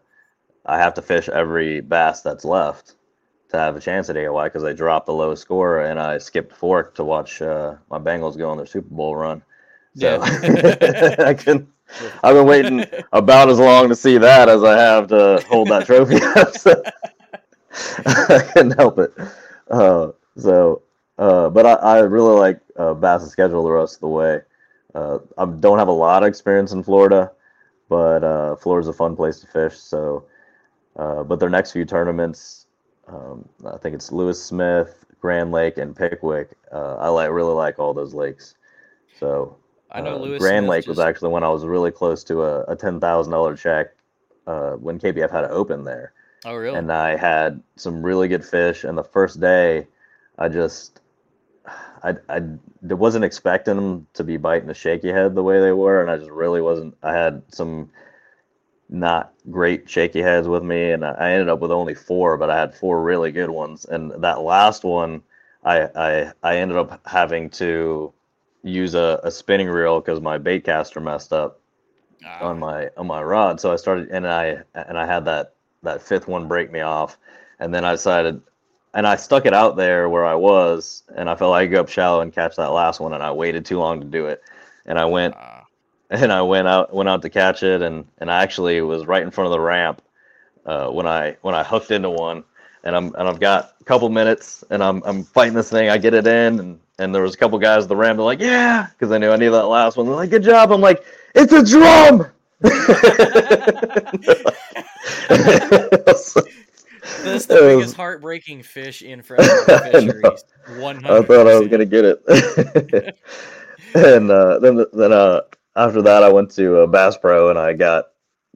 I 0.67 0.79
have 0.79 0.95
to 0.95 1.03
fish 1.03 1.29
every 1.29 1.81
bass 1.81 2.23
that's 2.23 2.45
left 2.45 2.95
to 3.51 3.57
have 3.57 3.77
a 3.77 3.81
chance 3.81 4.11
at 4.11 4.17
AOY 4.17 4.47
because 4.47 4.65
I 4.65 4.73
dropped 4.73 5.07
the 5.07 5.13
low 5.13 5.35
score 5.37 5.81
and 5.81 6.01
I 6.01 6.19
skipped 6.19 6.53
fork 6.53 6.97
to 6.97 7.05
watch 7.05 7.41
uh, 7.41 7.77
my 7.89 7.99
Bengals 7.99 8.37
go 8.37 8.51
on 8.51 8.57
their 8.57 8.67
Super 8.67 8.93
Bowl 8.93 9.15
run. 9.15 9.43
So 9.97 10.25
yeah. 10.25 11.17
I 11.27 11.35
can. 11.35 11.69
I've 12.25 12.35
been 12.35 12.47
waiting 12.47 12.85
about 13.13 13.49
as 13.49 13.59
long 13.59 13.89
to 13.89 13.97
see 13.97 14.19
that 14.19 14.49
as 14.49 14.65
I 14.65 14.77
have 14.77 15.07
to 15.09 15.43
hold 15.49 15.69
that 15.69 15.87
trophy 15.87 16.17
up. 16.37 16.57
So 16.57 16.83
I 18.05 18.51
couldn't 18.53 18.77
help 18.77 18.99
it. 18.99 19.15
Uh, 19.71 20.11
so, 20.37 20.83
uh, 21.19 21.49
but 21.49 21.65
I, 21.65 21.75
I, 21.75 21.99
really 22.01 22.37
like 22.37 22.61
uh, 22.77 22.93
Bass's 22.95 23.31
schedule 23.31 23.63
the 23.63 23.71
rest 23.71 23.95
of 23.95 24.01
the 24.01 24.09
way. 24.09 24.41
Uh, 24.97 25.19
I 25.39 25.47
don't 25.47 25.79
have 25.79 25.89
a 25.89 25.93
lot 25.93 26.25
of 26.25 26.29
experience 26.29 26.73
in 26.73 26.83
Florida, 26.83 27.31
but 27.89 28.25
uh, 28.25 28.57
Florida's 28.57 28.89
a 28.89 28.93
fun 28.93 29.15
place 29.15 29.39
to 29.41 29.47
fish. 29.47 29.79
So 29.79 30.27
uh, 30.97 31.23
but 31.23 31.39
their 31.39 31.51
next 31.51 31.73
few 31.73 31.85
tournaments, 31.85 32.67
um, 33.07 33.49
I 33.67 33.77
think 33.77 33.95
it's 33.95 34.11
Lewis 34.11 34.43
Smith, 34.43 35.05
Grand 35.21 35.53
Lake, 35.53 35.77
and 35.79 35.95
Pickwick. 35.95 36.51
Uh, 36.73 36.97
I 36.97 37.09
like 37.09 37.31
really 37.31 37.53
like 37.53 37.79
all 37.79 37.93
those 37.93 38.15
lakes. 38.15 38.55
So 39.21 39.59
I 39.91 40.01
know 40.01 40.17
uh, 40.17 40.19
Lewis 40.19 40.41
Grand 40.41 40.65
Smith 40.65 40.71
Lake 40.71 40.85
just... 40.85 40.89
was 40.89 40.99
actually 40.99 41.31
when 41.31 41.45
I 41.45 41.49
was 41.49 41.65
really 41.65 41.91
close 41.91 42.25
to 42.25 42.43
a, 42.43 42.65
a 42.65 42.77
ten 42.77 43.01
thousand 43.01 43.33
dollar 43.33 43.57
check 43.57 43.95
uh, 44.47 44.73
when 44.73 44.99
KBF 44.99 45.31
had 45.31 45.43
to 45.43 45.51
open 45.51 45.85
there. 45.85 46.13
Oh, 46.45 46.55
really? 46.55 46.79
And 46.79 46.93
I 46.93 47.17
had 47.17 47.63
some 47.77 48.03
really 48.03 48.29
good 48.29 48.45
fish. 48.45 48.85
And 48.85 48.97
the 48.97 49.05
first 49.05 49.41
day, 49.41 49.87
I 50.39 50.49
just 50.49 51.01
I, 52.03 52.15
I 52.29 52.43
wasn't 52.83 53.25
expecting 53.25 53.77
them 53.77 54.07
to 54.15 54.25
be 54.25 54.37
biting 54.37 54.71
a 54.71 54.75
shaky 54.75 55.09
head 55.09 55.35
the 55.35 55.43
way 55.43 55.61
they 55.61 55.73
were, 55.73 56.01
and 56.01 56.11
I 56.11 56.17
just 56.17 56.31
really 56.31 56.61
wasn't. 56.61 56.97
I 57.03 57.13
had 57.13 57.43
some 57.49 57.91
not 58.89 59.33
great 59.51 59.91
shaky 59.91 60.23
heads 60.23 60.47
with 60.47 60.63
me, 60.63 60.93
and 60.93 61.05
I 61.05 61.33
ended 61.33 61.49
up 61.49 61.61
with 61.61 61.73
only 61.73 61.95
four, 61.95 62.37
but 62.37 62.51
I 62.51 62.59
had 62.59 62.75
four 62.75 63.03
really 63.03 63.33
good 63.33 63.51
ones. 63.51 63.85
And 63.85 64.13
that 64.23 64.43
last 64.43 64.85
one, 64.85 65.23
I 65.65 65.89
I, 65.97 66.33
I 66.43 66.57
ended 66.59 66.77
up 66.77 67.01
having 67.07 67.51
to 67.51 68.13
use 68.71 68.95
a, 68.95 69.21
a 69.23 69.31
spinning 69.31 69.69
reel 69.69 70.01
because 70.01 70.21
my 70.21 70.39
bait 70.39 70.65
caster 70.65 71.01
messed 71.01 71.33
up 71.33 71.61
ah. 72.25 72.49
on 72.49 72.59
my 72.59 72.91
on 72.97 73.07
my 73.07 73.23
rod. 73.23 73.61
So 73.61 73.73
I 73.73 73.77
started, 73.77 74.09
and 74.11 74.27
I 74.27 74.59
and 74.75 74.99
I 74.99 75.07
had 75.07 75.25
that 75.27 75.55
that 75.83 76.03
fifth 76.03 76.29
one 76.29 76.49
break 76.49 76.71
me 76.73 76.81
off, 76.81 77.19
and 77.61 77.75
then 77.75 77.85
I 77.85 77.93
decided. 77.93 78.41
And 78.95 79.07
I 79.07 79.17
stuck 79.17 79.45
it 79.45 79.53
out 79.53 79.77
there 79.77 80.09
where 80.09 80.25
I 80.25 80.35
was, 80.35 81.03
and 81.17 81.29
I 81.29 81.37
felt 81.37 81.51
like 81.51 81.69
I 81.69 81.71
go 81.71 81.81
up 81.81 81.89
shallow 81.91 82.23
and 82.23 82.33
catch 82.33 82.57
that 82.57 82.69
last 82.69 82.99
one, 82.99 83.13
and 83.13 83.23
I 83.23 83.31
waited 83.31 83.67
too 83.67 83.79
long 83.79 84.01
to 84.01 84.07
do 84.07 84.25
it. 84.25 84.43
And 84.87 84.99
I 84.99 85.05
went 85.05 85.35
ah 85.37 85.57
and 86.11 86.33
I 86.33 86.43
went 86.43 86.69
out 86.69 86.95
went 86.95 87.09
out 87.09 87.23
to 87.23 87.31
catch 87.31 87.63
it, 87.63 87.83
and 87.83 88.07
and 88.19 88.31
I 88.31 88.43
actually 88.43 88.81
was 88.83 89.07
right 89.07 89.23
in 89.23 89.31
front 89.31 89.47
of 89.47 89.53
the 89.53 89.61
ramp 89.61 90.03
uh, 90.65 90.89
when 90.89 91.07
I 91.07 91.37
when 91.43 91.55
I 91.55 91.65
hooked 91.65 91.91
into 91.91 92.11
one, 92.11 92.45
and 92.85 92.95
I'm 92.95 93.07
and 93.15 93.29
I've 93.29 93.41
got 93.41 93.75
a 93.81 93.85
couple 93.85 94.09
minutes, 94.09 94.63
and 94.71 94.85
I'm 94.85 95.03
I'm 95.05 95.25
fighting 95.25 95.55
this 95.55 95.71
thing. 95.71 95.89
I 95.89 95.99
get 95.99 96.15
it 96.15 96.27
in, 96.27 96.61
and 96.61 96.81
and 96.99 97.15
there 97.15 97.23
was 97.23 97.35
a 97.35 97.39
couple 97.39 97.59
guys 97.59 97.85
at 97.85 97.89
the 97.89 97.97
ramp. 97.97 98.19
Like, 98.19 98.41
yeah, 98.41 98.89
because 98.91 99.13
I 99.13 99.19
knew 99.19 99.31
I 99.31 99.37
needed 99.37 99.53
that 99.53 99.67
last 99.67 99.97
one. 99.97 100.07
They're 100.07 100.17
like, 100.17 100.31
good 100.31 100.43
job. 100.43 100.73
I'm 100.73 100.81
like, 100.81 101.05
it's 101.35 101.53
a 101.53 101.65
drum. 101.65 102.27
That's 107.23 107.47
the 107.47 107.57
biggest 107.61 107.97
heartbreaking 107.97 108.63
fish 108.63 109.03
in 109.03 109.23
freshwater 109.23 109.79
fisheries. 109.93 110.45
One 110.79 111.03
hundred. 111.03 111.25
I 111.25 111.27
thought 111.27 111.47
I 111.47 111.59
was 111.59 111.69
gonna 111.69 111.85
get 111.85 112.05
it. 112.05 112.23
and 113.95 114.31
uh, 114.31 114.59
then 114.59 114.85
then 114.93 115.13
uh, 115.13 115.43
after 115.77 116.03
that, 116.03 116.23
I 116.23 116.31
went 116.31 116.51
to 116.53 116.83
uh, 116.83 116.87
Bass 116.87 117.17
Pro 117.19 117.51
and 117.51 117.59
I 117.59 117.75
got 117.75 118.07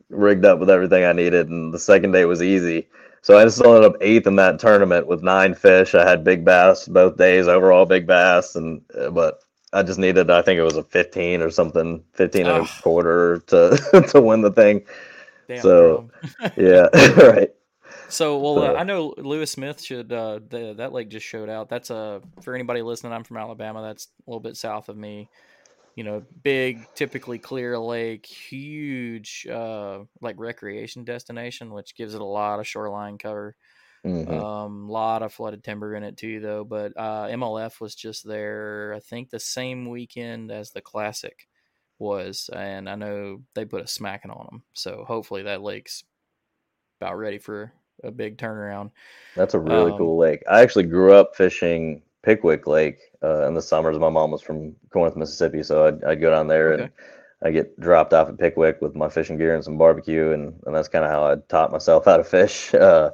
rigged 0.09 0.45
up 0.45 0.59
with 0.59 0.71
everything 0.71 1.05
I 1.05 1.13
needed. 1.13 1.49
And 1.49 1.73
the 1.73 1.79
second 1.79 2.13
day 2.13 2.25
was 2.25 2.43
easy. 2.43 2.89
So 3.23 3.39
I 3.39 3.45
just 3.45 3.63
ended 3.63 3.85
up 3.85 3.97
eighth 4.01 4.27
in 4.27 4.37
that 4.37 4.59
tournament 4.59 5.07
with 5.07 5.23
nine 5.23 5.55
fish. 5.55 5.95
I 5.95 6.09
had 6.09 6.25
big 6.25 6.45
bass 6.45 6.89
both 6.89 7.17
days, 7.17 7.49
overall 7.49 7.85
big 7.85 8.07
bass, 8.07 8.55
and 8.57 8.81
uh, 8.99 9.11
but 9.11 9.41
I 9.73 9.83
just 9.83 9.99
needed, 9.99 10.31
I 10.31 10.43
think 10.43 10.59
it 10.59 10.63
was 10.63 10.77
a 10.77 10.83
15 10.83 11.43
or 11.43 11.51
something, 11.51 12.03
15 12.15 12.47
and 12.47 12.67
a 12.67 12.83
quarter 12.83 13.39
to 13.49 14.05
to 14.09 14.21
win 14.21 14.41
the 14.41 14.51
thing. 14.51 14.85
Damn, 15.49 15.63
so 15.63 16.11
yeah, 16.57 16.89
right. 17.17 17.51
So 18.09 18.39
well, 18.39 18.63
uh, 18.63 18.73
I 18.75 18.85
know 18.85 19.15
Lewis 19.19 19.53
Smith 19.53 19.81
should. 19.83 20.13
Uh, 20.13 20.41
the, 20.49 20.75
that 20.79 20.93
lake 20.93 21.11
just 21.11 21.27
showed 21.27 21.49
out. 21.49 21.69
That's 21.69 21.91
uh 21.91 22.21
for 22.43 22.55
anybody 22.55 22.83
listening. 22.83 23.13
I'm 23.13 23.25
from 23.25 23.37
Alabama. 23.37 23.83
That's 23.83 24.09
a 24.27 24.31
little 24.31 24.41
bit 24.41 24.57
south 24.57 24.89
of 24.89 24.97
me 24.97 25.29
you 25.95 26.05
know, 26.05 26.23
big, 26.43 26.87
typically 26.95 27.39
clear 27.39 27.79
lake, 27.79 28.27
huge, 28.27 29.47
uh, 29.51 30.01
like 30.21 30.37
recreation 30.39 31.05
destination, 31.05 31.73
which 31.73 31.97
gives 31.97 32.15
it 32.15 32.21
a 32.21 32.25
lot 32.25 32.61
of 32.61 32.67
shoreline 32.67 33.19
cover. 33.19 33.57
Mm-hmm. 34.05 34.33
Um, 34.33 34.89
lot 34.89 35.23
of 35.23 35.33
flooded 35.33 35.63
timber 35.63 35.95
in 35.95 36.03
it 36.03 36.17
too, 36.17 36.41
though. 36.41 36.65
But 36.65 36.93
uh, 36.97 37.27
MLF 37.27 37.81
was 37.81 37.95
just 37.95 38.27
there, 38.27 38.95
I 38.97 39.01
think, 39.01 39.31
the 39.31 39.41
same 39.41 39.89
weekend 39.89 40.51
as 40.51 40.71
the 40.71 40.81
Classic 40.81 41.47
was, 41.99 42.49
and 42.53 42.89
I 42.89 42.95
know 42.95 43.43
they 43.55 43.67
put 43.67 43.85
a 43.85 43.87
smacking 43.87 44.31
on 44.31 44.47
them. 44.51 44.63
So 44.73 45.05
hopefully 45.07 45.43
that 45.43 45.63
lake's 45.63 46.03
about 47.01 47.19
ready 47.19 47.39
for 47.39 47.73
a 48.03 48.11
big 48.11 48.39
turnaround. 48.39 48.91
That's 49.37 49.55
a 49.55 49.61
really 49.61 49.93
um, 49.93 49.99
cool 49.99 50.19
lake. 50.19 50.43
I 50.51 50.63
actually 50.63 50.85
grew 50.85 51.13
up 51.13 51.37
fishing 51.37 52.03
Pickwick 52.23 52.67
Lake 52.67 52.99
uh, 53.23 53.47
in 53.47 53.55
the 53.55 53.63
summers. 53.63 53.99
My 53.99 54.11
mom 54.11 54.31
was 54.31 54.43
from 54.43 54.75
Corinth, 54.91 55.17
Mississippi, 55.17 55.63
so 55.63 55.87
I'd, 55.87 56.05
I'd 56.05 56.21
go 56.21 56.31
down 56.31 56.49
there 56.49 56.73
okay. 56.75 56.83
and 56.83 56.93
I 57.43 57.51
get 57.51 57.79
dropped 57.81 58.13
off 58.13 58.29
at 58.29 58.39
Pickwick 58.39 58.81
with 58.83 58.95
my 58.95 59.09
fishing 59.09 59.39
gear 59.39 59.55
and 59.55 59.65
some 59.65 59.79
barbecue, 59.79 60.33
and, 60.33 60.55
and 60.67 60.75
that's 60.75 60.89
kind 60.89 61.05
of 61.05 61.11
how 61.11 61.25
I 61.25 61.37
taught 61.49 61.73
myself 61.73 62.05
how 62.05 62.17
to 62.17 62.25
fish. 62.25 62.75
Uh, 62.81 63.11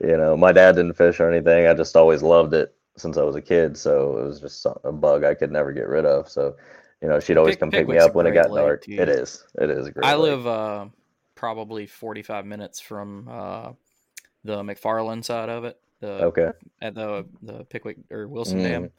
you 0.00 0.16
know, 0.16 0.36
my 0.36 0.52
dad 0.52 0.76
didn't 0.76 0.94
fish 0.94 1.18
or 1.18 1.28
anything. 1.28 1.66
I 1.66 1.74
just 1.74 1.96
always 1.96 2.22
loved 2.22 2.54
it 2.54 2.72
since 2.96 3.16
I 3.16 3.22
was 3.22 3.34
a 3.34 3.42
kid, 3.42 3.76
so 3.76 4.18
it 4.18 4.24
was 4.24 4.40
just 4.40 4.64
a 4.84 4.92
bug 4.92 5.24
I 5.24 5.34
could 5.34 5.50
never 5.50 5.72
get 5.72 5.88
rid 5.88 6.04
of. 6.04 6.28
So, 6.28 6.54
you 7.02 7.08
know, 7.08 7.18
she'd 7.18 7.36
always 7.36 7.54
Pick, 7.54 7.60
come 7.60 7.70
pick 7.72 7.88
me 7.88 7.98
up 7.98 8.14
when 8.14 8.26
it 8.26 8.32
got 8.32 8.54
dark. 8.54 8.88
It 8.88 9.08
is. 9.08 9.44
It 9.60 9.70
is 9.70 9.90
great. 9.90 10.04
I 10.04 10.14
lake. 10.14 10.30
live 10.30 10.46
uh, 10.46 10.86
probably 11.34 11.86
45 11.86 12.46
minutes 12.46 12.80
from 12.80 13.28
uh, 13.28 13.72
the 14.44 14.62
McFarland 14.62 15.24
side 15.24 15.48
of 15.48 15.64
it. 15.64 15.80
The, 16.00 16.24
Okay. 16.26 16.50
At 16.80 16.94
the 16.94 17.26
the 17.42 17.64
Pickwick 17.64 17.98
or 18.10 18.28
Wilson 18.28 18.60
Mm, 18.60 18.62
Dam. 18.62 18.90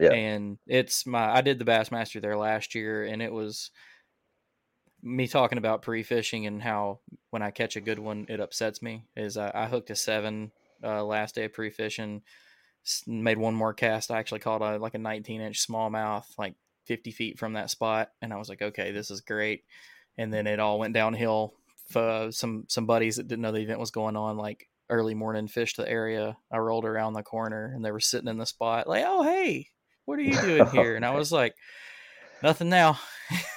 yeah. 0.00 0.10
And 0.12 0.58
it's 0.66 1.06
my 1.06 1.30
I 1.32 1.40
did 1.40 1.58
the 1.58 1.64
Bassmaster 1.64 2.20
there 2.20 2.36
last 2.36 2.74
year, 2.74 3.04
and 3.04 3.22
it 3.22 3.32
was 3.32 3.70
me 5.02 5.28
talking 5.28 5.58
about 5.58 5.82
pre-fishing 5.82 6.46
and 6.46 6.60
how 6.60 6.98
when 7.30 7.42
I 7.42 7.50
catch 7.52 7.76
a 7.76 7.80
good 7.80 7.98
one, 8.00 8.26
it 8.28 8.40
upsets 8.40 8.82
me. 8.82 9.04
Is 9.16 9.36
I, 9.36 9.52
I 9.54 9.66
hooked 9.66 9.90
a 9.90 9.96
seven 9.96 10.50
uh, 10.82 11.04
last 11.04 11.36
day 11.36 11.44
of 11.44 11.52
pre-fishing, 11.52 12.22
made 13.06 13.38
one 13.38 13.54
more 13.54 13.74
cast. 13.74 14.10
I 14.10 14.18
actually 14.18 14.40
caught 14.40 14.62
a 14.62 14.78
like 14.78 14.94
a 14.94 14.98
19 14.98 15.40
inch 15.40 15.64
smallmouth, 15.66 16.24
like 16.36 16.54
50 16.86 17.12
feet 17.12 17.38
from 17.38 17.52
that 17.52 17.70
spot, 17.70 18.10
and 18.20 18.32
I 18.32 18.36
was 18.36 18.48
like, 18.48 18.62
okay, 18.62 18.90
this 18.90 19.10
is 19.10 19.20
great. 19.20 19.62
And 20.16 20.32
then 20.32 20.46
it 20.48 20.58
all 20.58 20.78
went 20.80 20.94
downhill. 20.94 21.54
For 21.90 22.28
some 22.32 22.64
some 22.68 22.84
buddies 22.86 23.16
that 23.16 23.28
didn't 23.28 23.40
know 23.42 23.52
the 23.52 23.60
event 23.60 23.78
was 23.80 23.90
going 23.92 24.16
on, 24.16 24.36
like 24.36 24.68
early 24.90 25.14
morning 25.14 25.48
fished 25.48 25.76
the 25.76 25.88
area. 25.88 26.36
I 26.50 26.58
rolled 26.58 26.84
around 26.84 27.12
the 27.12 27.22
corner 27.22 27.72
and 27.74 27.84
they 27.84 27.90
were 27.90 28.00
sitting 28.00 28.28
in 28.28 28.38
the 28.38 28.46
spot, 28.46 28.88
like, 28.88 29.04
oh 29.06 29.22
hey, 29.22 29.68
what 30.04 30.18
are 30.18 30.22
you 30.22 30.40
doing 30.40 30.66
here? 30.72 30.96
And 30.96 31.04
I 31.04 31.10
was 31.10 31.30
like, 31.30 31.54
nothing 32.42 32.68
now. 32.68 32.98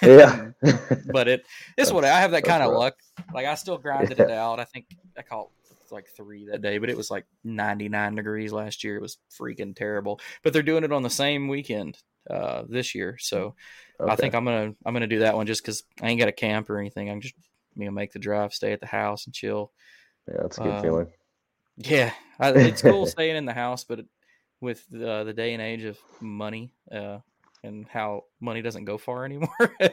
Yeah. 0.02 0.50
but 1.12 1.28
it 1.28 1.46
it's 1.78 1.92
what 1.92 2.06
I 2.06 2.20
have 2.20 2.32
that 2.32 2.44
kind 2.44 2.64
of 2.64 2.74
luck. 2.74 2.96
Like 3.34 3.46
I 3.46 3.56
still 3.56 3.78
grinded 3.80 4.20
it 4.20 4.32
out. 4.32 4.60
I 4.60 4.66
think 4.66 4.86
I 5.18 5.22
caught 5.22 5.50
like 5.92 6.08
three 6.16 6.46
that 6.46 6.62
day, 6.62 6.78
but 6.78 6.90
it 6.90 6.98
was 6.98 7.12
like 7.12 7.26
99 7.44 8.16
degrees 8.16 8.54
last 8.54 8.84
year. 8.84 8.96
It 8.96 9.02
was 9.02 9.18
freaking 9.40 9.76
terrible. 9.76 10.20
But 10.44 10.54
they're 10.54 10.64
doing 10.64 10.84
it 10.84 10.94
on 10.94 11.02
the 11.04 11.10
same 11.10 11.48
weekend 11.48 11.98
uh, 12.30 12.64
this 12.68 12.96
year, 12.96 13.18
so 13.20 13.56
I 14.00 14.16
think 14.16 14.36
I'm 14.36 14.46
gonna 14.46 14.74
I'm 14.86 14.94
gonna 14.94 15.08
do 15.08 15.20
that 15.20 15.36
one 15.36 15.48
just 15.48 15.64
because 15.64 15.84
I 16.02 16.10
ain't 16.10 16.20
got 16.20 16.30
a 16.30 16.34
camp 16.34 16.70
or 16.70 16.80
anything. 16.80 17.10
I'm 17.10 17.22
just 17.22 17.36
you 17.76 17.86
know 17.86 17.92
make 17.92 18.12
the 18.12 18.20
drive, 18.20 18.54
stay 18.54 18.74
at 18.74 18.80
the 18.80 18.88
house, 18.88 19.26
and 19.26 19.34
chill. 19.34 19.72
Yeah, 20.28 20.38
that's 20.42 20.58
a 20.58 20.62
good 20.62 20.74
um, 20.74 20.82
feeling. 20.82 21.08
Yeah, 21.84 22.14
I, 22.40 22.52
it's 22.52 22.82
cool 22.82 23.06
staying 23.08 23.36
in 23.36 23.46
the 23.46 23.54
house, 23.54 23.84
but 23.84 24.06
with 24.60 24.86
uh, 24.94 25.24
the 25.24 25.34
day 25.34 25.54
and 25.54 25.62
age 25.62 25.84
of 25.84 25.98
money 26.20 26.74
uh, 26.92 27.20
and 27.64 27.88
how 27.88 28.26
money 28.40 28.62
doesn't 28.62 28.86
go 28.86 28.98
far 28.98 29.26
anymore. 29.26 29.50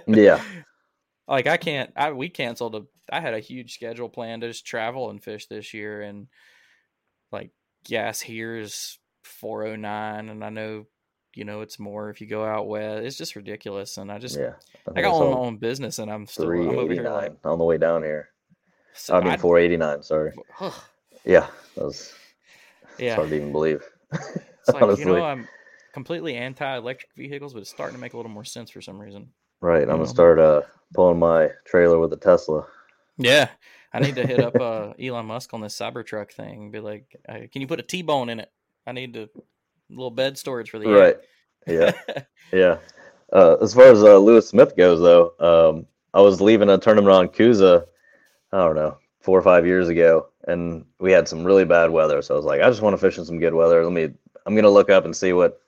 Yeah. 0.07 0.43
like 1.29 1.47
I 1.47 1.57
can't. 1.57 1.93
I 1.97 2.13
we 2.13 2.29
canceled 2.29 2.75
a. 2.75 2.83
I 3.11 3.21
had 3.21 3.35
a 3.35 3.41
huge 3.41 3.75
schedule 3.75 4.09
planned 4.09 4.43
to 4.43 4.49
just 4.49 4.67
travel 4.67 5.11
and 5.11 5.23
fish 5.23 5.47
this 5.47 5.73
year, 5.73 6.03
and 6.03 6.29
like 7.33 7.51
gas 7.85 8.21
here 8.21 8.57
is 8.57 8.99
four 9.25 9.67
oh 9.67 9.77
nine, 9.77 10.29
and 10.29 10.45
I 10.45 10.51
know 10.51 10.87
you 11.35 11.45
know 11.45 11.61
it's 11.61 11.79
more 11.79 12.11
if 12.11 12.21
you 12.21 12.27
go 12.27 12.45
out 12.45 12.69
west. 12.69 13.05
It's 13.05 13.17
just 13.17 13.37
ridiculous, 13.37 13.97
and 13.97 14.11
I 14.11 14.19
just 14.19 14.39
Yeah. 14.39 14.55
I, 14.95 15.03
got 15.03 15.17
I 15.17 15.31
my 15.31 15.37
own 15.37 15.57
business, 15.57 15.99
and 15.99 16.11
I'm 16.11 16.27
still 16.27 16.51
I'm 16.51 16.69
over 16.71 16.93
here 16.93 17.11
like 17.11 17.35
on 17.45 17.59
the 17.59 17.65
way 17.65 17.79
down 17.79 18.03
here. 18.03 18.31
so 18.95 19.17
I 19.17 19.25
mean 19.25 19.39
four 19.39 19.59
eighty 19.59 19.77
nine. 19.77 20.03
Sorry. 20.03 20.33
Yeah, 21.29 21.47
that 21.77 21.85
was. 21.85 22.15
It's 22.99 23.01
Yeah. 23.01 23.17
hard 23.17 23.29
to 23.29 23.37
even 23.37 23.53
believe. 23.53 23.85
It's 24.13 24.69
like 24.69 24.83
honestly, 24.83 25.05
you 25.05 25.13
know 25.13 25.25
I'm 25.25 25.47
completely 25.93 26.35
anti-electric 26.35 27.11
vehicles, 27.17 27.53
but 27.53 27.61
it's 27.61 27.71
starting 27.71 27.95
to 27.95 28.01
make 28.01 28.15
a 28.15 28.17
little 28.17 28.33
more 28.33 28.45
sense 28.45 28.71
for 28.71 28.81
some 28.81 28.99
reason. 28.99 29.29
right. 29.61 29.83
I'm 29.83 29.99
gonna 29.99 30.07
start 30.07 30.39
uh 30.39 30.63
pulling 30.95 31.19
my 31.19 31.51
trailer 31.67 31.99
with 31.99 32.13
a 32.15 32.17
Tesla. 32.17 32.67
Yeah, 33.19 33.51
I 33.93 34.01
need 34.01 34.15
to 34.17 34.27
hit 34.27 34.41
up 34.41 34.55
uh, 34.61 34.95
Elon 35.01 35.27
Musk 35.27 35.53
on 35.53 35.61
this 35.61 35.77
Cybertruck 35.77 36.33
thing. 36.33 36.71
Be 36.71 36.81
like, 36.81 37.17
uh, 37.29 37.41
can 37.53 37.61
you 37.61 37.67
put 37.67 37.81
a 37.81 37.83
T-bone 37.83 38.31
in 38.31 38.41
it? 38.41 38.51
I 38.87 38.93
need 38.93 39.17
a 39.17 39.29
little 39.91 40.11
bed 40.11 40.39
storage 40.39 40.71
for 40.71 40.79
the 40.79 40.89
Right. 40.89 41.17
Yeah. 41.67 41.93
yeah. 42.53 42.79
Uh, 43.33 43.57
as 43.61 43.75
far 43.75 43.91
as 43.93 44.03
uh, 44.03 44.17
Lewis 44.17 44.49
Smith 44.49 44.77
goes, 44.77 45.01
though, 45.01 45.33
um, 45.41 45.87
I 46.15 46.23
was 46.23 46.41
leaving 46.41 46.71
a 46.71 46.79
tournament 46.79 47.15
on 47.15 47.29
Coosa, 47.29 47.85
I 48.53 48.59
don't 48.59 48.77
know, 48.77 48.97
four 49.29 49.39
or 49.39 49.43
five 49.43 49.67
years 49.67 49.91
ago, 49.91 50.27
and 50.45 50.87
we 51.01 51.13
had 51.13 51.29
some 51.29 51.45
really 51.45 51.67
bad 51.67 51.91
weather. 51.91 52.23
So 52.23 52.33
I 52.33 52.39
was 52.39 52.47
like, 52.47 52.63
I 52.63 52.71
just 52.71 52.81
want 52.81 52.95
to 52.95 52.99
fish 52.99 53.19
in 53.19 53.27
some 53.27 53.39
good 53.39 53.53
weather. 53.53 53.85
Let 53.85 53.93
me, 53.93 54.09
I'm 54.47 54.55
gonna 54.55 54.71
look 54.71 54.89
up 54.89 55.05
and 55.05 55.15
see 55.15 55.35
what 55.35 55.61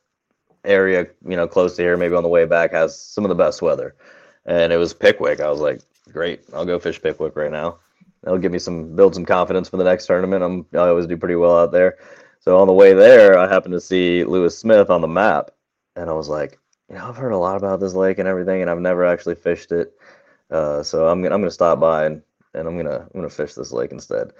area, 0.64 1.06
you 1.28 1.36
know, 1.36 1.46
close 1.46 1.76
to 1.76 1.82
here, 1.82 1.98
maybe 1.98 2.14
on 2.14 2.22
the 2.22 2.28
way 2.30 2.46
back, 2.46 2.72
has 2.72 2.98
some 2.98 3.22
of 3.22 3.28
the 3.28 3.34
best 3.34 3.60
weather. 3.60 3.96
And 4.46 4.72
it 4.72 4.78
was 4.78 4.94
Pickwick. 4.94 5.40
I 5.40 5.50
was 5.50 5.60
like, 5.60 5.82
great, 6.10 6.40
I'll 6.54 6.64
go 6.64 6.78
fish 6.78 7.02
Pickwick 7.02 7.36
right 7.36 7.52
now. 7.52 7.80
That'll 8.22 8.38
give 8.38 8.50
me 8.50 8.58
some, 8.58 8.96
build 8.96 9.14
some 9.14 9.26
confidence 9.26 9.68
for 9.68 9.76
the 9.76 9.84
next 9.84 10.06
tournament. 10.06 10.42
I'm, 10.42 10.64
I 10.72 10.88
always 10.88 11.06
do 11.06 11.18
pretty 11.18 11.36
well 11.36 11.58
out 11.58 11.70
there. 11.70 11.98
So 12.38 12.56
on 12.56 12.66
the 12.66 12.72
way 12.72 12.94
there, 12.94 13.36
I 13.36 13.46
happened 13.46 13.74
to 13.74 13.80
see 13.82 14.24
Lewis 14.24 14.56
Smith 14.56 14.88
on 14.88 15.02
the 15.02 15.06
map, 15.06 15.50
and 15.96 16.08
I 16.08 16.14
was 16.14 16.30
like, 16.30 16.58
you 16.88 16.94
know, 16.94 17.06
I've 17.06 17.18
heard 17.18 17.32
a 17.32 17.36
lot 17.36 17.58
about 17.58 17.78
this 17.78 17.92
lake 17.92 18.18
and 18.18 18.26
everything, 18.26 18.62
and 18.62 18.70
I've 18.70 18.80
never 18.80 19.04
actually 19.04 19.34
fished 19.34 19.70
it. 19.70 19.92
Uh, 20.50 20.82
so 20.82 21.08
I'm 21.08 21.20
gonna 21.20 21.34
I'm 21.34 21.42
gonna 21.42 21.50
stop 21.50 21.78
by 21.78 22.06
and, 22.06 22.22
and 22.54 22.66
I'm 22.68 22.76
gonna 22.76 23.00
I'm 23.00 23.20
gonna 23.20 23.30
fish 23.30 23.54
this 23.54 23.72
lake 23.72 23.92
instead. 23.92 24.32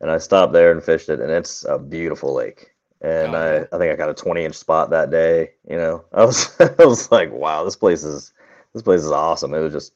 And 0.00 0.10
I 0.10 0.18
stopped 0.18 0.52
there 0.52 0.72
and 0.72 0.82
fished 0.82 1.08
it, 1.08 1.20
and 1.20 1.30
it's 1.30 1.64
a 1.64 1.78
beautiful 1.78 2.34
lake. 2.34 2.74
And 3.00 3.34
Oh, 3.34 3.66
I. 3.70 3.76
I 3.76 3.78
think 3.78 3.92
I 3.92 3.96
got 3.96 4.10
a 4.10 4.14
20 4.14 4.44
inch 4.44 4.54
spot 4.56 4.90
that 4.90 5.10
day. 5.10 5.52
You 5.68 5.76
know, 5.76 6.04
I 6.12 6.24
was 6.24 6.58
I 6.60 6.84
was 6.84 7.10
like, 7.10 7.32
wow, 7.32 7.64
this 7.64 7.76
place 7.76 8.04
is 8.04 8.32
this 8.72 8.82
place 8.82 9.02
is 9.02 9.10
awesome. 9.10 9.54
It 9.54 9.60
was 9.60 9.72
just 9.72 9.94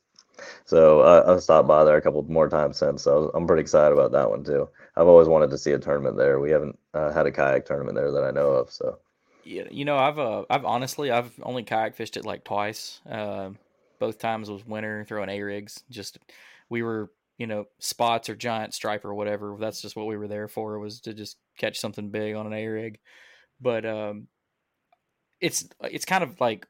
so 0.65 1.01
uh, 1.01 1.35
I 1.37 1.39
stopped 1.41 1.69
by 1.69 1.85
there 1.85 1.97
a 1.97 2.03
couple 2.03 2.23
more 2.25 2.49
times 2.49 2.77
since. 2.77 3.03
So 3.03 3.31
I'm 3.35 3.47
pretty 3.47 3.63
excited 3.63 3.93
about 3.93 4.13
that 4.13 4.31
one 4.31 4.45
too. 4.45 4.69
I've 4.97 5.09
always 5.09 5.29
wanted 5.29 5.51
to 5.51 5.59
see 5.59 5.73
a 5.73 5.79
tournament 5.79 6.17
there. 6.17 6.41
We 6.41 6.51
haven't 6.51 6.79
uh, 6.95 7.13
had 7.13 7.27
a 7.27 7.33
kayak 7.33 7.67
tournament 7.67 7.97
there 7.97 8.13
that 8.13 8.25
I 8.25 8.31
know 8.31 8.51
of. 8.51 8.71
So 8.71 8.99
yeah, 9.45 9.65
you 9.71 9.85
know, 9.85 9.97
I've 9.97 10.19
uh, 10.19 10.45
I've 10.51 10.65
honestly, 10.65 11.11
I've 11.11 11.33
only 11.43 11.63
kayak 11.63 11.95
fished 11.95 12.17
it 12.17 12.25
like 12.25 12.45
twice. 12.45 13.01
Uh, 13.09 13.51
both 13.99 14.19
times 14.19 14.51
was 14.51 14.67
winter 14.67 15.05
throwing 15.09 15.31
a 15.31 15.43
rigs. 15.43 15.83
Just 15.91 16.19
we 16.69 16.83
were, 16.83 17.11
you 17.39 17.47
know, 17.47 17.67
spots 17.79 18.29
or 18.29 18.37
giant 18.37 18.75
stripe 18.75 19.05
or 19.05 19.15
whatever. 19.15 19.57
That's 19.59 19.81
just 19.81 19.97
what 19.97 20.07
we 20.07 20.17
were 20.17 20.29
there 20.29 20.49
for. 20.49 20.79
Was 20.79 21.01
to 21.03 21.15
just 21.15 21.39
catch 21.59 21.79
something 21.79 22.11
big 22.11 22.35
on 22.35 22.47
an 22.47 22.53
a 22.53 22.67
rig. 22.67 22.99
But 23.61 23.87
um, 23.87 24.29
it's 25.41 25.69
it's 25.83 26.05
kind 26.05 26.25
of 26.25 26.41
like 26.41 26.67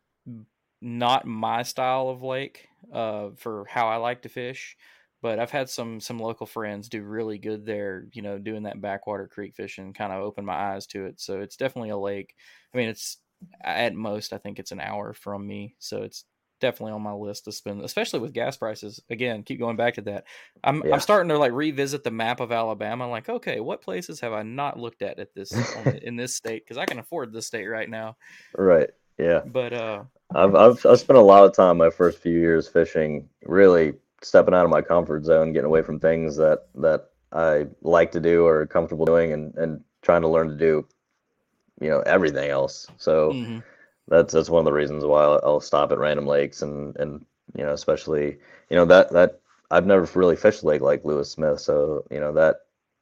not 0.81 1.27
my 1.27 1.63
style 1.63 2.09
of 2.09 2.23
lake 2.23 2.69
uh, 2.93 3.31
for 3.37 3.65
how 3.69 3.89
I 3.89 3.97
like 3.97 4.23
to 4.23 4.29
fish. 4.29 4.77
But 5.21 5.41
I've 5.41 5.51
had 5.51 5.69
some 5.69 6.01
some 6.01 6.21
local 6.21 6.47
friends 6.47 6.89
do 6.89 7.03
really 7.03 7.39
good 7.39 7.67
there. 7.67 8.07
You 8.13 8.23
know, 8.23 8.39
doing 8.39 8.65
that 8.65 8.81
backwater 8.81 9.27
creek 9.27 9.55
fishing 9.57 9.93
kind 9.93 10.13
of 10.13 10.23
opened 10.23 10.47
my 10.47 10.55
eyes 10.75 10.87
to 10.89 11.07
it. 11.07 11.21
So 11.21 11.41
it's 11.41 11.57
definitely 11.57 11.91
a 11.91 11.99
lake. 11.99 12.35
I 12.73 12.77
mean, 12.79 12.89
it's 12.89 13.19
at 13.63 13.95
most 13.95 14.33
I 14.33 14.39
think 14.39 14.59
it's 14.59 14.73
an 14.73 14.81
hour 14.81 15.13
from 15.15 15.47
me, 15.47 15.75
so 15.79 16.03
it's 16.03 16.25
definitely 16.61 16.93
on 16.93 17.03
my 17.03 17.13
list 17.13 17.45
to 17.45 17.53
spend, 17.53 17.83
especially 17.83 18.21
with 18.21 18.33
gas 18.33 18.57
prices. 18.57 19.01
Again, 19.11 19.43
keep 19.43 19.59
going 19.59 19.77
back 19.77 19.95
to 19.95 20.03
that. 20.03 20.25
I'm 20.65 20.83
Yeah. 20.85 20.95
I'm 20.95 21.01
starting 21.01 21.29
to 21.31 21.39
like 21.39 21.53
revisit 21.53 22.05
the 22.05 22.11
map 22.11 22.41
of 22.41 22.53
Alabama. 22.53 23.09
Like, 23.09 23.29
okay, 23.29 23.61
what 23.61 23.83
places 23.83 24.21
have 24.21 24.33
I 24.33 24.43
not 24.43 24.79
looked 24.79 25.03
at 25.03 25.19
at 25.19 25.35
this 25.35 25.53
in 26.03 26.17
this 26.17 26.35
state? 26.35 26.65
Because 26.65 26.79
I 26.79 26.87
can 26.87 26.99
afford 26.99 27.33
this 27.33 27.47
state 27.47 27.67
right 27.67 27.89
now. 27.89 28.17
right, 28.57 28.91
yeah. 29.19 29.41
But 29.45 29.73
uh, 29.73 30.05
I've, 30.35 30.55
I've 30.55 30.87
I've 30.87 31.01
spent 31.01 31.19
a 31.19 31.23
lot 31.23 31.45
of 31.45 31.55
time 31.55 31.79
my 31.79 31.91
first 31.91 32.19
few 32.19 32.39
years 32.39 32.69
fishing, 32.69 33.29
really 33.45 33.95
stepping 34.23 34.55
out 34.55 34.65
of 34.65 34.71
my 34.71 34.83
comfort 34.83 35.25
zone, 35.25 35.53
getting 35.53 35.67
away 35.67 35.83
from 35.83 36.01
things 36.01 36.37
that 36.37 36.67
that 36.77 37.11
I 37.33 37.67
like 37.83 38.13
to 38.13 38.21
do 38.21 38.47
or 38.47 38.67
comfortable 38.67 39.07
doing, 39.07 39.33
and 39.33 39.55
and 39.57 39.83
trying 40.03 40.23
to 40.23 40.29
learn 40.29 40.49
to 40.49 40.57
do, 40.57 40.87
you 41.81 41.89
know, 41.89 42.01
everything 42.01 42.51
else. 42.51 42.87
So 42.97 43.33
mhm. 43.33 43.63
That's 44.09 44.33
that's 44.35 44.51
one 44.51 44.61
of 44.61 44.65
the 44.67 44.73
reasons 44.73 45.05
why 45.05 45.23
I'll, 45.23 45.41
I'll 45.45 45.61
stop 45.61 45.93
at 45.93 45.99
random 45.99 46.27
lakes 46.27 46.63
and 46.63 46.97
and 46.97 47.25
you 47.57 47.65
know 47.65 47.73
especially 47.73 48.39
you 48.71 48.77
know 48.77 48.85
that 48.87 49.11
that 49.13 49.41
I've 49.71 49.87
never 49.87 50.09
really 50.19 50.37
fished 50.37 50.63
a 50.63 50.67
lake 50.67 50.83
like 50.83 51.05
Lewis 51.05 51.31
Smith, 51.33 51.61
so 51.61 52.05
you 52.11 52.21
know 52.21 52.33
that 52.33 52.57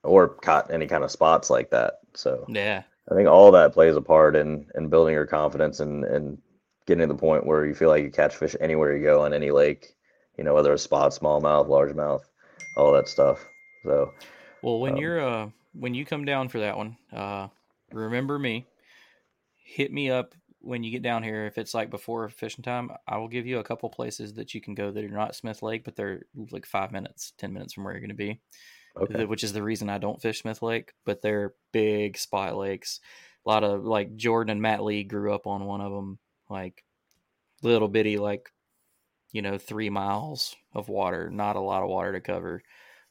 or 0.05 0.29
caught 0.29 0.71
any 0.73 0.87
kind 0.87 1.05
of 1.05 1.11
spots 1.11 1.51
like 1.51 1.71
that. 1.71 1.95
So 2.15 2.49
yeah, 2.49 2.85
I 3.11 3.15
think 3.15 3.29
all 3.29 3.53
that 3.53 3.73
plays 3.73 3.97
a 3.97 4.01
part 4.03 4.37
in 4.37 4.67
in 4.75 4.89
building 4.89 5.15
your 5.15 5.27
confidence 5.27 5.81
and 5.81 6.05
and 6.05 6.39
getting 6.87 7.07
to 7.09 7.13
the 7.13 7.19
point 7.19 7.47
where 7.47 7.67
you 7.67 7.75
feel 7.75 7.89
like 7.89 8.03
you 8.05 8.11
catch 8.11 8.37
fish 8.37 8.57
anywhere 8.61 8.97
you 8.97 9.03
go 9.03 9.23
on 9.23 9.33
any 9.35 9.51
lake, 9.51 9.95
you 10.39 10.45
know, 10.45 10.55
whether 10.55 10.73
it's 10.73 10.83
spot, 10.83 11.13
smallmouth, 11.13 11.69
largemouth, 11.69 12.23
all 12.77 12.93
that 12.93 13.09
stuff. 13.09 13.47
So 13.85 14.13
Well, 14.63 14.81
when 14.81 14.97
Um, 14.97 14.99
you're 14.99 15.21
uh 15.21 15.51
when 15.73 15.95
you 15.95 16.05
come 16.05 16.25
down 16.25 16.49
for 16.49 16.61
that 16.61 16.77
one, 16.77 16.97
uh 17.13 17.49
remember 17.93 18.39
me. 18.39 18.67
Hit 19.65 19.93
me 19.93 20.11
up 20.11 20.35
when 20.67 20.83
you 20.83 20.91
get 20.91 21.03
down 21.03 21.23
here. 21.23 21.47
If 21.47 21.59
it's 21.59 21.75
like 21.75 21.91
before 21.91 22.29
fishing 22.29 22.63
time, 22.63 22.91
I 23.07 23.19
will 23.19 23.29
give 23.29 23.47
you 23.47 23.59
a 23.59 23.65
couple 23.65 23.89
places 23.89 24.35
that 24.35 24.55
you 24.55 24.61
can 24.61 24.75
go 24.75 24.91
that 24.91 25.05
are 25.05 25.09
not 25.09 25.37
Smith 25.37 25.63
Lake, 25.63 25.85
but 25.85 25.97
they're 25.97 26.27
like 26.51 26.67
five 26.67 26.93
minutes, 26.93 27.33
ten 27.39 27.53
minutes 27.53 27.73
from 27.73 27.85
where 27.85 27.95
you're 27.95 28.01
going 28.01 28.11
to 28.11 28.15
be. 28.15 28.41
okay, 28.97 29.25
Which 29.25 29.45
is 29.45 29.53
the 29.53 29.63
reason 29.63 29.89
I 29.89 29.99
don't 29.99 30.21
fish 30.21 30.43
Smith 30.43 30.63
Lake, 30.63 30.93
but 31.05 31.23
they're 31.23 31.55
big 31.73 32.19
spot 32.19 32.57
lakes. 32.57 33.01
A 33.47 33.49
lot 33.49 33.65
of 33.65 33.85
like 33.85 34.17
Jordan 34.17 34.53
and 34.53 34.63
Matt 34.63 34.83
Lee 34.83 35.05
grew 35.05 35.33
up 35.33 35.47
on 35.47 35.65
one 35.65 35.81
of 35.81 35.93
them, 35.93 36.19
like 36.51 36.85
little 37.63 37.89
bitty, 37.89 38.19
like 38.19 38.51
you 39.33 39.43
know, 39.43 39.59
three 39.59 39.91
miles 39.91 40.57
of 40.75 40.89
water, 40.89 41.31
not 41.31 41.57
a 41.57 41.61
lot 41.61 41.83
of 41.83 41.89
water 41.89 42.13
to 42.13 42.21
cover. 42.21 42.63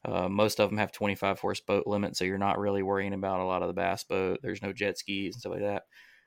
Uh, 0.04 0.30
most 0.30 0.60
of 0.60 0.70
them 0.70 0.78
have 0.78 0.92
25 0.92 1.40
horse 1.40 1.62
boat 1.62 1.88
limit, 1.88 2.16
so 2.16 2.26
you're 2.26 2.38
not 2.38 2.60
really 2.60 2.84
worrying 2.84 3.14
about 3.14 3.40
a 3.40 3.46
lot 3.46 3.62
of 3.62 3.68
the 3.68 3.74
bass 3.74 4.04
boat. 4.04 4.40
There's 4.42 4.62
no 4.62 4.72
jet 4.72 4.98
skis 4.98 5.36
and 5.36 5.40
stuff 5.40 5.54
like 5.54 5.62
that. 5.62 5.84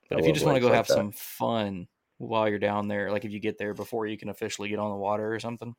But 0.08 0.18
I 0.18 0.20
if 0.20 0.26
you 0.26 0.32
just 0.32 0.44
want 0.44 0.56
to 0.56 0.60
go 0.60 0.68
like 0.68 0.76
have 0.76 0.86
that. 0.86 0.94
some 0.94 1.12
fun 1.12 1.88
while 2.18 2.48
you're 2.48 2.58
down 2.58 2.88
there, 2.88 3.10
like 3.10 3.24
if 3.24 3.32
you 3.32 3.40
get 3.40 3.58
there 3.58 3.74
before 3.74 4.06
you 4.06 4.18
can 4.18 4.28
officially 4.28 4.68
get 4.68 4.78
on 4.78 4.90
the 4.90 4.96
water 4.96 5.32
or 5.32 5.38
something, 5.38 5.74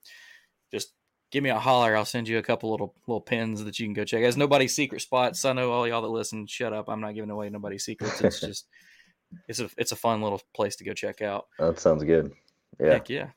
just 0.71 0.93
give 1.31 1.43
me 1.43 1.49
a 1.49 1.59
holler. 1.59 1.95
I'll 1.95 2.05
send 2.05 2.27
you 2.27 2.37
a 2.37 2.43
couple 2.43 2.71
little 2.71 2.95
little 3.07 3.21
pins 3.21 3.63
that 3.63 3.79
you 3.79 3.85
can 3.85 3.93
go 3.93 4.05
check. 4.05 4.23
As 4.23 4.37
nobody's 4.37 4.75
secret 4.75 5.01
spots. 5.01 5.45
I 5.45 5.53
know 5.53 5.71
all 5.71 5.87
y'all 5.87 6.01
that 6.01 6.09
listen. 6.09 6.47
Shut 6.47 6.73
up. 6.73 6.89
I'm 6.89 7.01
not 7.01 7.15
giving 7.15 7.29
away 7.29 7.49
nobody's 7.49 7.85
secrets. 7.85 8.21
It's 8.21 8.39
just 8.41 8.67
it's 9.47 9.59
a 9.59 9.69
it's 9.77 9.91
a 9.91 9.95
fun 9.95 10.21
little 10.21 10.41
place 10.53 10.75
to 10.77 10.83
go 10.83 10.93
check 10.93 11.21
out. 11.21 11.47
That 11.57 11.79
sounds 11.79 12.03
good. 12.03 12.31
Yeah. 12.79 12.93
Heck 12.93 13.09
yeah. 13.09 13.27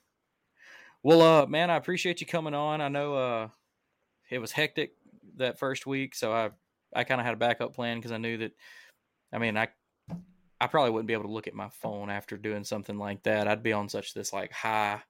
Well, 1.02 1.20
uh, 1.20 1.46
man, 1.46 1.70
I 1.70 1.76
appreciate 1.76 2.20
you 2.20 2.26
coming 2.26 2.54
on. 2.54 2.80
I 2.80 2.88
know 2.88 3.14
uh, 3.14 3.48
it 4.30 4.38
was 4.38 4.52
hectic 4.52 4.92
that 5.36 5.58
first 5.58 5.86
week, 5.86 6.14
so 6.14 6.32
I 6.32 6.50
I 6.94 7.04
kind 7.04 7.20
of 7.20 7.24
had 7.24 7.34
a 7.34 7.38
backup 7.38 7.74
plan 7.74 7.98
because 7.98 8.12
I 8.12 8.18
knew 8.18 8.38
that. 8.38 8.52
I 9.32 9.38
mean, 9.38 9.56
I 9.56 9.68
I 10.62 10.68
probably 10.68 10.92
wouldn't 10.92 11.08
be 11.08 11.12
able 11.12 11.24
to 11.24 11.32
look 11.32 11.48
at 11.48 11.54
my 11.54 11.68
phone 11.70 12.08
after 12.08 12.36
doing 12.36 12.62
something 12.62 12.96
like 12.96 13.24
that. 13.24 13.48
I'd 13.48 13.64
be 13.64 13.72
on 13.72 13.88
such 13.88 14.14
this 14.14 14.32
like 14.32 14.52
high 14.52 15.02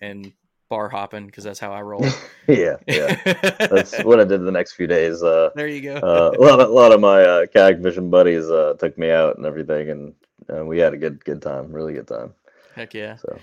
and 0.00 0.32
bar 0.70 0.88
hopping 0.88 1.26
because 1.26 1.42
that's 1.42 1.58
how 1.58 1.72
I 1.72 1.82
roll. 1.82 2.06
yeah, 2.46 2.76
yeah. 2.86 3.20
That's 3.24 3.98
what 4.04 4.20
I 4.20 4.24
did 4.24 4.44
the 4.44 4.52
next 4.52 4.74
few 4.74 4.86
days. 4.86 5.20
Uh, 5.20 5.50
there 5.56 5.66
you 5.66 5.80
go. 5.80 5.96
uh, 5.96 6.30
a 6.38 6.40
lot 6.40 6.60
of 6.60 6.70
a 6.70 6.72
lot 6.72 6.92
of 6.92 7.00
my 7.00 7.20
uh, 7.20 7.46
kayak 7.46 7.82
fishing 7.82 8.10
buddies 8.10 8.48
uh, 8.48 8.74
took 8.78 8.96
me 8.96 9.10
out 9.10 9.36
and 9.38 9.44
everything, 9.44 9.90
and 9.90 10.14
uh, 10.48 10.64
we 10.64 10.78
had 10.78 10.94
a 10.94 10.96
good 10.96 11.24
good 11.24 11.42
time, 11.42 11.72
really 11.72 11.94
good 11.94 12.06
time. 12.06 12.32
Heck 12.76 12.94
yeah. 12.94 13.16
So 13.16 13.40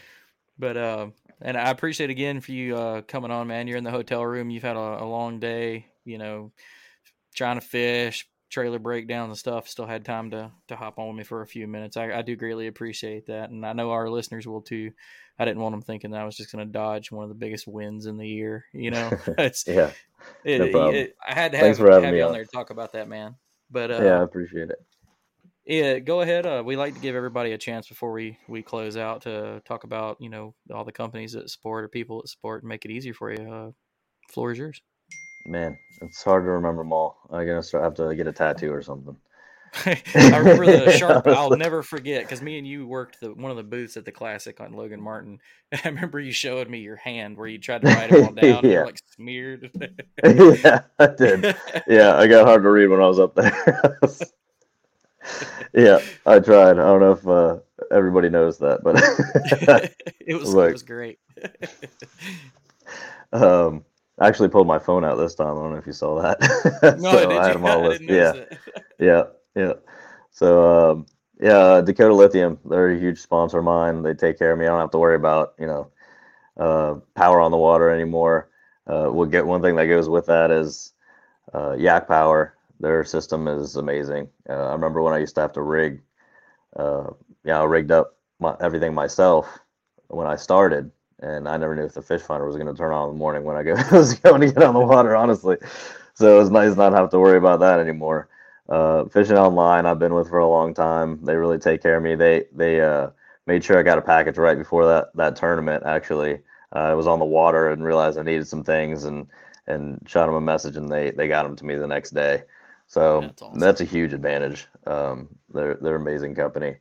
But 0.57 0.78
uh, 0.78 1.07
and 1.41 1.57
I 1.57 1.72
appreciate 1.72 2.10
again 2.10 2.39
for 2.39 2.53
you 2.53 2.78
uh 2.78 3.01
coming 3.01 3.32
on, 3.32 3.47
man. 3.47 3.68
You're 3.68 3.78
in 3.78 3.84
the 3.84 3.91
hotel 3.91 4.26
room. 4.26 4.49
You've 4.49 4.64
had 4.64 4.78
a, 4.78 5.03
a 5.03 5.05
long 5.05 5.41
day. 5.41 5.88
You 6.05 6.20
know, 6.20 6.51
trying 7.36 7.60
to 7.60 7.66
fish, 7.68 8.28
trailer 8.50 8.80
breakdowns 8.80 9.30
and 9.30 9.38
stuff. 9.38 9.68
Still 9.68 9.86
had 9.86 10.06
time 10.06 10.32
to 10.32 10.52
to 10.68 10.76
hop 10.76 11.00
on 11.00 11.08
with 11.08 11.18
me 11.18 11.24
for 11.24 11.41
a 11.41 11.47
few 11.47 11.68
minutes. 11.68 11.97
I, 11.97 12.12
I 12.12 12.22
do 12.22 12.36
greatly 12.36 12.68
appreciate 12.68 13.28
that, 13.28 13.50
and 13.50 13.66
I 13.66 13.74
know 13.74 13.91
our 13.91 14.10
listeners 14.10 14.47
will 14.47 14.62
too. 14.62 14.91
I 15.38 15.45
didn't 15.45 15.62
want 15.62 15.74
them 15.74 15.82
thinking 15.82 16.12
that 16.12 16.22
I 16.22 16.26
was 16.26 16.36
just 16.36 16.52
going 16.52 16.66
to 16.66 16.72
dodge 16.72 17.12
one 17.12 17.24
of 17.24 17.30
the 17.30 17.36
biggest 17.36 17.68
wins 17.68 18.06
in 18.06 18.18
the 18.18 18.28
year. 18.28 18.66
You 18.74 18.91
know, 18.91 19.10
it's 19.38 19.66
yeah, 19.68 19.91
it, 20.43 20.60
no 20.60 20.68
problem. 20.68 20.95
it- 20.95 21.16
I 21.26 21.34
had 21.34 21.52
to 21.54 21.58
have, 21.58 21.78
have 21.78 22.04
me 22.04 22.18
you 22.18 22.24
on 22.24 22.28
on. 22.28 22.34
there 22.34 22.43
to 22.45 22.52
talk 22.52 22.70
about 22.70 22.93
that, 22.93 23.08
man. 23.08 23.36
But 23.72 23.91
uh, 23.91 24.02
yeah, 24.04 24.20
I 24.20 24.24
appreciate 24.24 24.70
it. 24.70 24.80
yeah, 25.66 26.00
go 26.00 26.22
ahead. 26.22 26.45
Uh, 26.45 26.64
we 26.66 26.76
like 26.76 26.95
to 26.95 27.00
give 27.00 27.16
everybody 27.16 27.52
a 27.52 27.58
chance 27.58 27.88
before 27.88 28.12
we 28.12 28.38
we 28.47 28.64
close 28.64 28.97
out 28.97 29.22
to 29.24 29.62
talk 29.66 29.84
about 29.84 30.18
you 30.20 30.30
know 30.30 30.56
all 30.74 30.84
the 30.84 30.91
companies 30.91 31.34
that 31.34 31.50
support 31.50 31.84
or 31.84 31.88
people 31.88 32.22
that 32.22 32.28
support 32.28 32.64
and 32.64 32.70
make 32.70 32.84
it 32.86 32.91
easier 32.91 33.14
for 33.14 33.32
you. 33.32 33.52
Uh, 33.54 33.72
floor 34.32 34.52
is 34.52 34.58
yours. 34.58 34.82
Man, 35.46 35.78
it's 36.02 36.24
hard 36.24 36.44
to 36.44 36.50
remember 36.52 36.82
them 36.84 36.94
all. 36.94 37.18
I'm 37.32 37.46
gonna 37.46 37.64
start, 37.64 37.84
have 37.84 37.96
to 37.96 38.14
get 38.16 38.28
a 38.28 38.32
tattoo 38.32 38.72
or 38.72 38.82
something. 38.82 39.16
I 39.86 40.38
remember 40.38 40.66
the 40.66 40.92
sharp. 40.98 41.28
I'll 41.28 41.56
never 41.56 41.84
forget 41.84 42.24
because 42.24 42.42
me 42.42 42.58
and 42.58 42.68
you 42.68 42.88
worked 42.88 43.20
the 43.20 43.34
one 43.34 43.52
of 43.52 43.58
the 43.58 43.64
booths 43.64 43.98
at 43.98 44.06
the 44.06 44.12
classic 44.12 44.60
on 44.60 44.74
Logan 44.74 45.02
Martin. 45.02 45.40
I 45.74 45.88
remember 45.88 46.20
you 46.20 46.32
showed 46.32 46.70
me 46.70 46.80
your 46.80 46.96
hand 46.96 47.38
where 47.38 47.48
you 47.48 47.60
tried 47.60 47.82
to 47.84 47.88
write 47.88 48.10
them 48.10 48.26
all 48.26 48.32
down. 48.32 48.64
and 48.64 48.72
Yeah. 48.72 48.84
Like 48.84 49.00
smeared. 49.16 49.72
yeah, 50.24 50.82
I 50.98 51.08
did. 51.08 51.56
Yeah, 51.88 52.16
I 52.18 52.28
got 52.28 52.48
hard 52.48 52.64
to 52.64 52.70
read 52.70 52.88
when 52.88 53.02
I 53.02 53.08
was 53.08 53.20
up 53.20 53.36
there. 53.36 54.00
yeah, 55.74 56.00
I 56.26 56.40
tried. 56.40 56.72
I 56.80 56.84
don't 56.84 57.00
know 57.00 57.12
if 57.12 57.28
uh, 57.28 57.58
everybody 57.92 58.30
knows 58.30 58.58
that, 58.60 58.82
but 58.84 58.96
it 60.20 60.34
was 60.36 60.54
Like- 60.54 60.70
it 60.70 60.74
was 60.74 60.84
great. 60.84 61.20
um, 63.32 63.86
I 64.20 64.28
actually 64.28 64.49
pulled 64.49 64.67
my 64.67 64.80
phone 64.80 65.05
out 65.05 65.17
this 65.17 65.36
time. 65.36 65.57
I 65.57 65.61
don't 65.61 65.72
know 65.72 65.78
if 65.78 65.88
you 65.88 65.93
saw 65.93 66.22
that. 66.22 66.39
No, 66.99 67.11
So 67.11 67.30
did 67.30 67.32
I 67.39 67.47
had 67.47 67.55
them 67.55 67.65
all. 67.65 67.93
Yeah, 68.07 68.34
yeah, 68.99 69.24
yeah. 69.55 69.74
So 70.32 70.91
um, 70.91 71.05
yeah, 71.39 71.82
Dakota 71.82 72.13
Lithium, 72.13 72.59
they're 72.65 72.89
a 72.91 72.99
huge 72.99 73.20
sponsor 73.20 73.59
of 73.59 73.65
mine. 73.65 74.01
They 74.03 74.13
take 74.13 74.38
care 74.38 74.51
of 74.51 74.59
me. 74.59 74.65
I 74.65 74.70
don't 74.70 74.80
have 74.80 74.91
to 74.91 74.97
worry 74.99 75.15
about 75.15 75.53
you 75.59 75.67
know 75.67 75.91
uh, 76.57 76.95
power 77.15 77.39
on 77.41 77.51
the 77.51 77.57
water 77.57 77.89
anymore. 77.89 78.49
Uh, 78.88 79.09
we'll 79.11 79.28
get 79.30 79.45
one 79.45 79.61
thing 79.61 79.76
that 79.76 79.86
goes 79.86 80.09
with 80.09 80.26
that 80.28 80.51
is 80.51 80.93
uh, 81.53 81.74
Yak 81.78 82.07
Power. 82.07 82.55
Their 82.80 83.03
system 83.03 83.47
is 83.47 83.76
amazing. 83.76 84.30
Uh, 84.49 84.67
I 84.70 84.72
remember 84.74 85.01
when 85.01 85.13
I 85.13 85.20
used 85.20 85.36
to 85.36 85.41
have 85.41 85.53
to 85.53 85.61
rig, 85.61 86.01
uh, 86.76 87.11
yeah, 87.43 87.59
I 87.61 87.63
rigged 87.65 87.91
up 87.91 88.17
my, 88.39 88.55
everything 88.61 88.93
myself 88.93 89.59
when 90.07 90.28
I 90.28 90.36
started, 90.36 90.91
and 91.22 91.47
I 91.47 91.57
never 91.57 91.76
knew 91.76 91.84
if 91.84 91.93
the 91.93 92.01
fish 92.01 92.22
finder 92.22 92.45
was 92.45 92.55
going 92.55 92.67
to 92.67 92.74
turn 92.74 92.93
on 92.93 93.09
in 93.09 93.15
the 93.15 93.20
morning 93.20 93.43
when 93.43 93.57
I 93.57 93.63
go, 93.63 93.76
was 93.91 94.13
going 94.15 94.41
to 94.41 94.47
get 94.51 94.63
on 94.63 94.74
the 94.74 94.80
water. 94.80 95.15
Honestly, 95.15 95.57
so 96.13 96.36
it 96.36 96.39
was 96.39 96.49
nice 96.49 96.76
not 96.76 96.93
have 96.93 97.09
to 97.11 97.20
worry 97.20 97.38
about 97.38 97.59
that 97.61 97.80
anymore. 97.80 98.30
Uh, 98.67 99.05
fishing 99.05 99.38
online, 99.38 99.86
I've 99.86 99.99
been 99.99 100.13
with 100.13 100.30
for 100.30 100.39
a 100.39 100.47
long 100.47 100.74
time. 100.74 101.24
They 101.26 101.36
really 101.36 101.57
take 101.57 101.82
care 101.82 101.97
of 101.97 102.03
me. 102.03 102.15
They 102.15 102.45
they 102.53 102.82
uh, 102.82 103.09
made 103.47 103.63
sure 103.63 103.80
I 103.80 103.84
got 103.84 103.97
a 103.97 104.01
package 104.01 104.38
right 104.38 104.57
before 104.57 104.86
that 104.86 105.15
that 105.15 105.36
tournament. 105.36 105.84
Actually, 105.86 106.36
uh, 106.76 106.80
I 106.80 106.93
was 106.93 107.07
on 107.07 107.20
the 107.20 107.26
water 107.26 107.70
and 107.70 107.84
realized 107.84 108.17
I 108.17 108.24
needed 108.24 108.47
some 108.47 108.63
things 108.63 109.05
and 109.05 109.28
and 109.67 110.01
shot 110.07 110.26
them 110.28 110.36
a 110.36 110.41
message 110.41 110.78
and 110.78 110.91
they 110.91 111.11
they 111.11 111.28
got 111.28 111.43
them 111.43 111.55
to 111.55 111.65
me 111.65 111.76
the 111.76 111.88
next 111.88 112.11
day. 112.11 112.43
So 112.88 113.22
That's 113.22 113.43
that's, 113.55 113.82
a 113.82 113.86
huge 113.86 114.13
advantage. 114.13 114.67
Um, 114.88 115.30
they're 115.53 115.76
they're 115.76 115.95
an 115.95 116.01
amazing 116.01 116.36
company. 116.36 116.78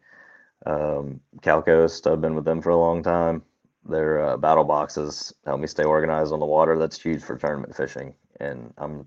Um, 0.67 1.21
Calcoast, 1.41 2.11
I've 2.11 2.21
been 2.21 2.35
with 2.35 2.45
them 2.45 2.63
for 2.63 2.71
a 2.71 2.77
long 2.77 3.03
time. 3.03 3.43
Their 3.89 4.21
uh, 4.25 4.37
battle 4.37 4.65
boxes 4.65 5.33
help 5.47 5.61
me 5.61 5.67
stay 5.67 5.85
organized 5.85 6.33
on 6.33 6.41
the 6.41 6.47
water. 6.47 6.79
That's 6.79 7.01
huge 7.01 7.23
for 7.23 7.37
tournament 7.39 7.75
fishing, 7.75 8.15
and 8.41 8.73
I'm 8.79 9.07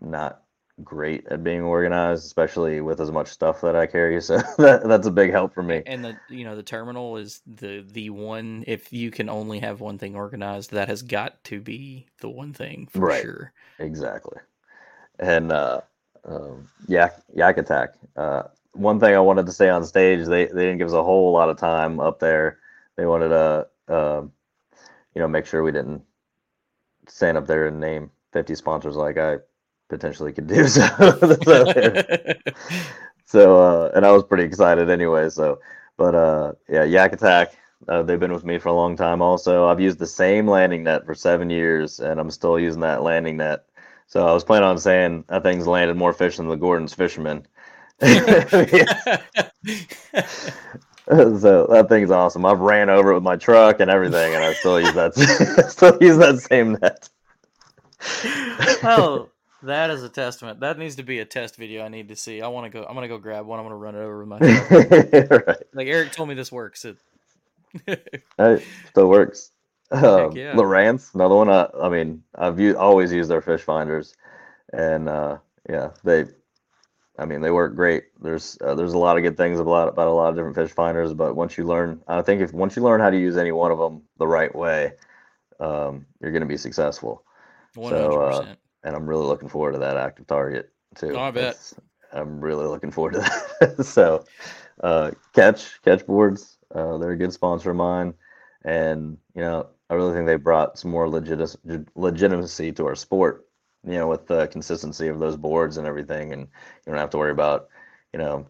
not 0.00 0.42
great 0.84 1.26
at 1.28 1.42
being 1.44 1.62
organized, 1.62 2.24
especially 2.24 2.80
with 2.80 3.00
as 3.00 3.10
much 3.10 3.28
stuff 3.28 3.60
that 3.62 3.76
I 3.76 3.86
carry. 3.86 4.20
So 4.20 4.38
that, 4.58 4.82
that's 4.84 5.06
a 5.06 5.12
big 5.12 5.30
help 5.30 5.54
for 5.54 5.62
me. 5.62 5.84
And 5.86 6.04
the 6.04 6.16
you 6.28 6.44
know 6.44 6.56
the 6.56 6.62
terminal 6.62 7.16
is 7.16 7.40
the 7.46 7.84
the 7.86 8.10
one. 8.10 8.64
If 8.66 8.92
you 8.92 9.10
can 9.10 9.28
only 9.28 9.60
have 9.60 9.80
one 9.80 9.98
thing 9.98 10.16
organized, 10.16 10.72
that 10.72 10.88
has 10.88 11.02
got 11.02 11.42
to 11.44 11.60
be 11.60 12.06
the 12.20 12.28
one 12.28 12.52
thing 12.52 12.88
for 12.90 13.00
Right. 13.00 13.22
sure. 13.22 13.52
Exactly. 13.78 14.38
And 15.18 15.52
uh, 15.52 15.80
um, 16.24 16.68
Yak 16.86 17.22
Yak 17.34 17.58
Attack. 17.58 17.90
Uh, 18.16 18.44
one 18.72 19.00
thing 19.00 19.14
I 19.14 19.20
wanted 19.20 19.46
to 19.46 19.52
say 19.52 19.68
on 19.68 19.84
stage, 19.84 20.26
they 20.26 20.46
they 20.46 20.64
didn't 20.64 20.78
give 20.78 20.88
us 20.88 20.94
a 20.94 21.02
whole 21.02 21.32
lot 21.32 21.48
of 21.48 21.56
time 21.58 22.00
up 22.00 22.18
there. 22.20 22.58
They 22.96 23.06
wanted 23.06 23.28
to, 23.28 23.66
uh, 23.88 24.22
you 25.14 25.20
know, 25.20 25.28
make 25.28 25.46
sure 25.46 25.62
we 25.62 25.72
didn't 25.72 26.02
stand 27.08 27.36
up 27.36 27.46
there 27.46 27.66
and 27.66 27.80
name 27.80 28.10
50 28.32 28.54
sponsors 28.54 28.96
like 28.96 29.18
I 29.18 29.38
potentially 29.88 30.32
could 30.32 30.46
do. 30.46 30.66
So, 30.78 30.86
so, 31.44 31.72
so 33.26 33.62
uh, 33.62 33.90
and 33.94 34.04
I 34.06 34.12
was 34.12 34.24
pretty 34.24 34.44
excited 34.44 34.90
anyway. 34.90 35.28
So, 35.28 35.60
but 35.96 36.14
uh, 36.14 36.52
yeah, 36.68 36.84
Yak 36.84 37.12
Attack. 37.12 37.56
Uh, 37.86 38.02
they've 38.02 38.18
been 38.18 38.32
with 38.32 38.44
me 38.44 38.58
for 38.58 38.70
a 38.70 38.74
long 38.74 38.96
time. 38.96 39.22
Also, 39.22 39.68
I've 39.68 39.80
used 39.80 39.98
the 39.98 40.06
same 40.06 40.48
landing 40.48 40.82
net 40.82 41.06
for 41.06 41.14
seven 41.14 41.48
years, 41.48 42.00
and 42.00 42.18
I'm 42.18 42.30
still 42.30 42.58
using 42.58 42.80
that 42.80 43.02
landing 43.02 43.36
net. 43.36 43.66
So 44.06 44.26
I 44.26 44.32
was 44.32 44.44
planning 44.44 44.68
on 44.68 44.78
saying 44.78 45.24
that 45.28 45.42
thing's 45.42 45.66
landed 45.66 45.96
more 45.96 46.12
fish 46.12 46.38
than 46.38 46.48
the 46.48 46.56
Gorton's 46.56 46.94
fisherman. 46.94 47.46
so 51.38 51.66
that 51.70 51.88
thing's 51.88 52.10
awesome. 52.10 52.44
I've 52.44 52.60
ran 52.60 52.90
over 52.90 53.12
it 53.12 53.14
with 53.14 53.22
my 53.22 53.36
truck 53.36 53.80
and 53.80 53.90
everything, 53.90 54.34
and 54.34 54.44
I 54.44 54.52
still 54.52 54.78
use 54.78 54.92
that. 54.92 55.14
still 55.70 55.96
use 56.00 56.18
that 56.18 56.38
same 56.40 56.76
net. 56.82 57.08
oh, 58.84 59.28
that 59.62 59.90
is 59.90 60.02
a 60.02 60.08
testament. 60.10 60.60
That 60.60 60.78
needs 60.78 60.96
to 60.96 61.02
be 61.02 61.20
a 61.20 61.24
test 61.24 61.56
video. 61.56 61.82
I 61.82 61.88
need 61.88 62.08
to 62.08 62.16
see. 62.16 62.42
I 62.42 62.48
want 62.48 62.70
to 62.70 62.78
go. 62.78 62.84
I'm 62.86 62.94
gonna 62.94 63.08
go 63.08 63.16
grab 63.16 63.46
one. 63.46 63.58
I'm 63.58 63.64
gonna 63.64 63.76
run 63.76 63.94
it 63.94 64.00
over 64.00 64.18
with 64.18 64.28
my. 64.28 64.38
right. 64.38 65.56
like 65.72 65.88
Eric 65.88 66.12
told 66.12 66.28
me 66.28 66.34
this 66.34 66.52
works. 66.52 66.84
It, 66.84 66.98
It 67.86 68.62
still 68.90 69.08
works. 69.08 69.52
Um, 69.90 70.36
yeah. 70.36 70.52
Lowrance, 70.52 71.14
another 71.14 71.34
one. 71.34 71.48
I, 71.48 71.68
I 71.80 71.88
mean, 71.88 72.22
I've 72.34 72.60
u- 72.60 72.76
always 72.76 73.12
used 73.12 73.30
their 73.30 73.40
fish 73.40 73.62
finders, 73.62 74.14
and 74.72 75.08
uh, 75.08 75.38
yeah, 75.68 75.90
they, 76.04 76.26
I 77.18 77.24
mean, 77.24 77.40
they 77.40 77.50
work 77.50 77.74
great. 77.74 78.04
There's 78.20 78.58
uh, 78.62 78.74
there's 78.74 78.94
a 78.94 78.98
lot 78.98 79.16
of 79.16 79.22
good 79.24 79.36
things 79.36 79.58
about 79.60 79.88
about 79.88 80.08
a 80.08 80.12
lot 80.12 80.30
of 80.30 80.36
different 80.36 80.56
fish 80.56 80.70
finders, 80.70 81.14
but 81.14 81.34
once 81.36 81.58
you 81.58 81.64
learn, 81.64 82.02
I 82.08 82.22
think 82.22 82.40
if 82.42 82.52
once 82.52 82.76
you 82.76 82.82
learn 82.82 83.00
how 83.00 83.10
to 83.10 83.18
use 83.18 83.36
any 83.36 83.52
one 83.52 83.72
of 83.72 83.78
them 83.78 84.02
the 84.18 84.26
right 84.28 84.54
way, 84.54 84.92
um, 85.60 86.06
you're 86.20 86.32
going 86.32 86.42
to 86.42 86.46
be 86.48 86.56
successful. 86.56 87.24
One 87.74 87.94
hundred 87.94 88.10
So, 88.10 88.20
uh, 88.20 88.46
and 88.84 88.96
I'm 88.96 89.08
really 89.08 89.26
looking 89.26 89.48
forward 89.48 89.72
to 89.72 89.78
that 89.80 89.96
active 89.96 90.26
target 90.26 90.70
too. 90.96 91.14
Oh, 91.16 91.20
I 91.20 91.30
bet. 91.30 91.44
It's- 91.54 91.74
I'm 92.12 92.40
really 92.40 92.66
looking 92.66 92.90
forward 92.90 93.14
to 93.14 93.20
that. 93.20 93.84
so, 93.86 94.24
uh, 94.82 95.12
catch 95.34 95.82
Ketch 95.82 96.06
boards, 96.06 96.58
uh, 96.74 96.98
they're 96.98 97.12
a 97.12 97.16
good 97.18 97.32
sponsor 97.32 97.70
of 97.70 97.76
mine, 97.76 98.14
and 98.64 99.18
you 99.34 99.42
know 99.42 99.68
I 99.90 99.94
really 99.94 100.14
think 100.14 100.26
they 100.26 100.36
brought 100.36 100.78
some 100.78 100.90
more 100.90 101.08
legit 101.08 101.40
legitimacy 101.96 102.72
to 102.72 102.86
our 102.86 102.94
sport. 102.96 103.47
You 103.88 103.98
know, 103.98 104.08
with 104.08 104.26
the 104.26 104.46
consistency 104.48 105.08
of 105.08 105.18
those 105.18 105.36
boards 105.36 105.76
and 105.76 105.86
everything, 105.86 106.32
and 106.32 106.42
you 106.42 106.92
don't 106.92 106.96
have 106.98 107.10
to 107.10 107.18
worry 107.18 107.32
about 107.32 107.68
you 108.12 108.18
know 108.18 108.46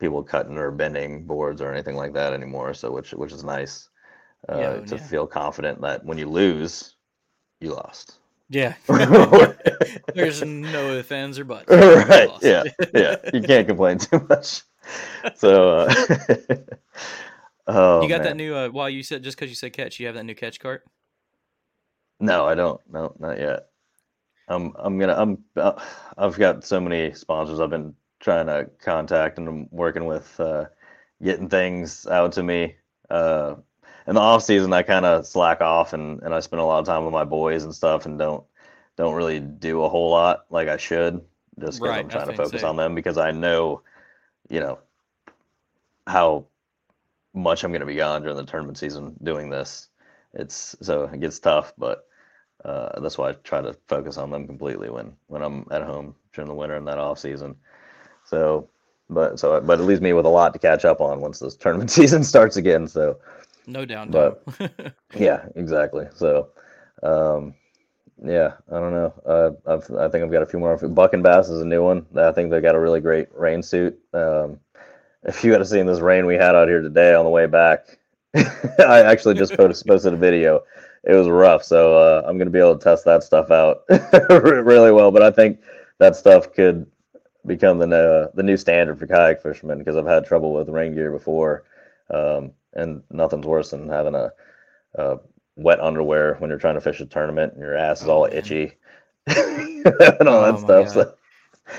people 0.00 0.22
cutting 0.22 0.58
or 0.58 0.70
bending 0.70 1.26
boards 1.26 1.60
or 1.60 1.72
anything 1.72 1.96
like 1.96 2.14
that 2.14 2.32
anymore. 2.32 2.74
So, 2.74 2.90
which 2.92 3.12
which 3.12 3.32
is 3.32 3.44
nice 3.44 3.88
uh, 4.48 4.58
Yeah, 4.58 4.80
to 4.80 4.96
yeah. 4.96 4.98
feel 4.98 5.26
confident 5.26 5.80
that 5.82 6.04
when 6.04 6.18
you 6.18 6.28
lose, 6.28 6.96
you 7.60 7.72
lost. 7.74 8.18
Yeah. 8.48 8.74
There's 10.14 10.42
no 10.42 10.92
ifs, 10.92 11.10
ands, 11.12 11.38
or 11.38 11.44
buts. 11.44 11.68
right 11.68 12.30
yeah 12.42 12.62
yeah 12.94 13.16
you 13.32 13.42
can't 13.42 13.66
complain 13.66 13.98
too 13.98 14.24
much 14.28 14.62
so 15.34 15.80
uh 15.80 15.94
oh, 17.66 18.02
you 18.02 18.08
got 18.08 18.18
man. 18.18 18.22
that 18.22 18.36
new. 18.36 18.54
Uh, 18.54 18.68
well, 18.72 18.88
you 18.88 19.02
said 19.02 19.22
just 19.22 19.36
because 19.36 19.50
you 19.50 19.56
said 19.56 19.72
catch, 19.72 19.98
you 19.98 20.06
have 20.06 20.14
that 20.14 20.24
new 20.24 20.34
catch 20.34 20.60
cart. 20.60 20.84
No, 22.20 22.46
I 22.46 22.54
don't. 22.54 22.80
No, 22.90 23.14
not 23.18 23.38
yet. 23.38 23.70
I'm 24.48 24.72
I'm 24.76 24.98
gonna 24.98 25.14
I'm 25.14 25.44
uh, 25.56 25.80
I've 26.18 26.38
got 26.38 26.64
so 26.64 26.80
many 26.80 27.12
sponsors 27.14 27.60
I've 27.60 27.70
been 27.70 27.94
trying 28.20 28.46
to 28.46 28.68
contact 28.80 29.38
and 29.38 29.48
I'm 29.48 29.68
working 29.70 30.06
with 30.06 30.38
uh, 30.40 30.66
getting 31.22 31.48
things 31.48 32.06
out 32.06 32.32
to 32.32 32.42
me. 32.42 32.76
Uh, 33.10 33.56
in 34.06 34.14
the 34.14 34.20
off 34.20 34.42
season, 34.42 34.72
I 34.72 34.82
kind 34.82 35.04
of 35.04 35.26
slack 35.26 35.60
off 35.60 35.92
and 35.92 36.22
and 36.22 36.34
I 36.34 36.40
spend 36.40 36.60
a 36.60 36.64
lot 36.64 36.80
of 36.80 36.86
time 36.86 37.04
with 37.04 37.12
my 37.12 37.24
boys 37.24 37.64
and 37.64 37.74
stuff 37.74 38.06
and 38.06 38.18
don't 38.18 38.44
don't 38.96 39.14
really 39.14 39.40
do 39.40 39.82
a 39.84 39.88
whole 39.88 40.10
lot 40.10 40.46
like 40.50 40.68
I 40.68 40.76
should 40.76 41.20
just 41.60 41.82
because 41.82 41.96
Right, 41.96 41.98
I'm 41.98 42.08
trying 42.08 42.28
to 42.28 42.32
focus 42.34 42.62
on 42.62 42.76
them 42.76 42.94
because 42.94 43.18
I 43.18 43.32
know, 43.32 43.82
you 44.50 44.60
know, 44.60 44.78
how 46.06 46.46
much 47.34 47.64
I'm 47.64 47.70
going 47.72 47.80
to 47.80 47.86
be 47.86 47.96
gone 47.96 48.22
during 48.22 48.36
the 48.36 48.44
tournament 48.44 48.78
season 48.78 49.16
doing 49.22 49.50
this. 49.50 49.88
It's 50.34 50.76
so 50.82 51.04
it 51.04 51.20
gets 51.20 51.38
tough, 51.40 51.72
but 51.78 52.06
uh, 52.64 53.00
that's 53.00 53.18
why 53.18 53.30
I 53.30 53.32
try 53.44 53.60
to 53.60 53.74
focus 53.88 54.16
on 54.16 54.30
them 54.30 54.46
completely 54.46 54.90
when 54.90 55.12
when 55.26 55.42
I'm 55.42 55.66
at 55.70 55.82
home 55.82 56.14
during 56.32 56.48
the 56.48 56.54
winter 56.54 56.76
and 56.76 56.86
that 56.88 56.98
off 56.98 57.18
season. 57.18 57.56
So, 58.24 58.68
but 59.08 59.38
so 59.38 59.60
but 59.60 59.80
it 59.80 59.84
leaves 59.84 60.00
me 60.00 60.12
with 60.12 60.26
a 60.26 60.30
lot 60.30 60.52
to 60.54 60.58
catch 60.58 60.84
up 60.84 61.00
on 61.00 61.20
once 61.20 61.38
this 61.38 61.56
tournament 61.56 61.90
season 61.98 62.24
starts 62.24 62.56
again. 62.56 62.88
So, 62.88 63.18
No 63.66 63.86
downtime. 63.86 64.36
But- 64.58 64.94
yeah, 65.16 65.46
exactly. 65.54 66.06
So, 66.14 66.48
um, 67.02 67.54
yeah, 68.24 68.54
I 68.72 68.80
don't 68.80 68.92
know. 68.92 69.12
Uh, 69.26 69.72
I've, 69.72 69.90
I 69.96 70.08
think 70.08 70.24
I've 70.24 70.32
got 70.32 70.42
a 70.42 70.46
few 70.46 70.58
more. 70.58 70.76
Buck 70.76 71.12
and 71.12 71.22
Bass 71.22 71.48
is 71.48 71.60
a 71.60 71.66
new 71.66 71.84
one. 71.84 72.06
I 72.16 72.32
think 72.32 72.50
they 72.50 72.60
got 72.60 72.74
a 72.74 72.80
really 72.80 73.00
great 73.00 73.28
rain 73.34 73.62
suit. 73.62 73.98
Um, 74.14 74.58
if 75.24 75.44
you 75.44 75.52
had 75.52 75.66
seen 75.66 75.86
this 75.86 76.00
rain 76.00 76.24
we 76.24 76.34
had 76.34 76.54
out 76.54 76.68
here 76.68 76.80
today 76.80 77.14
on 77.14 77.24
the 77.24 77.30
way 77.30 77.46
back, 77.46 77.98
I 78.34 79.02
actually 79.02 79.34
just 79.34 79.54
posted, 79.56 79.86
posted 79.86 80.14
a 80.14 80.16
video. 80.16 80.62
It 81.06 81.14
was 81.14 81.28
rough, 81.28 81.62
so 81.62 81.96
uh, 81.96 82.22
I'm 82.26 82.36
going 82.36 82.46
to 82.48 82.52
be 82.52 82.58
able 82.58 82.76
to 82.76 82.82
test 82.84 83.04
that 83.04 83.22
stuff 83.22 83.50
out 83.50 83.84
really 84.30 84.92
well. 84.92 85.10
But 85.12 85.22
I 85.22 85.30
think 85.30 85.60
that 85.98 86.16
stuff 86.16 86.52
could 86.52 86.86
become 87.46 87.78
the 87.78 87.86
uh, 87.96 88.28
the 88.34 88.42
new 88.42 88.56
standard 88.56 88.98
for 88.98 89.06
kayak 89.06 89.42
fishermen 89.42 89.78
because 89.78 89.96
I've 89.96 90.06
had 90.06 90.26
trouble 90.26 90.52
with 90.52 90.68
rain 90.68 90.94
gear 90.94 91.12
before, 91.12 91.64
um, 92.10 92.52
and 92.74 93.02
nothing's 93.10 93.46
worse 93.46 93.70
than 93.70 93.88
having 93.88 94.14
a, 94.16 94.32
a 94.96 95.18
wet 95.56 95.80
underwear 95.80 96.34
when 96.36 96.50
you're 96.50 96.58
trying 96.58 96.74
to 96.74 96.80
fish 96.80 97.00
a 97.00 97.06
tournament 97.06 97.52
and 97.54 97.62
your 97.62 97.76
ass 97.76 98.02
is 98.02 98.08
all 98.08 98.24
Oh, 98.24 98.30
itchy 98.32 98.74
and 99.26 100.28
all 100.28 100.44
Oh, 100.44 100.52
that 100.52 100.58
stuff. 100.58 100.88
So, 100.90 101.14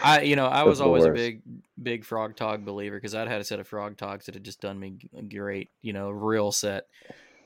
I, 0.02 0.22
you 0.22 0.36
know, 0.36 0.48
I 0.48 0.64
was 0.64 0.82
always 0.82 1.06
a 1.06 1.12
big, 1.12 1.42
big 1.82 2.04
Frogg 2.06 2.36
Togg 2.36 2.66
believer 2.66 2.98
because 2.98 3.16
I'd 3.16 3.28
had 3.28 3.42
a 3.42 3.44
set 3.44 3.60
of 3.60 3.68
Frogg 3.68 3.98
Toggs 3.98 4.26
that 4.26 4.36
had 4.36 4.44
just 4.44 4.62
done 4.62 4.80
me 4.80 4.98
great, 5.30 5.70
you 5.82 5.94
know, 5.94 6.10
real 6.10 6.52
set. 6.52 6.88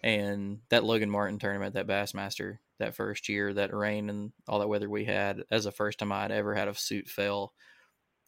And 0.04 0.60
that 0.70 0.84
Logan 0.84 1.10
Martin 1.10 1.40
tournament, 1.40 1.76
that 1.76 1.88
Bassmaster, 1.88 2.58
that 2.80 2.96
first 2.96 3.30
year, 3.30 3.54
that 3.54 3.74
rain 3.74 4.10
and 4.10 4.32
all 4.48 4.60
that 4.60 4.68
weather 4.70 4.90
we 4.90 5.06
had, 5.06 5.44
as 5.52 5.66
the 5.66 5.72
first 5.72 6.00
time 6.00 6.12
I'd 6.12 6.32
ever 6.32 6.56
had 6.56 6.68
a 6.68 6.74
suit 6.74 7.08
fail. 7.08 7.54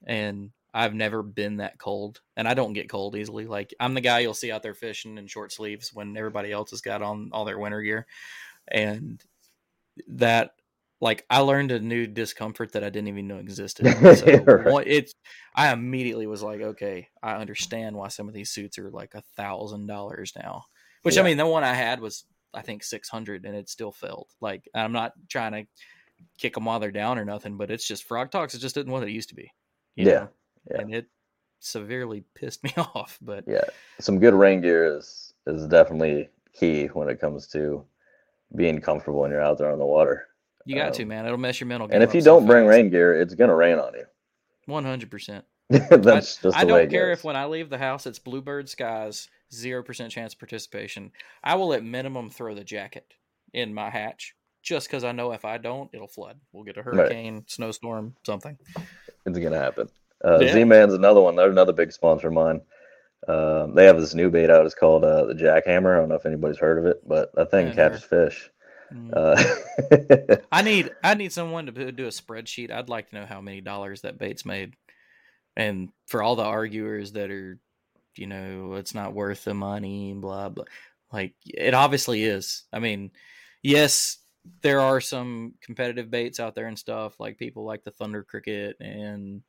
And 0.06 0.52
I've 0.74 0.94
never 0.96 1.22
been 1.24 1.58
that 1.58 1.78
cold, 1.78 2.22
and 2.36 2.48
I 2.48 2.56
don't 2.56 2.74
get 2.74 2.90
cold 2.90 3.16
easily. 3.16 3.46
Like 3.46 3.74
I'm 3.80 3.94
the 3.94 4.02
guy 4.02 4.20
you'll 4.20 4.34
see 4.34 4.52
out 4.52 4.64
there 4.64 4.74
fishing 4.74 5.18
in 5.18 5.28
short 5.28 5.52
sleeves 5.52 5.94
when 5.94 6.18
everybody 6.18 6.52
else 6.52 6.72
has 6.72 6.82
got 6.82 7.02
on 7.04 7.30
all 7.32 7.46
their 7.46 7.60
winter 7.60 7.82
gear, 7.82 8.08
and 8.68 9.24
that 10.08 10.52
like 11.02 11.26
I 11.30 11.40
learned 11.40 11.72
a 11.72 11.80
new 11.80 12.08
discomfort 12.08 12.72
that 12.74 12.84
I 12.84 12.90
didn't 12.90 13.10
even 13.10 13.28
know 13.28 13.38
existed. 13.38 13.86
So 14.18 14.50
Right. 14.66 14.88
it's 14.88 15.14
I 15.56 15.72
immediately 15.74 16.28
was 16.28 16.42
like, 16.44 16.62
okay, 16.62 17.10
I 17.22 17.34
understand 17.36 17.96
why 17.96 18.08
some 18.08 18.28
of 18.28 18.34
these 18.34 18.52
suits 18.52 18.80
are 18.80 18.90
like 18.90 19.14
a 19.16 19.22
thousand 19.36 19.88
dollars 19.88 20.34
now. 20.36 20.66
Which 21.04 21.18
I 21.18 21.22
mean, 21.22 21.38
the 21.38 21.46
one 21.46 21.64
I 21.64 21.74
had 21.74 22.00
was 22.02 22.26
I 22.54 22.62
think 22.62 22.84
six 22.84 23.08
hundred, 23.10 23.46
and 23.46 23.56
it 23.56 23.70
still 23.70 23.92
failed. 23.92 24.28
Like 24.42 24.68
I'm 24.74 24.92
not 24.92 25.14
trying 25.30 25.52
to 25.54 25.66
kick 26.38 26.54
them 26.56 26.66
while 26.66 26.80
they're 26.80 26.92
down 26.92 27.20
or 27.20 27.26
nothing, 27.26 27.58
but 27.58 27.70
it's 27.72 27.88
just 27.88 28.06
Frogg 28.06 28.32
Toggs. 28.32 28.56
It 28.56 28.60
just 28.60 28.78
isn't 28.78 28.90
what 28.92 29.04
it 29.04 29.10
used 29.10 29.30
to 29.30 29.36
be. 29.36 29.52
Yeah, 29.96 30.28
yeah. 30.72 30.82
and 30.82 30.94
it 30.94 31.08
severely 31.60 32.24
pissed 32.36 32.64
me 32.64 32.74
off. 32.78 33.18
But 33.22 33.44
yeah, 33.48 33.66
some 34.00 34.20
good 34.20 34.34
rain 34.34 34.62
gear 34.62 34.98
is 34.98 35.34
is 35.46 35.68
definitely 35.68 36.30
key 36.54 36.88
when 36.88 37.10
it 37.10 37.20
comes 37.20 37.48
to 37.48 37.84
being 38.56 38.80
comfortable 38.80 39.22
when 39.22 39.32
you're 39.32 39.42
out 39.42 39.58
there 39.58 39.72
on 39.72 39.80
the 39.80 39.86
water. 39.86 40.28
you 40.66 40.76
got 40.76 40.94
to 40.94 41.04
Um, 41.04 41.10
man, 41.10 41.26
it'll 41.26 41.38
mess 41.38 41.60
your 41.60 41.68
mental. 41.68 41.90
And 41.92 42.04
if 42.04 42.14
you 42.14 42.22
don't 42.22 42.46
bring 42.46 42.66
rain 42.66 42.90
gear, 42.90 43.20
it's 43.20 43.36
gonna 43.36 43.56
rain 43.56 43.80
on 43.80 43.94
you. 43.94 44.06
one 44.68 44.86
hundred 44.86 45.12
percent. 45.12 45.44
That's 45.70 46.38
just 46.38 46.42
the 46.42 46.52
I 46.56 46.66
don't 46.66 46.90
care 46.90 47.12
if 47.12 47.24
when 47.24 47.36
I 47.36 47.46
leave 47.46 47.70
the 47.70 47.78
house 47.78 48.06
it's 48.06 48.20
bluebird 48.20 48.70
skies, 48.70 49.28
zero 49.54 49.84
percent 49.84 50.12
chance 50.12 50.34
of 50.34 50.40
participation. 50.40 51.12
I 51.44 51.56
will 51.56 51.74
at 51.74 51.84
minimum 51.84 52.30
throw 52.30 52.54
the 52.56 52.64
jacket 52.64 53.06
in 53.54 53.74
my 53.74 53.90
hatch 53.90 54.36
just 54.62 54.88
because 54.88 55.04
I 55.04 55.12
know 55.12 55.32
if 55.34 55.46
I 55.46 55.58
don't, 55.58 55.90
it'll 55.94 56.08
flood. 56.08 56.40
We'll 56.52 56.64
get 56.64 56.78
a 56.78 56.82
Right. 56.82 56.96
hurricane, 56.98 57.44
snowstorm, 57.48 58.16
something. 58.26 58.58
It's 59.26 59.40
gonna 59.40 59.58
happen. 59.60 59.90
Uh, 60.24 60.40
Yeah. 60.40 60.54
Z-Man's 60.54 60.94
another 60.94 61.22
one. 61.22 61.36
They're 61.36 61.50
another 61.50 61.74
big 61.74 61.92
sponsor 61.92 62.28
of 62.28 62.34
mine. 62.34 62.62
Um, 63.28 63.74
they 63.76 63.86
have 63.86 64.00
this 64.00 64.14
new 64.14 64.30
bait 64.30 64.50
out. 64.50 64.66
It's 64.66 64.76
called 64.76 65.04
uh, 65.06 65.26
the 65.26 65.34
Jackhammer. 65.34 65.96
I 65.96 66.00
don't 66.00 66.10
know 66.10 66.16
if 66.16 66.26
anybody's 66.26 66.58
heard 66.60 66.78
of 66.78 66.86
it, 66.86 67.08
but 67.08 67.34
that 67.36 67.52
thing 67.52 67.72
catches 67.74 68.04
fish. 68.04 68.50
Mm. 68.94 69.12
Uh, 69.14 70.36
I 70.52 70.62
need 70.62 70.92
I 71.04 71.14
need 71.16 71.32
someone 71.32 71.66
to 71.68 71.92
do 71.92 72.06
a 72.06 72.10
spreadsheet. 72.10 72.70
I'd 72.72 72.90
like 72.90 73.10
to 73.10 73.16
know 73.16 73.26
how 73.26 73.42
many 73.42 73.62
dollars 73.62 74.02
that 74.02 74.18
bait's 74.20 74.46
made, 74.46 74.76
and 75.56 75.90
for 76.08 76.22
all 76.22 76.36
the 76.36 76.44
arguers 76.44 77.14
that 77.14 77.32
are, 77.32 77.60
you 78.18 78.28
know, 78.28 78.74
it's 78.74 78.96
not 78.96 79.14
worth 79.14 79.44
the 79.46 79.54
money, 79.54 80.14
blah 80.14 80.50
blah. 80.50 80.66
Like 81.12 81.36
it 81.46 81.74
obviously 81.74 82.24
is. 82.24 82.64
I 82.74 82.80
mean, 82.80 83.12
yes, 83.62 84.18
there 84.62 84.82
are 84.82 85.00
some 85.02 85.54
competitive 85.62 86.10
baits 86.12 86.40
out 86.40 86.56
there 86.56 86.68
and 86.68 86.78
stuff. 86.78 87.20
Like 87.20 87.38
people 87.38 87.66
like 87.66 87.84
the 87.84 87.92
Thunder 87.92 88.24
Cricket 88.24 88.78
and 88.80 89.44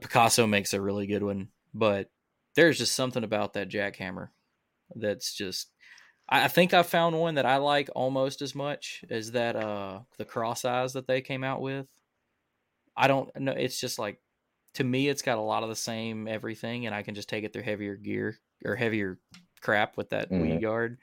Picasso 0.00 0.46
makes 0.46 0.74
a 0.74 0.80
really 0.80 1.06
good 1.06 1.22
one, 1.22 1.48
but 1.74 2.10
there's 2.54 2.78
just 2.78 2.94
something 2.94 3.24
about 3.24 3.52
that 3.54 3.68
jackhammer 3.68 4.28
that's 4.94 5.34
just 5.34 5.72
I 6.28 6.48
think 6.48 6.74
I 6.74 6.82
found 6.82 7.18
one 7.18 7.36
that 7.36 7.46
I 7.46 7.58
like 7.58 7.88
almost 7.94 8.42
as 8.42 8.54
much 8.54 9.04
as 9.10 9.32
that 9.32 9.54
uh 9.56 10.00
the 10.18 10.24
CrossEyeZ 10.24 10.94
that 10.94 11.06
they 11.06 11.20
came 11.20 11.44
out 11.44 11.60
with. 11.60 11.86
I 12.96 13.08
don't 13.08 13.30
know 13.38 13.52
it's 13.52 13.78
just 13.78 13.98
like 13.98 14.20
to 14.76 14.84
me 14.84 15.08
it's 15.08 15.22
got 15.22 15.38
a 15.38 15.42
lot 15.42 15.62
of 15.62 15.68
the 15.70 15.76
same 15.76 16.28
everything 16.28 16.86
and 16.86 16.94
I 16.94 17.02
can 17.02 17.14
just 17.14 17.28
take 17.28 17.44
it 17.44 17.52
through 17.52 17.62
heavier 17.62 17.96
gear 17.96 18.38
or 18.64 18.76
heavier 18.76 19.18
crap 19.60 19.96
with 19.96 20.10
that 20.10 20.30
weed 20.30 20.58
Mhm. 20.58 20.62
guard. 20.62 20.98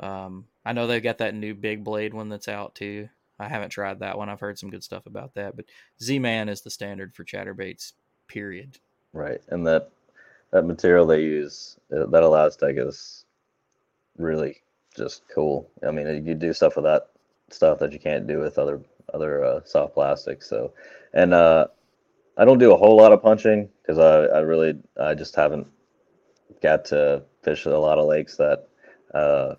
Um 0.00 0.46
I 0.64 0.72
know 0.72 0.86
they've 0.86 1.02
got 1.02 1.18
that 1.18 1.34
new 1.34 1.54
big 1.54 1.84
blade 1.84 2.14
one 2.14 2.28
that's 2.28 2.48
out 2.48 2.74
too. 2.74 3.08
I 3.38 3.48
haven't 3.48 3.70
tried 3.70 4.00
that 4.00 4.18
one. 4.18 4.28
I've 4.28 4.40
heard 4.40 4.58
some 4.58 4.70
good 4.70 4.84
stuff 4.84 5.06
about 5.06 5.34
that, 5.34 5.56
but 5.56 5.66
Z-Man 6.02 6.48
is 6.48 6.60
the 6.62 6.70
standard 6.70 7.14
for 7.14 7.24
chatterbaits 7.24 7.92
period. 8.28 8.78
right, 9.12 9.40
and 9.48 9.66
that 9.66 9.90
that 10.52 10.64
material 10.66 11.06
they 11.06 11.22
use, 11.22 11.78
uh, 11.92 12.06
that 12.06 12.22
ElaZtech 12.22 12.86
is 12.86 13.24
really 14.18 14.62
just 14.96 15.22
cool. 15.28 15.70
I 15.86 15.90
mean, 15.90 16.26
you 16.26 16.34
do 16.34 16.52
stuff 16.52 16.76
with 16.76 16.84
that 16.84 17.08
stuff 17.50 17.78
that 17.80 17.92
you 17.92 17.98
can't 17.98 18.26
do 18.26 18.38
with 18.40 18.58
other 18.58 18.80
other 19.14 19.44
uh, 19.44 19.60
soft 19.64 19.94
plastics. 19.94 20.48
So, 20.48 20.72
and 21.12 21.34
uh, 21.34 21.66
I 22.36 22.44
don't 22.44 22.58
do 22.58 22.72
a 22.72 22.76
whole 22.76 22.96
lot 22.96 23.12
of 23.12 23.22
punching 23.22 23.68
because 23.82 23.98
I, 23.98 24.36
I 24.36 24.40
really 24.40 24.78
I 25.00 25.14
just 25.14 25.34
haven't 25.34 25.66
got 26.62 26.84
to 26.86 27.22
fish 27.42 27.66
a 27.66 27.70
lot 27.70 27.98
of 27.98 28.06
lakes 28.06 28.36
that 28.36 28.68
uh, 29.14 29.54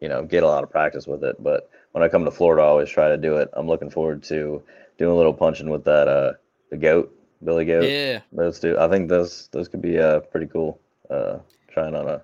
you 0.00 0.08
know 0.08 0.24
get 0.24 0.42
a 0.42 0.46
lot 0.46 0.62
of 0.64 0.70
practice 0.70 1.06
with 1.06 1.24
it. 1.24 1.36
But 1.42 1.70
when 1.92 2.04
I 2.04 2.08
come 2.08 2.24
to 2.24 2.30
Florida, 2.30 2.62
I 2.62 2.66
always 2.66 2.90
try 2.90 3.08
to 3.08 3.16
do 3.16 3.36
it. 3.36 3.50
I'm 3.52 3.66
looking 3.66 3.90
forward 3.90 4.22
to 4.24 4.62
doing 4.98 5.12
a 5.12 5.16
little 5.16 5.32
punching 5.34 5.70
with 5.70 5.84
that 5.84 6.08
uh, 6.08 6.32
the 6.70 6.76
goat, 6.76 7.14
Billy 7.42 7.64
Goat. 7.64 7.84
Yeah. 7.84 8.20
Those 8.32 8.60
two, 8.60 8.78
I 8.78 8.88
think 8.88 9.08
those 9.08 9.48
those 9.52 9.68
could 9.68 9.82
be 9.82 9.98
uh 9.98 10.20
pretty 10.20 10.46
cool. 10.46 10.80
Uh, 11.08 11.38
trying 11.68 11.94
on 11.94 12.08
a 12.08 12.22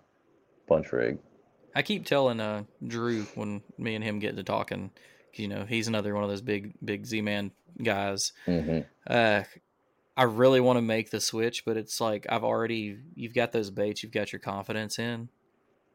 punch 0.69 0.93
rig. 0.93 1.19
I 1.75 1.83
keep 1.83 2.05
telling 2.05 2.41
uh 2.41 2.65
Drew 2.87 3.25
when 3.35 3.63
me 3.79 3.95
and 3.95 4.05
him 4.05 4.19
get 4.19 4.37
to 4.37 4.43
talking, 4.43 4.91
you 5.35 5.49
know, 5.49 5.65
he's 5.65 5.89
another 5.89 6.15
one 6.15 6.25
of 6.25 6.31
those 6.31 6.41
big 6.43 6.73
big 6.85 7.07
Z 7.07 7.21
man 7.23 7.51
guys. 7.83 8.33
hmm 8.45 8.81
Uh 9.07 9.43
I 10.17 10.25
really 10.25 10.61
want 10.61 10.79
to 10.79 10.83
make 10.83 11.11
the 11.11 11.21
switch, 11.21 11.65
but 11.65 11.77
it's 11.77 12.01
like 12.01 12.27
I've 12.29 12.45
already 12.45 12.99
you've 13.15 13.35
got 13.35 13.53
those 13.53 13.71
baits, 13.71 14.03
you've 14.03 14.13
got 14.13 14.33
your 14.33 14.41
confidence 14.41 14.99
in, 14.99 15.29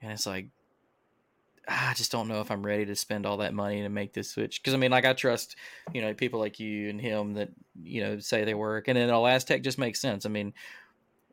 and 0.02 0.12
it's 0.12 0.28
like 0.28 0.50
I 1.68 1.94
just 1.94 2.12
don't 2.12 2.28
know 2.28 2.42
if 2.42 2.50
I'm 2.50 2.66
ready 2.66 2.86
to 2.86 2.96
spend 2.96 3.26
all 3.26 3.38
that 3.38 3.54
money 3.54 3.82
to 3.84 3.90
make 3.90 4.14
this 4.14 4.32
switch. 4.32 4.62
Because 4.62 4.74
I 4.74 4.78
mean, 4.78 4.92
like 4.92 5.06
I 5.06 5.14
trust, 5.14 5.56
you 5.94 6.02
know, 6.02 6.14
people 6.14 6.40
like 6.40 6.60
you 6.60 6.90
and 6.90 7.00
him 7.00 7.34
that 7.34 7.50
you 7.76 8.02
know 8.02 8.20
say 8.20 8.44
they 8.44 8.56
work, 8.56 8.88
and 8.88 8.98
then 8.98 9.10
ElaZtech 9.10 9.64
just 9.64 9.78
makes 9.78 10.02
sense. 10.02 10.26
I 10.26 10.30
mean, 10.30 10.54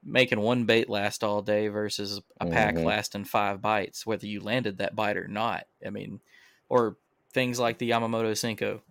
making 0.03 0.41
one 0.41 0.67
bait 0.67 0.91
last 0.91 1.25
all 1.25 1.43
day 1.43 1.69
versus 1.69 2.21
a 2.41 2.47
pack 2.47 2.77
Mhm. 2.77 2.85
lasting 2.85 3.25
five 3.27 3.63
bites, 3.63 4.07
whether 4.07 4.27
you 4.27 4.41
landed 4.41 4.79
that 4.79 4.97
bite 4.97 5.17
or 5.19 5.29
not. 5.29 5.67
I 5.87 5.91
mean, 5.91 6.21
or 6.69 6.99
things 7.33 7.59
like 7.61 7.79
the 7.79 7.91
Yamamoto 7.91 8.33
Senko, 8.33 8.83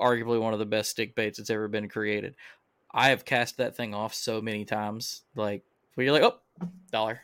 arguably 0.00 0.40
one 0.40 0.52
of 0.52 0.58
the 0.58 0.66
best 0.66 0.90
stick 0.90 1.14
baits 1.14 1.38
that's 1.38 1.50
ever 1.50 1.68
been 1.68 1.88
created. 1.88 2.36
I 2.94 3.08
have 3.08 3.24
cast 3.24 3.56
that 3.58 3.76
thing 3.76 3.92
off 3.92 4.14
so 4.14 4.40
many 4.40 4.64
times, 4.64 5.22
like 5.34 5.62
where 5.94 6.04
you're 6.04 6.12
like, 6.14 6.22
oh, 6.22 6.38
dollar, 6.92 7.20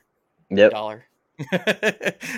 Yep. 0.51 0.73
dollar. 0.73 1.05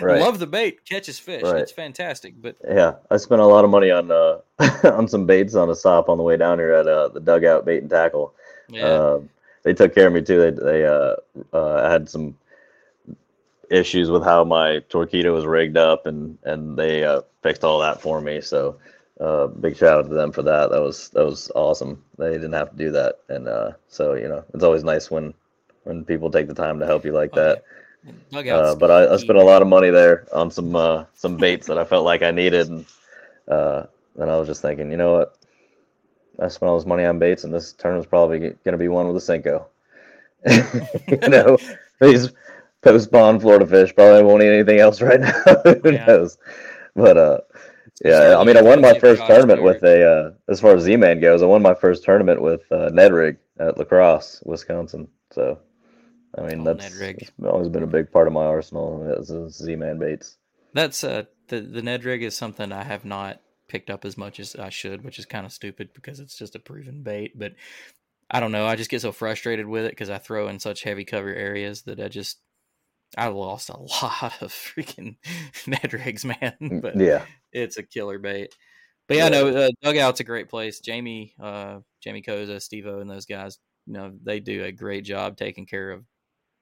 Right. 0.00 0.20
Love 0.20 0.38
the 0.38 0.46
bait, 0.46 0.84
catches 0.84 1.18
fish. 1.18 1.42
Right. 1.42 1.56
It's 1.62 1.72
fantastic. 1.72 2.34
But 2.40 2.56
Yeah, 2.68 2.94
I 3.10 3.16
spent 3.16 3.40
a 3.40 3.46
lot 3.46 3.64
of 3.64 3.70
money 3.70 3.90
on 3.90 4.10
uh 4.12 4.38
on 4.84 5.08
some 5.08 5.26
baits 5.26 5.54
on 5.56 5.70
a 5.70 5.74
stop 5.74 6.08
on 6.08 6.18
the 6.18 6.22
way 6.24 6.36
down 6.36 6.58
here 6.58 6.72
at 6.72 6.86
uh 6.86 7.08
the 7.08 7.20
dugout 7.20 7.64
bait 7.64 7.78
and 7.82 7.90
tackle. 7.90 8.34
yeah, 8.68 8.82
Um, 9.14 9.28
they 9.64 9.74
took 9.74 9.94
care 9.94 10.06
of 10.06 10.12
me 10.12 10.22
too. 10.22 10.38
They 10.38 10.50
they 10.50 10.86
uh, 10.86 11.16
uh 11.52 11.90
had 11.90 12.08
some 12.08 12.36
issues 13.70 14.10
with 14.10 14.22
how 14.22 14.44
my 14.44 14.80
torpedo 14.88 15.32
was 15.32 15.46
rigged 15.46 15.76
up, 15.76 16.06
and 16.06 16.38
and 16.44 16.76
they 16.78 17.04
uh, 17.04 17.22
fixed 17.42 17.64
all 17.64 17.80
that 17.80 18.00
for 18.00 18.20
me. 18.20 18.40
So 18.40 18.76
uh, 19.22 19.46
big 19.48 19.76
shout 19.76 20.00
out 20.00 20.08
to 20.08 20.14
them 20.14 20.32
for 20.32 20.42
that. 20.42 20.70
That 20.70 20.82
was 20.82 21.10
that 21.10 21.24
was 21.24 21.50
awesome. 21.54 22.04
They 22.18 22.32
didn't 22.32 22.52
have 22.54 22.70
to 22.72 22.76
do 22.76 22.90
that, 22.92 23.16
and 23.28 23.48
uh, 23.48 23.72
so 23.88 24.14
you 24.14 24.28
know 24.28 24.44
it's 24.54 24.64
always 24.64 24.84
nice 24.84 25.10
when 25.10 25.34
when 25.84 26.04
people 26.04 26.30
take 26.30 26.48
the 26.48 26.54
time 26.54 26.80
to 26.80 26.86
help 26.86 27.04
you 27.04 27.12
like 27.12 27.32
Oh, 27.32 27.40
that. 27.42 27.64
dugouts. 28.30 28.50
Uh, 28.50 28.74
but 28.74 28.90
I, 28.90 29.14
I 29.14 29.16
spent 29.16 29.38
a 29.38 29.44
lot 29.44 29.62
of 29.62 29.68
money 29.68 29.90
there 29.90 30.26
on 30.32 30.50
some 30.50 30.74
uh, 30.76 31.04
some 31.14 31.38
baits 31.38 31.66
that 31.68 31.78
I 31.78 31.84
felt 31.84 32.04
like 32.04 32.22
I 32.22 32.30
needed, 32.32 32.68
and 32.68 32.86
uh, 33.48 33.84
then 34.16 34.28
I 34.28 34.38
was 34.38 34.48
just 34.48 34.62
thinking, 34.62 34.90
you 34.90 34.96
know 34.98 35.12
what? 35.14 35.36
I 36.40 36.48
spent 36.48 36.70
all 36.70 36.78
this 36.78 36.86
money 36.86 37.04
on 37.04 37.18
baits, 37.18 37.44
and 37.44 37.54
this 37.54 37.72
tournament's 37.72 38.08
probably 38.08 38.38
going 38.40 38.56
to 38.72 38.78
be 38.78 38.88
one 38.88 39.08
with 39.08 39.16
a 39.16 39.20
Senko. 39.32 39.66
you 41.10 41.28
know, 41.28 41.58
these 42.00 42.30
post 42.82 43.06
spawn 43.06 43.40
Florida 43.40 43.66
fish 43.66 43.94
probably 43.94 44.22
won't 44.24 44.42
eat 44.42 44.48
anything 44.52 44.78
else 44.80 45.00
right 45.02 45.20
now. 45.20 45.32
Who 45.82 45.92
Yeah. 45.92 46.06
knows? 46.06 46.38
But 46.94 47.16
uh, 47.16 47.38
yeah, 48.04 48.36
I 48.38 48.44
mean, 48.44 48.56
I 48.56 48.62
won 48.62 48.80
my 48.80 48.98
first 48.98 49.26
tournament 49.26 49.62
with 49.62 49.82
a 49.82 50.10
uh, 50.10 50.30
as 50.48 50.60
far 50.60 50.74
as 50.74 50.82
Z-Man 50.82 51.20
goes. 51.20 51.42
I 51.42 51.46
won 51.46 51.62
my 51.62 51.74
first 51.74 52.04
tournament 52.04 52.40
with 52.40 52.62
uh, 52.70 52.90
Ned 52.92 53.12
Rig 53.12 53.38
at 53.58 53.78
La 53.78 53.84
Crosse, 53.84 54.42
Wisconsin. 54.44 55.08
So, 55.30 55.58
I 56.36 56.42
mean, 56.42 56.60
Oh, 56.60 56.64
that's 56.64 57.00
Ned 57.00 57.30
always 57.44 57.68
been 57.68 57.82
a 57.82 57.86
big 57.88 58.10
part 58.10 58.26
of 58.26 58.32
my 58.32 58.44
arsenal 58.44 59.02
is 59.18 59.30
is 59.30 59.56
Z-Man 59.56 59.98
baits. 59.98 60.36
That's 60.74 61.04
uh 61.04 61.24
the 61.48 61.60
the 61.60 61.82
Ned 61.82 62.04
rig 62.04 62.22
is 62.22 62.36
something 62.36 62.72
I 62.72 62.84
have 62.84 63.04
not 63.04 63.40
picked 63.68 63.90
up 63.90 64.04
as 64.04 64.16
much 64.16 64.40
as 64.40 64.56
I 64.56 64.70
should, 64.70 65.04
which 65.04 65.18
is 65.18 65.26
kind 65.26 65.46
of 65.46 65.52
stupid 65.52 65.90
because 65.94 66.20
it's 66.20 66.36
just 66.36 66.54
a 66.56 66.58
proven 66.58 67.02
bait. 67.02 67.38
But 67.38 67.54
I 68.30 68.40
don't 68.40 68.52
know. 68.52 68.66
I 68.66 68.76
just 68.76 68.90
get 68.90 69.02
so 69.02 69.12
frustrated 69.12 69.66
with 69.66 69.84
it 69.84 69.92
because 69.92 70.10
I 70.10 70.18
throw 70.18 70.48
in 70.48 70.58
such 70.58 70.82
heavy 70.82 71.04
cover 71.04 71.32
areas 71.32 71.82
that 71.82 72.00
I 72.00 72.08
just 72.08 72.38
I 73.16 73.28
lost 73.28 73.68
a 73.68 73.76
lot 74.02 74.40
of 74.40 74.52
freaking 74.52 75.16
Ned 75.66 75.92
rigs, 75.92 76.24
man. 76.24 76.80
But 76.82 76.98
Yeah, 76.98 77.24
it's 77.52 77.76
a 77.76 77.82
killer 77.82 78.18
bait. 78.18 78.54
But 79.08 79.16
yeah, 79.16 79.28
no, 79.28 79.48
uh, 79.48 79.70
dugout's 79.82 80.20
a 80.20 80.24
great 80.24 80.48
place. 80.48 80.80
Jamie, 80.80 81.34
uh, 81.40 81.80
Jamie 82.00 82.22
Koza, 82.22 82.62
Steve 82.62 82.86
O, 82.86 83.00
and 83.00 83.10
those 83.10 83.26
guys, 83.26 83.58
you 83.86 83.92
know, 83.94 84.12
they 84.22 84.40
do 84.40 84.64
a 84.64 84.72
great 84.72 85.04
job 85.04 85.36
taking 85.36 85.66
care 85.66 85.90
of 85.90 86.04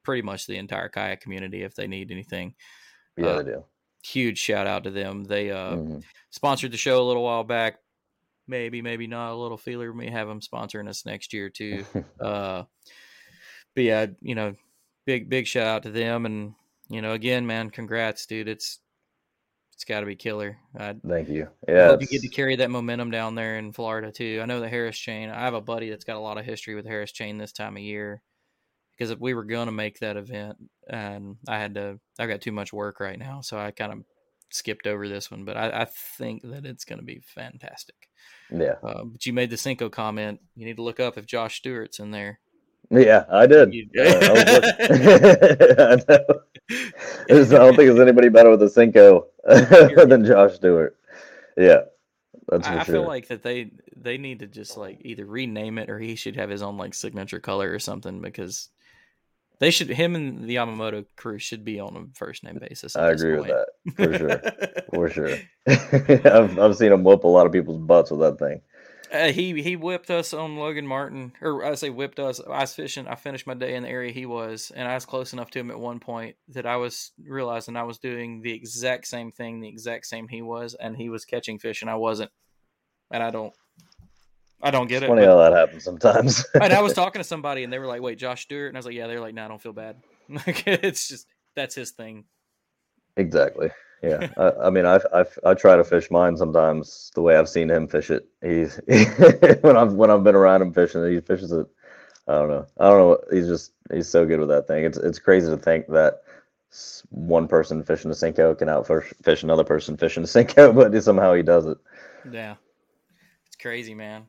pretty 0.03 0.23
much 0.23 0.47
the 0.47 0.57
entire 0.57 0.89
kayak 0.89 1.21
community 1.21 1.63
if 1.63 1.75
they 1.75 1.87
need 1.87 2.11
anything. 2.11 2.55
yeah, 3.17 3.27
Uh, 3.27 3.43
they 3.43 3.53
do. 3.53 3.65
Huge 4.03 4.39
shout 4.39 4.67
out 4.67 4.85
to 4.85 4.91
them. 4.91 5.25
They 5.25 5.51
uh, 5.51 5.77
Mhm. 5.77 6.05
sponsored 6.31 6.73
the 6.73 6.79
show 6.79 7.03
a 7.03 7.07
little 7.07 7.23
while 7.23 7.45
back. 7.45 7.79
Maybe, 8.49 8.81
maybe 8.83 9.07
not. 9.07 9.33
A 9.33 9.37
little 9.37 9.59
feeler 9.59 9.93
may 9.93 10.11
have 10.11 10.27
them 10.27 10.41
sponsoring 10.41 10.89
us 10.89 11.05
next 11.05 11.33
year 11.35 11.51
too. 11.51 11.85
uh, 12.21 12.65
but 13.75 13.85
yeah, 13.85 14.07
you 14.23 14.35
know, 14.35 14.57
big 15.07 15.29
big 15.29 15.47
shout 15.47 15.67
out 15.67 15.83
to 15.85 15.91
them, 15.91 16.25
and 16.27 16.55
you 16.89 17.03
know, 17.03 17.13
again, 17.13 17.47
man, 17.47 17.71
congrats, 17.71 18.27
dude. 18.27 18.49
It's 18.49 18.81
it's 19.81 19.87
got 19.87 20.01
to 20.01 20.07
be 20.07 20.15
killer. 20.15 20.59
I, 20.79 20.95
Thank 21.09 21.31
you. 21.31 21.49
I 21.67 21.73
Yeah, 21.73 21.87
hope 21.89 22.03
you 22.03 22.07
get 22.07 22.21
to 22.21 22.29
carry 22.29 22.55
that 22.57 22.71
momentum 22.71 23.11
down 23.11 23.35
there 23.35 23.57
in 23.57 23.73
Florida 23.73 24.13
too. 24.13 24.39
I 24.43 24.45
know 24.45 24.61
the 24.61 24.69
Harris 24.69 24.99
chain. 24.99 25.31
I 25.31 25.41
have 25.41 25.55
a 25.55 25.61
buddy 25.63 25.89
that's 25.89 26.05
got 26.05 26.17
a 26.17 26.21
lot 26.21 26.37
of 26.37 26.45
history 26.45 26.75
with 26.75 26.85
Harris 26.87 27.13
chain 27.13 27.39
this 27.39 27.51
time 27.53 27.79
of 27.79 27.83
year 27.83 28.21
because 28.93 29.11
if 29.11 29.19
we 29.19 29.33
were 29.33 29.45
going 29.45 29.69
to 29.69 29.73
make 29.73 29.99
that 30.01 30.19
event 30.19 30.59
and 30.87 31.37
I 31.49 31.59
had 31.59 31.77
to. 31.77 31.99
I 32.19 32.27
got 32.27 32.43
too 32.43 32.53
much 32.53 32.75
work 32.75 33.01
right 33.01 33.19
now, 33.19 33.41
so 33.41 33.59
I 33.59 33.71
kind 33.71 33.91
of 33.91 34.01
skipped 34.51 34.87
over 34.87 35.09
this 35.09 35.31
one. 35.31 35.47
But 35.47 35.57
I, 35.57 35.71
I 35.71 35.85
think 35.87 36.43
that 36.43 36.67
it's 36.67 36.85
going 36.85 36.99
to 36.99 37.05
be 37.05 37.23
fantastic. 37.25 37.97
yeah, 38.51 38.75
Uh, 38.83 39.05
but 39.05 39.25
you 39.25 39.33
made 39.33 39.49
the 39.49 39.57
Senko 39.57 39.91
comment. 39.91 40.41
You 40.57 40.67
need 40.67 40.77
to 40.77 40.83
look 40.83 41.01
up 41.01 41.17
if 41.17 41.25
Josh 41.25 41.57
Stewart's 41.57 42.01
in 42.01 42.11
there. 42.11 42.39
yeah. 42.91 43.25
I 43.31 43.47
did. 43.47 43.73
You- 43.73 43.89
I 43.97 44.61
I 45.79 45.97
know. 46.07 46.41
There's- 47.29 47.53
I 47.53 47.59
don't 47.59 47.77
think 47.77 47.89
there's 47.89 48.01
anybody 48.01 48.29
better 48.29 48.51
with 48.51 48.63
a 48.63 48.67
Senko 48.67 49.25
than 50.09 50.25
Josh 50.25 50.55
Stewart. 50.55 50.97
Yeah, 51.57 51.83
that's 52.49 52.67
for 52.67 52.75
I, 52.75 52.81
I 52.81 52.85
sure. 52.85 52.95
feel 52.97 53.07
like 53.07 53.29
that 53.29 53.43
they 53.43 53.71
they 53.97 54.19
need 54.19 54.39
to 54.41 54.47
just 54.47 54.77
like 54.77 55.01
either 55.03 55.27
rename 55.27 55.79
it 55.79 55.91
or 55.91 55.99
he 55.99 56.15
should 56.15 56.37
have 56.37 56.49
his 56.51 56.63
own 56.63 56.77
like 56.77 56.95
signature 56.95 57.41
color 57.41 57.71
or 57.73 57.79
something 57.79 58.21
because 58.21 58.69
they 59.59 59.71
should 59.71 59.89
him 59.89 60.15
and 60.15 60.49
the 60.49 60.55
Yamamoto 60.57 61.05
crew 61.17 61.39
should 61.39 61.65
be 61.65 61.81
on 61.81 61.97
a 61.97 62.19
first 62.19 62.45
name 62.45 62.59
basis. 62.61 62.97
I 62.97 63.11
agree 63.11 63.37
with 63.37 63.49
that 63.49 63.67
for 63.95 64.17
sure. 64.17 64.43
For 64.95 65.11
sure. 66.25 66.31
I've 66.33 66.59
I've 66.59 66.77
seen 66.77 66.93
him 66.93 67.05
whoop 67.05 67.25
a 67.25 67.29
lot 67.29 67.47
of 67.47 67.53
people's 67.53 67.79
butts 67.79 68.11
with 68.11 68.21
that 68.21 68.39
thing. 68.39 68.63
Uh, 69.13 69.33
he 69.33 69.61
he 69.61 69.75
whipped 69.75 70.11
us 70.11 70.33
on 70.33 70.57
Logan 70.57 70.87
Martin, 70.87 71.33
or 71.43 71.65
I 71.65 71.75
say 71.75 71.91
whipped 71.91 72.21
us. 72.21 72.41
I 72.41 72.61
was 72.61 72.75
fishing. 72.75 73.09
I 73.09 73.17
finished 73.17 73.47
my 73.47 73.55
day 73.55 73.75
in 73.75 73.83
the 73.83 73.89
area 73.89 74.13
he 74.13 74.25
was, 74.25 74.71
and 74.75 74.87
I 74.87 74.95
was 74.95 75.05
close 75.05 75.33
enough 75.33 75.51
to 75.51 75.59
him 75.59 75.71
at 75.71 75.81
one 75.81 75.99
point 75.99 76.37
that 76.49 76.65
I 76.65 76.77
was 76.77 77.11
realizing 77.25 77.77
I 77.77 77.83
was 77.83 77.99
doing 77.99 78.41
the 78.43 78.53
exact 78.53 79.07
same 79.09 79.33
thing, 79.33 79.61
the 79.61 79.69
exact 79.69 80.07
same 80.07 80.29
he 80.29 80.43
was, 80.43 80.75
and 80.75 80.97
he 80.97 81.09
was 81.09 81.25
catching 81.25 81.59
fish, 81.59 81.83
and 81.83 81.91
I 81.91 81.97
wasn't. 81.97 82.31
And 83.11 83.21
I 83.23 83.31
don't, 83.31 83.53
I 84.63 84.71
don't 84.71 84.87
get 84.87 84.99
It's 85.03 85.07
it. 85.07 85.09
funny 85.09 85.23
but- 85.23 85.29
how 85.29 85.39
that 85.51 85.59
happens 85.59 85.83
sometimes. 85.83 86.47
and 86.55 86.73
I 86.73 86.81
was 86.81 86.93
talking 87.03 87.19
to 87.21 87.25
somebody, 87.27 87.65
and 87.65 87.73
they 87.73 87.81
were 87.81 87.87
like, 87.89 88.03
"Wait, 88.03 88.17
Josh 88.19 88.43
Stewart," 88.43 88.69
and 88.69 88.77
I 88.77 88.79
was 88.79 88.87
like, 88.87 88.95
"Yeah." 88.95 89.09
They're 89.09 89.21
like, 89.21 89.35
"No, 89.35 89.45
I 89.45 89.49
don't 89.49 89.61
feel 89.63 89.73
bad." 89.73 89.97
Like 90.47 90.65
it's 90.69 91.09
just 91.09 91.27
that's 91.57 91.75
his 91.75 91.91
thing. 91.91 92.27
Exactly. 93.17 93.71
Yeah. 94.03 94.29
I, 94.37 94.51
I 94.67 94.71
mean, 94.71 94.87
I, 94.87 95.01
I 95.13 95.25
I 95.45 95.55
try 95.55 95.77
to 95.77 95.85
fish 95.85 96.11
mine 96.11 96.37
sometimes 96.37 97.11
the 97.15 97.23
way 97.23 97.37
I've 97.37 97.49
seen 97.49 97.71
him 97.71 97.87
fish 97.87 98.11
it. 98.11 98.27
He's 98.43 98.81
when 99.61 99.77
I've 99.77 99.93
when 99.93 100.11
I've 100.11 100.25
been 100.25 100.35
around 100.35 100.63
him 100.63 100.73
fishing, 100.73 101.05
he 101.11 101.21
fishes 101.21 101.53
it. 101.53 101.67
I 102.27 102.33
don't 102.33 102.49
know. 102.49 102.67
I 102.79 102.89
don't 102.89 102.99
know. 102.99 103.19
He's 103.31 103.47
just 103.47 103.73
he's 103.93 104.09
so 104.09 104.25
good 104.25 104.41
with 104.41 104.49
that 104.49 104.67
thing. 104.67 104.85
It's 104.85 104.99
it's 104.99 105.19
crazy 105.19 105.51
to 105.51 105.57
think 105.57 105.87
that 105.89 106.23
one 107.11 107.49
person 107.49 107.83
fishing 107.83 108.11
a 108.11 108.15
Senko 108.15 108.57
can 108.57 108.69
outfish 108.69 109.13
fish 109.23 109.43
another 109.43 109.65
person 109.65 109.97
fishing 109.97 110.23
a 110.23 110.27
Senko, 110.27 110.75
but 110.93 111.03
somehow 111.03 111.35
he 111.35 111.43
does 111.43 111.67
it. 111.67 111.79
Yeah, 112.31 112.55
it's 113.47 113.57
crazy, 113.57 113.95
man. 113.95 114.27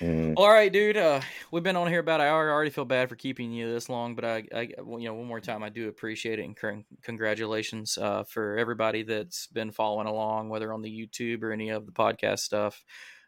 Mm. 0.00 0.34
All 0.36 0.50
right, 0.50 0.72
dude. 0.72 0.96
Uh, 0.96 1.20
we've 1.50 1.62
been 1.62 1.76
on 1.76 1.88
here 1.88 2.00
about 2.00 2.20
an 2.20 2.26
hour. 2.26 2.50
I 2.50 2.52
already 2.52 2.70
feel 2.70 2.84
bad 2.84 3.08
for 3.08 3.16
keeping 3.16 3.52
you 3.52 3.72
this 3.72 3.88
long, 3.88 4.14
but 4.14 4.24
I, 4.24 4.44
I 4.54 4.60
you 4.62 5.04
know, 5.04 5.14
one 5.14 5.26
more 5.26 5.40
time, 5.40 5.62
I 5.62 5.70
do 5.70 5.88
appreciate 5.88 6.38
it 6.38 6.44
and 6.44 6.56
con- 6.56 6.84
congratulations 7.02 7.96
uh, 7.96 8.24
for 8.24 8.58
everybody 8.58 9.02
that's 9.02 9.46
been 9.46 9.72
following 9.72 10.06
along, 10.06 10.50
whether 10.50 10.72
on 10.72 10.82
the 10.82 10.90
YouTube 10.90 11.42
or 11.42 11.52
any 11.52 11.70
of 11.70 11.86
the 11.86 11.92
podcast 11.92 12.40
stuff. 12.40 12.84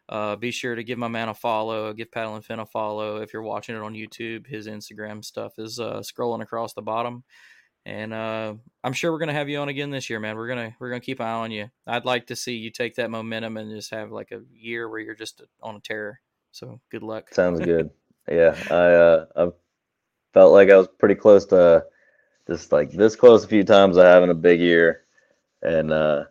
Uh, 0.07 0.35
be 0.35 0.51
sure 0.51 0.73
to 0.75 0.83
give 0.83 0.97
my 0.97 1.07
man 1.07 1.29
a 1.29 1.33
follow. 1.33 1.93
Give 1.93 2.11
Paddle 2.11 2.35
and 2.35 2.45
Fin 2.45 2.59
a 2.59 2.65
follow. 2.65 3.17
If 3.17 3.31
you're 3.31 3.43
watching 3.43 3.75
it 3.75 3.81
on 3.81 3.93
YouTube, 3.93 4.47
his 4.47 4.67
Instagram 4.67 5.23
stuff 5.23 5.53
is 5.59 5.79
uh, 5.79 5.99
scrolling 5.99 6.41
across 6.41 6.73
the 6.73 6.81
bottom. 6.81 7.23
And 7.85 8.13
uh, 8.13 8.55
I'm 8.83 8.93
sure 8.93 9.11
we're 9.11 9.19
gonna 9.19 9.33
have 9.33 9.49
you 9.49 9.59
on 9.59 9.69
again 9.69 9.89
this 9.89 10.09
year, 10.09 10.19
man. 10.19 10.35
We're 10.35 10.47
gonna 10.47 10.75
we're 10.79 10.89
gonna 10.89 10.99
keep 10.99 11.19
an 11.19 11.27
eye 11.27 11.31
on 11.31 11.51
you. 11.51 11.69
I'd 11.87 12.05
like 12.05 12.27
to 12.27 12.35
see 12.35 12.55
you 12.55 12.71
take 12.71 12.95
that 12.95 13.09
momentum 13.09 13.57
and 13.57 13.71
just 13.71 13.91
have 13.91 14.11
like 14.11 14.31
a 14.31 14.41
year 14.53 14.89
where 14.89 14.99
you're 14.99 15.15
just 15.15 15.41
on 15.61 15.75
a 15.75 15.79
tear. 15.79 16.19
So 16.51 16.79
good 16.91 17.03
luck. 17.03 17.33
Sounds 17.33 17.59
good. 17.59 17.89
yeah, 18.31 18.55
I 18.69 18.73
uh, 18.73 19.25
I 19.35 19.49
felt 20.33 20.53
like 20.53 20.69
I 20.69 20.77
was 20.77 20.87
pretty 20.87 21.15
close 21.15 21.45
to 21.47 21.85
just 22.47 22.71
like 22.71 22.91
this 22.91 23.15
close 23.15 23.43
a 23.43 23.47
few 23.47 23.63
times 23.63 23.97
to 23.97 24.03
having 24.03 24.29
a 24.29 24.35
big 24.35 24.59
year, 24.59 25.03
and 25.61 25.91
uh, 25.91 26.25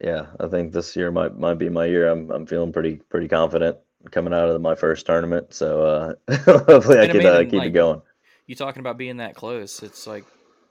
yeah, 0.00 0.26
I 0.40 0.48
think 0.48 0.72
this 0.72 0.96
year 0.96 1.10
might 1.10 1.36
might 1.36 1.58
be 1.58 1.68
my 1.68 1.86
year. 1.86 2.08
I'm 2.08 2.30
I'm 2.30 2.46
feeling 2.46 2.72
pretty 2.72 2.96
pretty 2.96 3.28
confident 3.28 3.78
coming 4.10 4.32
out 4.32 4.48
of 4.48 4.60
my 4.60 4.74
first 4.74 5.06
tournament, 5.06 5.54
so 5.54 6.16
uh, 6.28 6.34
hopefully 6.44 7.00
I 7.00 7.06
can 7.08 7.24
uh, 7.24 7.40
keep 7.40 7.54
like, 7.54 7.68
it 7.68 7.72
going. 7.72 8.02
you 8.46 8.54
talking 8.54 8.80
about 8.80 8.98
being 8.98 9.18
that 9.18 9.34
close. 9.34 9.82
It's 9.82 10.06
like 10.06 10.24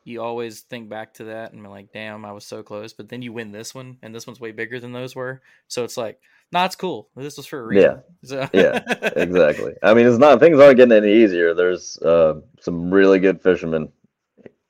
you 0.03 0.21
always 0.21 0.61
think 0.61 0.89
back 0.89 1.13
to 1.15 1.25
that 1.25 1.53
and 1.53 1.61
be 1.61 1.69
like, 1.69 1.93
damn, 1.93 2.25
I 2.25 2.31
was 2.31 2.45
so 2.45 2.63
close. 2.63 2.93
But 2.93 3.09
then 3.09 3.21
you 3.21 3.33
win 3.33 3.51
this 3.51 3.75
one, 3.75 3.97
and 4.01 4.13
this 4.13 4.25
one's 4.25 4.39
way 4.39 4.51
bigger 4.51 4.79
than 4.79 4.93
those 4.93 5.15
were. 5.15 5.41
So 5.67 5.83
it's 5.83 5.97
like, 5.97 6.19
nah, 6.51 6.65
it's 6.65 6.75
cool. 6.75 7.09
This 7.15 7.37
was 7.37 7.45
for 7.45 7.59
a 7.59 7.63
reason. 7.65 8.01
So- 8.23 8.47
Yeah, 8.53 8.83
Exactly. 9.15 9.73
I 9.81 9.93
mean, 9.93 10.07
it's 10.07 10.17
not 10.17 10.39
things 10.39 10.59
aren't 10.59 10.77
getting 10.77 10.95
any 10.97 11.11
easier. 11.23 11.53
There's 11.53 11.97
uh, 11.99 12.41
some 12.59 12.91
really 12.93 13.19
good 13.19 13.41
fishermen 13.41 13.89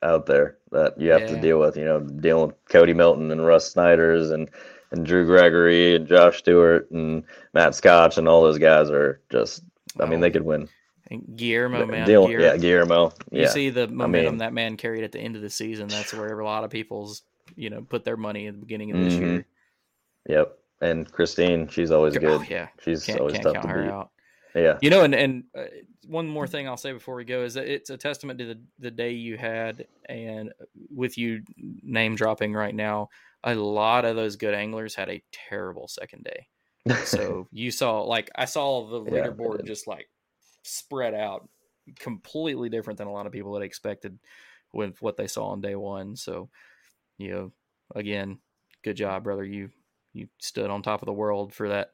out 0.04 0.26
there 0.26 0.58
that 0.72 1.00
you 1.00 1.12
have 1.12 1.28
to 1.28 1.40
deal 1.42 1.60
with. 1.60 1.78
You 1.78 1.86
know, 1.86 2.00
dealing 2.00 2.48
with 2.48 2.56
Cody 2.70 2.94
Milton 2.94 3.32
and 3.32 3.46
Russ 3.46 3.72
Snyder's 3.72 4.32
and 4.32 4.50
and 4.92 5.06
Drew 5.06 5.26
Gregory 5.26 5.96
and 5.96 6.06
Josh 6.08 6.40
Stewart 6.40 6.90
and 6.92 7.24
Matt 7.54 7.76
Scotch 7.76 8.18
and 8.18 8.28
all 8.28 8.42
those 8.42 8.58
guys 8.58 8.90
are 8.90 9.22
just. 9.30 9.64
I 10.00 10.06
mean, 10.06 10.20
they 10.22 10.32
could 10.32 10.44
win. 10.46 10.70
And 11.10 11.36
Guillermo, 11.36 11.86
man. 11.86 12.08
Deal- 12.08 12.26
Guillermo- 12.28 12.46
yeah, 12.46 12.58
Guillermo. 12.58 13.14
You 13.32 13.48
see 13.48 13.70
the 13.70 13.88
momentum 13.90 14.34
mean- 14.34 14.38
that 14.40 14.54
man 14.54 14.78
carried 14.78 15.04
at 15.04 15.12
the 15.12 15.20
end 15.20 15.36
of 15.36 15.42
the 15.42 15.50
season. 15.50 15.88
That's 15.90 16.14
where 16.14 16.40
a 16.40 16.46
lot 16.46 16.64
of 16.64 16.70
people's, 16.70 17.24
you 17.58 17.70
know, 17.70 17.82
put 17.82 18.06
their 18.06 18.16
money 18.16 18.48
at 18.48 18.54
the 18.54 18.60
beginning 18.62 18.92
of 18.92 18.98
this 19.04 19.14
Mhm. 19.16 19.20
year. 19.20 19.46
Yep. 20.30 20.58
And 20.82 21.10
Christine, 21.12 21.68
she's 21.68 21.92
always 21.92 22.18
Oh, 22.18 22.20
good. 22.20 22.50
yeah. 22.50 22.70
She's 22.84 23.06
Can't, 23.06 23.20
always 23.20 23.34
can't 23.34 23.44
tough 23.44 23.54
count 23.56 23.68
to 23.68 23.72
her 23.74 23.84
beat. 23.84 23.92
out. 23.92 24.12
Yeah. 24.56 24.78
You 24.82 24.90
know, 24.90 25.04
and 25.04 25.16
and 25.16 25.44
uh, 25.58 25.64
one 26.08 26.28
more 26.28 26.46
thing 26.48 26.68
I'll 26.68 26.76
say 26.76 26.92
before 26.92 27.16
we 27.16 27.24
go 27.24 27.44
is 27.44 27.54
that 27.54 27.68
it's 27.72 27.90
a 27.90 27.96
testament 27.98 28.38
to 28.40 28.46
the 28.46 28.60
the 28.80 28.92
day 28.92 29.12
you 29.12 29.38
had, 29.38 29.88
and 30.10 30.52
with 30.94 31.18
you 31.18 31.44
name 31.56 32.16
dropping 32.16 32.54
right 32.54 32.76
now, 32.76 33.10
a 33.46 33.56
lot 33.56 34.04
of 34.04 34.16
those 34.18 34.36
good 34.36 34.54
anglers 34.54 34.94
had 34.96 35.10
a 35.10 35.24
terrible 35.32 35.88
second 35.88 36.26
day. 36.26 36.48
So 37.06 37.48
you 37.54 37.72
saw, 37.72 38.02
like, 38.02 38.30
I 38.36 38.44
saw 38.46 38.86
the 38.90 39.10
leaderboard 39.10 39.60
it- 39.62 39.66
just 39.68 39.88
like 39.88 40.10
spread 40.64 41.14
out, 41.14 41.48
completely 42.00 42.68
different 42.68 42.98
than 42.98 43.08
a 43.08 43.14
lot 43.14 43.28
of 43.28 43.32
people 43.32 43.54
had 43.54 43.64
expected 43.64 44.20
with 44.74 45.02
what 45.02 45.16
they 45.16 45.28
saw 45.28 45.46
on 45.52 45.62
day 45.62 45.76
one. 45.76 46.16
So, 46.18 46.50
you 47.18 47.32
know, 47.32 47.52
again, 47.96 48.40
good 48.84 48.98
job, 48.98 49.24
brother. 49.24 49.46
You 49.46 49.70
you 50.14 50.28
stood 50.40 50.70
on 50.70 50.82
top 50.82 51.02
of 51.02 51.06
the 51.06 51.14
world 51.14 51.54
for 51.54 51.70
that 51.70 51.92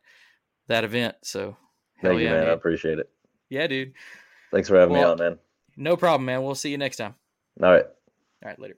that 0.67 0.83
event. 0.83 1.15
So, 1.23 1.55
hell 1.97 2.11
Thank 2.11 2.19
you, 2.21 2.25
yeah, 2.27 2.33
man. 2.33 2.47
I 2.49 2.51
appreciate 2.51 2.99
it. 2.99 3.09
Yeah, 3.49 3.67
dude. 3.67 3.93
Thanks 4.51 4.67
for 4.69 4.77
having 4.79 4.93
Well- 4.93 5.15
me 5.15 5.23
on, 5.23 5.29
man. 5.31 5.39
No 5.77 5.95
problem, 5.95 6.25
man. 6.25 6.43
We'll 6.43 6.55
see 6.55 6.71
you 6.71 6.77
next 6.77 6.97
time. 6.97 7.13
All 7.61 7.71
right. 7.71 7.85
All 7.85 8.49
right, 8.49 8.59
later. 8.59 8.77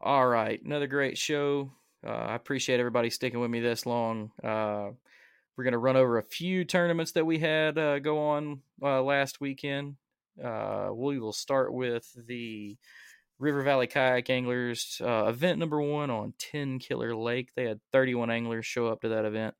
All 0.00 0.26
right, 0.26 0.62
another 0.62 0.86
great 0.86 1.18
show. 1.18 1.72
Uh, 2.06 2.10
I 2.10 2.34
appreciate 2.34 2.80
everybody 2.80 3.10
sticking 3.10 3.40
with 3.40 3.50
me 3.50 3.60
this 3.60 3.84
long. 3.84 4.30
Uh, 4.42 4.90
we're 5.56 5.64
going 5.64 5.72
to 5.72 5.78
run 5.78 5.96
over 5.96 6.16
a 6.16 6.22
few 6.22 6.64
tournaments 6.64 7.12
that 7.12 7.26
we 7.26 7.38
had 7.38 7.76
uh, 7.76 7.98
go 7.98 8.18
on 8.28 8.62
uh, 8.82 9.02
last 9.02 9.40
weekend. 9.42 9.96
Uh, 10.42 10.88
we 10.94 11.18
will 11.18 11.34
start 11.34 11.74
with 11.74 12.10
the 12.26 12.78
River 13.40 13.62
Valley 13.62 13.86
Kayak 13.86 14.28
Anglers 14.28 15.00
uh, 15.02 15.24
event 15.24 15.58
number 15.58 15.80
one 15.80 16.10
on 16.10 16.34
Tenkiller 16.38 17.16
Lake. 17.16 17.54
They 17.56 17.64
had 17.64 17.80
31 17.90 18.30
anglers 18.30 18.66
show 18.66 18.86
up 18.88 19.00
to 19.00 19.08
that 19.08 19.24
event. 19.24 19.54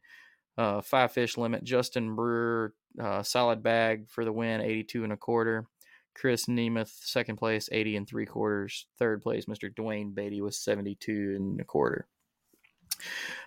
Uh, 0.58 0.82
five 0.82 1.12
fish 1.12 1.38
limit. 1.38 1.64
Justin 1.64 2.14
Brewer, 2.14 2.74
uh, 3.02 3.22
solid 3.22 3.62
bag 3.62 4.10
for 4.10 4.26
the 4.26 4.32
win, 4.32 4.60
82 4.60 5.02
and 5.02 5.12
a 5.14 5.16
quarter. 5.16 5.66
Chris 6.14 6.44
Nemeth, 6.46 6.92
second 7.02 7.36
place, 7.36 7.70
80 7.72 7.96
and 7.96 8.08
three 8.08 8.26
quarters. 8.26 8.86
Third 8.98 9.22
place, 9.22 9.46
Mr. 9.46 9.74
Dwayne 9.74 10.14
Beatty 10.14 10.42
was 10.42 10.58
72 10.58 11.34
and 11.36 11.60
a 11.60 11.64
quarter. 11.64 12.06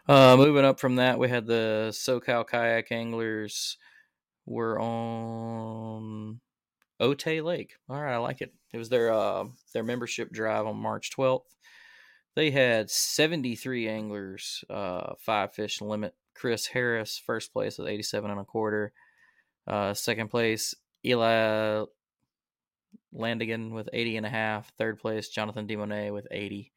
Uh, 0.07 0.35
moving 0.35 0.65
up 0.65 0.79
from 0.79 0.95
that, 0.95 1.19
we 1.19 1.29
had 1.29 1.45
the 1.45 1.89
SoCal 1.91 2.47
Kayak 2.47 2.91
Anglers. 2.91 3.77
We're 4.47 4.81
on 4.81 6.39
Otay 7.03 7.43
Lake. 7.43 7.73
All 7.89 8.01
right, 8.01 8.13
I 8.13 8.17
like 8.17 8.41
it. 8.41 8.53
It 8.73 8.77
was 8.77 8.89
their 8.89 9.11
uh, 9.11 9.45
their 9.73 9.83
membership 9.83 10.31
drive 10.31 10.65
on 10.65 10.77
March 10.77 11.11
12th. 11.15 11.43
They 12.35 12.49
had 12.49 12.89
73 12.89 13.87
anglers, 13.87 14.63
uh, 14.69 15.13
five 15.19 15.53
fish 15.53 15.81
limit. 15.81 16.15
Chris 16.33 16.65
Harris, 16.65 17.21
first 17.23 17.53
place 17.53 17.77
with 17.77 17.87
87 17.87 18.31
and 18.31 18.39
a 18.39 18.43
quarter. 18.43 18.91
Uh, 19.67 19.93
second 19.93 20.29
place, 20.29 20.73
Eli 21.05 21.83
Landigan 23.13 23.71
with 23.71 23.87
80 23.93 24.17
and 24.17 24.25
a 24.25 24.29
half. 24.29 24.71
Third 24.77 24.99
place, 24.99 25.29
Jonathan 25.29 25.67
DeMonet 25.67 26.11
with 26.11 26.27
80. 26.31 26.71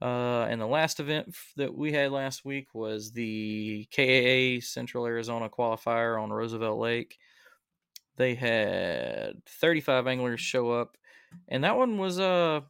Uh, 0.00 0.46
and 0.48 0.60
the 0.60 0.66
last 0.66 1.00
event 1.00 1.34
that 1.56 1.74
we 1.74 1.92
had 1.92 2.12
last 2.12 2.44
week 2.44 2.68
was 2.72 3.10
the 3.10 3.88
KAA 3.94 4.64
Central 4.64 5.06
Arizona 5.06 5.48
qualifier 5.48 6.22
on 6.22 6.30
Roosevelt 6.30 6.78
Lake. 6.78 7.18
They 8.18 8.34
had 8.34 9.44
35 9.46 10.06
anglers 10.06 10.40
show 10.40 10.70
up, 10.72 10.96
and 11.48 11.64
that 11.64 11.76
one 11.76 11.98
was 11.98 12.18
uh, 12.20 12.60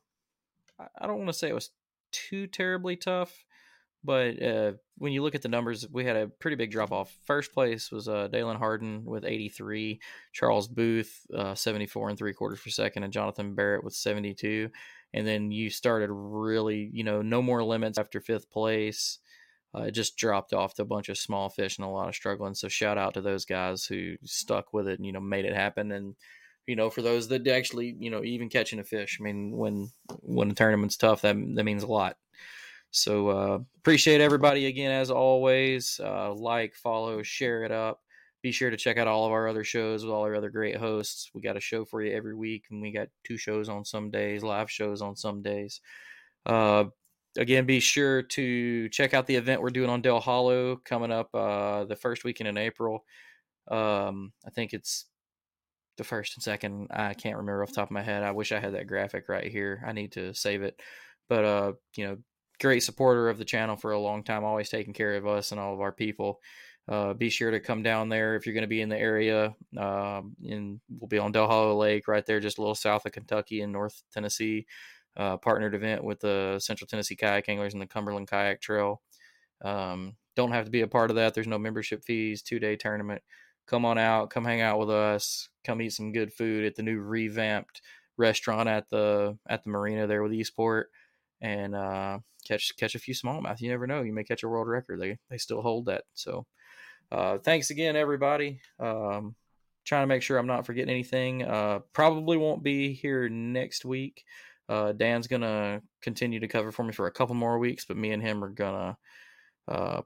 I- 0.79 0.89
I 1.01 1.07
don't 1.07 1.19
want 1.19 1.29
to 1.29 1.33
say 1.33 1.49
it 1.49 1.55
was 1.55 1.71
too 2.13 2.47
terribly 2.47 2.97
tough, 2.97 3.45
but 4.05 4.41
uh, 4.43 4.73
when 4.97 5.13
you 5.13 5.23
look 5.23 5.35
at 5.35 5.43
the 5.43 5.49
numbers, 5.49 5.87
we 5.91 6.05
had 6.05 6.17
a 6.17 6.29
pretty 6.29 6.57
big 6.57 6.71
drop 6.71 6.93
off. 6.93 7.17
First 7.25 7.53
place 7.53 7.91
was 7.91 8.09
uh, 8.09 8.29
Dalen 8.29 8.57
Harden 8.59 9.05
with 9.05 9.25
83, 9.25 10.01
Charles 10.33 10.69
Booth 10.69 11.27
uh, 11.35 11.55
74 11.55 12.11
and 12.11 12.19
three 12.19 12.33
quarters 12.33 12.61
per 12.61 12.71
second, 12.71 13.03
and 13.03 13.13
Jonathan 13.13 13.55
Barrett 13.55 13.85
with 13.85 13.95
72. 13.95 14.71
And 15.15 15.27
then 15.27 15.51
you 15.51 15.71
started 15.71 16.11
really, 16.13 16.91
you 16.93 17.03
know, 17.05 17.23
no 17.23 17.41
more 17.43 17.65
limits 17.65 17.99
after 17.99 18.21
fifth 18.21 18.51
place. 18.51 19.19
Uh, 19.75 19.83
it 19.83 19.91
just 19.93 20.17
dropped 20.17 20.53
off 20.53 20.75
to 20.75 20.83
a 20.83 20.87
bunch 20.87 21.09
of 21.09 21.19
small 21.19 21.51
fish 21.51 21.79
and 21.79 21.87
a 21.87 21.91
lot 21.91 22.09
of 22.09 22.15
struggling. 22.15 22.55
So 22.55 22.69
shout 22.69 22.97
out 22.97 23.15
to 23.15 23.21
those 23.21 23.45
guys 23.45 23.85
who 23.85 24.17
stuck 24.25 24.73
with 24.73 24.89
it 24.89 24.99
and 24.99 25.07
you 25.07 25.13
know 25.13 25.21
made 25.21 25.45
it 25.45 25.55
happen. 25.55 25.93
And 25.93 26.15
you 26.67 26.77
know, 26.77 26.91
for 26.91 27.03
those 27.03 27.29
that 27.29 27.47
actually, 27.49 27.97
you 27.99 28.11
know, 28.11 28.23
even 28.23 28.49
catching 28.51 28.79
a 28.79 28.85
fish. 28.85 29.19
I 29.21 29.25
mean, 29.25 29.57
when 29.57 29.91
when 30.21 30.49
the 30.49 30.55
tournament's 30.55 30.97
tough, 30.97 31.23
that 31.23 31.37
that 31.55 31.65
means 31.65 31.83
a 31.83 31.87
lot. 31.87 32.17
So 32.91 33.29
uh, 33.29 33.59
appreciate 33.79 34.21
everybody 34.21 34.67
again 34.67 34.91
as 34.91 35.11
always. 35.11 36.01
Uh, 36.03 36.33
like, 36.35 36.75
follow, 36.75 37.23
share 37.23 37.65
it 37.65 37.73
up. 37.73 38.01
Be 38.43 38.53
sure 38.53 38.71
to 38.71 38.77
check 38.77 38.99
out 38.99 39.09
all 39.09 39.27
of 39.27 39.33
our 39.33 39.49
other 39.49 39.65
shows 39.65 40.05
with 40.05 40.13
all 40.13 40.23
our 40.23 40.35
other 40.35 40.51
great 40.51 40.77
hosts. 40.77 41.31
We 41.35 41.41
got 41.41 41.57
a 41.57 41.61
show 41.61 41.85
for 41.85 42.03
you 42.03 42.15
every 42.15 42.35
week, 42.35 42.65
and 42.71 42.81
we 42.81 42.93
got 42.93 43.09
two 43.25 43.37
shows 43.37 43.69
on 43.69 43.85
some 43.85 44.11
days, 44.11 44.43
live 44.43 44.71
shows 44.71 45.03
on 45.03 45.17
some 45.17 45.43
days. 45.43 45.81
Uh, 46.47 46.85
again, 47.37 47.67
be 47.67 47.81
sure 47.81 48.23
to 48.23 48.89
check 48.89 49.15
out 49.15 49.27
the 49.27 49.37
event 49.37 49.61
we're 49.61 49.71
doing 49.71 49.91
on 49.91 50.03
Dale 50.03 50.21
Hollow 50.21 50.77
coming 50.77 51.13
up 51.13 51.35
uh, 51.35 51.85
the 51.85 51.97
first 51.97 52.25
weekend 52.25 52.49
in 52.49 52.57
April. 52.57 53.05
Um, 53.71 54.33
I 54.47 54.51
think 54.51 54.73
it's 54.73 55.07
the 55.99 56.05
first 56.05 56.37
and 56.37 56.43
second. 56.43 56.89
I 56.91 57.15
can't 57.15 57.37
remember 57.37 57.63
off 57.63 57.71
the 57.71 57.77
top 57.77 57.89
of 57.89 57.93
my 57.93 58.03
head. 58.03 58.23
I 58.23 58.31
wish 58.31 58.53
I 58.53 58.61
had 58.61 58.75
that 58.75 58.87
graphic 58.87 59.29
right 59.29 59.51
here. 59.51 59.83
I 59.87 59.93
need 59.93 60.13
to 60.13 60.33
save 60.33 60.63
it. 60.63 60.81
But 61.29 61.45
uh, 61.45 61.73
you 61.97 62.07
know, 62.07 62.17
great 62.61 62.81
supporter 62.81 63.29
of 63.29 63.39
the 63.39 63.45
channel 63.45 63.77
for 63.77 63.93
a 63.93 64.01
long 64.01 64.23
time, 64.23 64.45
always 64.45 64.71
taking 64.71 64.95
care 64.95 65.15
of 65.15 65.27
us 65.27 65.53
and 65.53 65.61
all 65.61 65.75
of 65.75 65.81
our 65.81 65.93
people. 65.93 66.41
Uh, 66.89 67.13
be 67.13 67.29
sure 67.29 67.51
to 67.51 67.61
come 67.61 67.83
down 67.83 68.09
there 68.09 68.35
if 68.35 68.47
you're 68.47 68.55
going 68.55 68.63
to 68.63 68.67
be 68.67 68.81
in 68.81 68.89
the 68.89 68.97
area. 68.97 69.55
Um, 69.77 70.35
and 70.49 70.81
we'll 70.89 71.09
be 71.09 71.19
on 71.19 71.33
Dale 71.33 71.47
Hollow 71.47 71.77
Lake, 71.77 72.09
right 72.09 72.25
there, 72.25 72.41
just 72.41 72.57
a 72.57 72.63
little 72.63 72.75
south 72.75 73.05
of 73.05 73.13
Kentucky 73.13 73.61
and 73.61 73.73
North 73.73 74.03
Tennessee. 74.11 74.67
Uh, 75.19 75.37
partnered 75.37 75.75
event 75.75 76.05
with 76.05 76.21
the 76.21 76.61
Central 76.61 76.87
Tennessee 76.87 77.17
Kayak 77.17 77.49
Anglers 77.49 77.73
and 77.73 77.83
the 77.83 77.87
Cumberland 77.87 78.29
Kayak 78.29 78.61
Trail. 78.61 79.03
Um, 79.65 80.15
don't 80.37 80.53
have 80.53 80.67
to 80.67 80.71
be 80.71 80.83
a 80.83 80.87
part 80.87 81.11
of 81.11 81.17
that. 81.17 81.35
There's 81.35 81.49
no 81.49 81.59
membership 81.59 82.05
fees. 82.05 82.43
Two 82.43 82.61
day 82.61 82.77
tournament. 82.77 83.23
Come 83.67 83.85
on 83.85 83.99
out. 83.99 84.31
Come 84.31 84.45
hang 84.45 84.61
out 84.61 84.79
with 84.79 84.91
us. 84.91 85.49
Come 85.65 85.83
eat 85.83 85.93
some 85.93 86.13
good 86.13 86.33
food 86.33 86.65
at 86.65 86.77
the 86.77 86.85
new 86.85 87.01
revamped 87.01 87.83
restaurant 88.17 88.69
at 88.69 88.89
the 88.91 89.37
at 89.49 89.65
the 89.65 89.71
marina 89.71 90.07
there 90.07 90.23
with 90.23 90.33
Eastport, 90.33 90.91
and 91.41 91.75
uh, 91.75 92.19
catch 92.47 92.77
catch 92.77 92.95
a 92.95 92.99
few 92.99 93.15
smallmouth. 93.15 93.61
You 93.61 93.71
never 93.71 93.87
know. 93.87 94.03
You 94.03 94.13
may 94.13 94.25
catch 94.25 94.43
a 94.43 94.49
world 94.49 94.69
record. 94.69 95.01
They 95.01 95.19
they 95.31 95.39
still 95.39 95.63
hold 95.63 95.87
that. 95.87 96.05
So 96.15 96.47
uh, 97.11 97.39
thanks 97.39 97.71
again, 97.71 97.97
everybody. 97.97 98.61
Um, 98.79 99.35
trying 99.85 100.03
to 100.03 100.07
make 100.07 100.23
sure 100.23 100.39
I'm 100.39 100.47
not 100.47 100.67
forgetting 100.67 100.91
anything. 100.91 101.43
Uh, 101.43 101.81
probably 101.93 102.37
won't 102.37 102.63
be 102.63 102.93
here 102.93 103.29
next 103.29 103.85
week. 103.85 104.25
Uh, 104.69 104.93
Dan's 104.93 105.27
gonna 105.27 105.81
continue 106.03 106.41
to 106.41 106.49
cover 106.49 106.73
for 106.73 106.85
me 106.85 106.93
for 106.93 107.07
a 107.07 107.13
couple 107.13 107.35
more 107.35 107.59
weeks, 107.59 107.85
but 107.87 107.97
me 107.97 108.11
and 108.11 108.23
him 108.23 108.45
are 108.45 108.51
gonna 108.51 108.97
uh, 109.67 110.03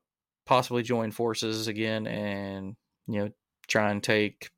possibly 0.46 0.82
join 0.82 1.10
forces 1.10 1.68
again, 1.68 2.06
and 2.06 2.76
you 3.08 3.20
know 3.20 3.30
try 3.66 3.90
and 3.90 4.02
take 4.02 4.50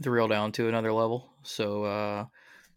the 0.00 0.10
reel 0.10 0.28
down 0.28 0.52
to 0.52 0.68
another 0.68 0.92
level. 0.92 1.32
So 1.42 1.84
uh, 1.84 2.24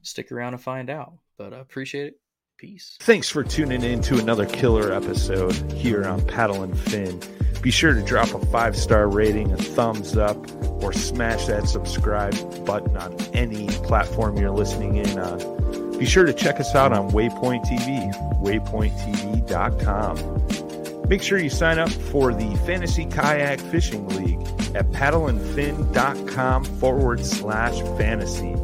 stick 0.02 0.32
around 0.32 0.54
and 0.54 0.62
find 0.62 0.90
out. 0.90 1.14
But 1.38 1.54
I 1.54 1.60
appreciate 1.60 2.08
it. 2.08 2.20
Peace. 2.58 2.98
Thanks 3.00 3.30
for 3.30 3.42
tuning 3.44 3.84
in 3.84 4.02
to 4.02 4.20
another 4.20 4.46
killer 4.46 4.92
episode 4.92 5.54
here 5.72 6.06
on 6.06 6.26
Paddle 6.26 6.64
and 6.64 6.78
Fin. 6.78 7.22
Be 7.62 7.72
sure 7.72 7.94
to 7.94 8.02
drop 8.02 8.34
a 8.34 8.46
five 8.48 8.76
star 8.76 9.08
rating, 9.08 9.54
a 9.54 9.58
thumbs 9.58 10.18
up, 10.18 10.38
or 10.84 10.92
smash 10.92 11.46
that 11.46 11.70
subscribe 11.70 12.66
button 12.66 12.98
on 12.98 13.16
any 13.34 13.68
platform 13.68 14.38
you're 14.38 14.52
listening 14.52 14.98
in 14.98 15.20
on. 15.20 15.59
Be 16.00 16.06
sure 16.06 16.26
to 16.26 16.34
check 16.34 16.62
us 16.62 16.74
out 16.76 16.94
on 16.94 17.12
Waypoint 17.12 17.66
TV, 17.66 18.10
waypointtv.com. 18.42 21.10
Make 21.10 21.22
sure 21.22 21.38
you 21.40 21.50
sign 21.50 21.78
up 21.80 21.90
for 21.90 22.34
the 22.34 22.56
Fantasy 22.66 23.06
Kayak 23.06 23.60
Fishing 23.60 24.08
League 24.10 24.40
at 24.76 24.86
paddleandfin.com 24.92 26.64
forward 26.64 27.26
slash 27.26 27.80
fantasy. 27.98 28.56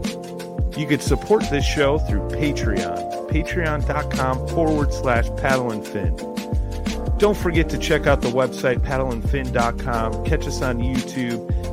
You 0.80 0.88
could 0.88 1.02
support 1.02 1.44
this 1.50 1.66
show 1.66 2.00
through 2.00 2.30
Patreon, 2.30 3.30
patreon.com 3.30 4.48
forward 4.50 4.94
slash 4.94 5.28
paddle 5.38 5.72
and 5.72 5.86
fin. 5.86 6.16
Don't 7.18 7.38
forget 7.38 7.70
to 7.70 7.78
check 7.78 8.08
out 8.08 8.22
the 8.22 8.30
website 8.30 8.80
paddleandfin.com. 8.80 10.26
Catch 10.26 10.48
us 10.48 10.62
on 10.62 10.80
YouTube. 10.80 11.65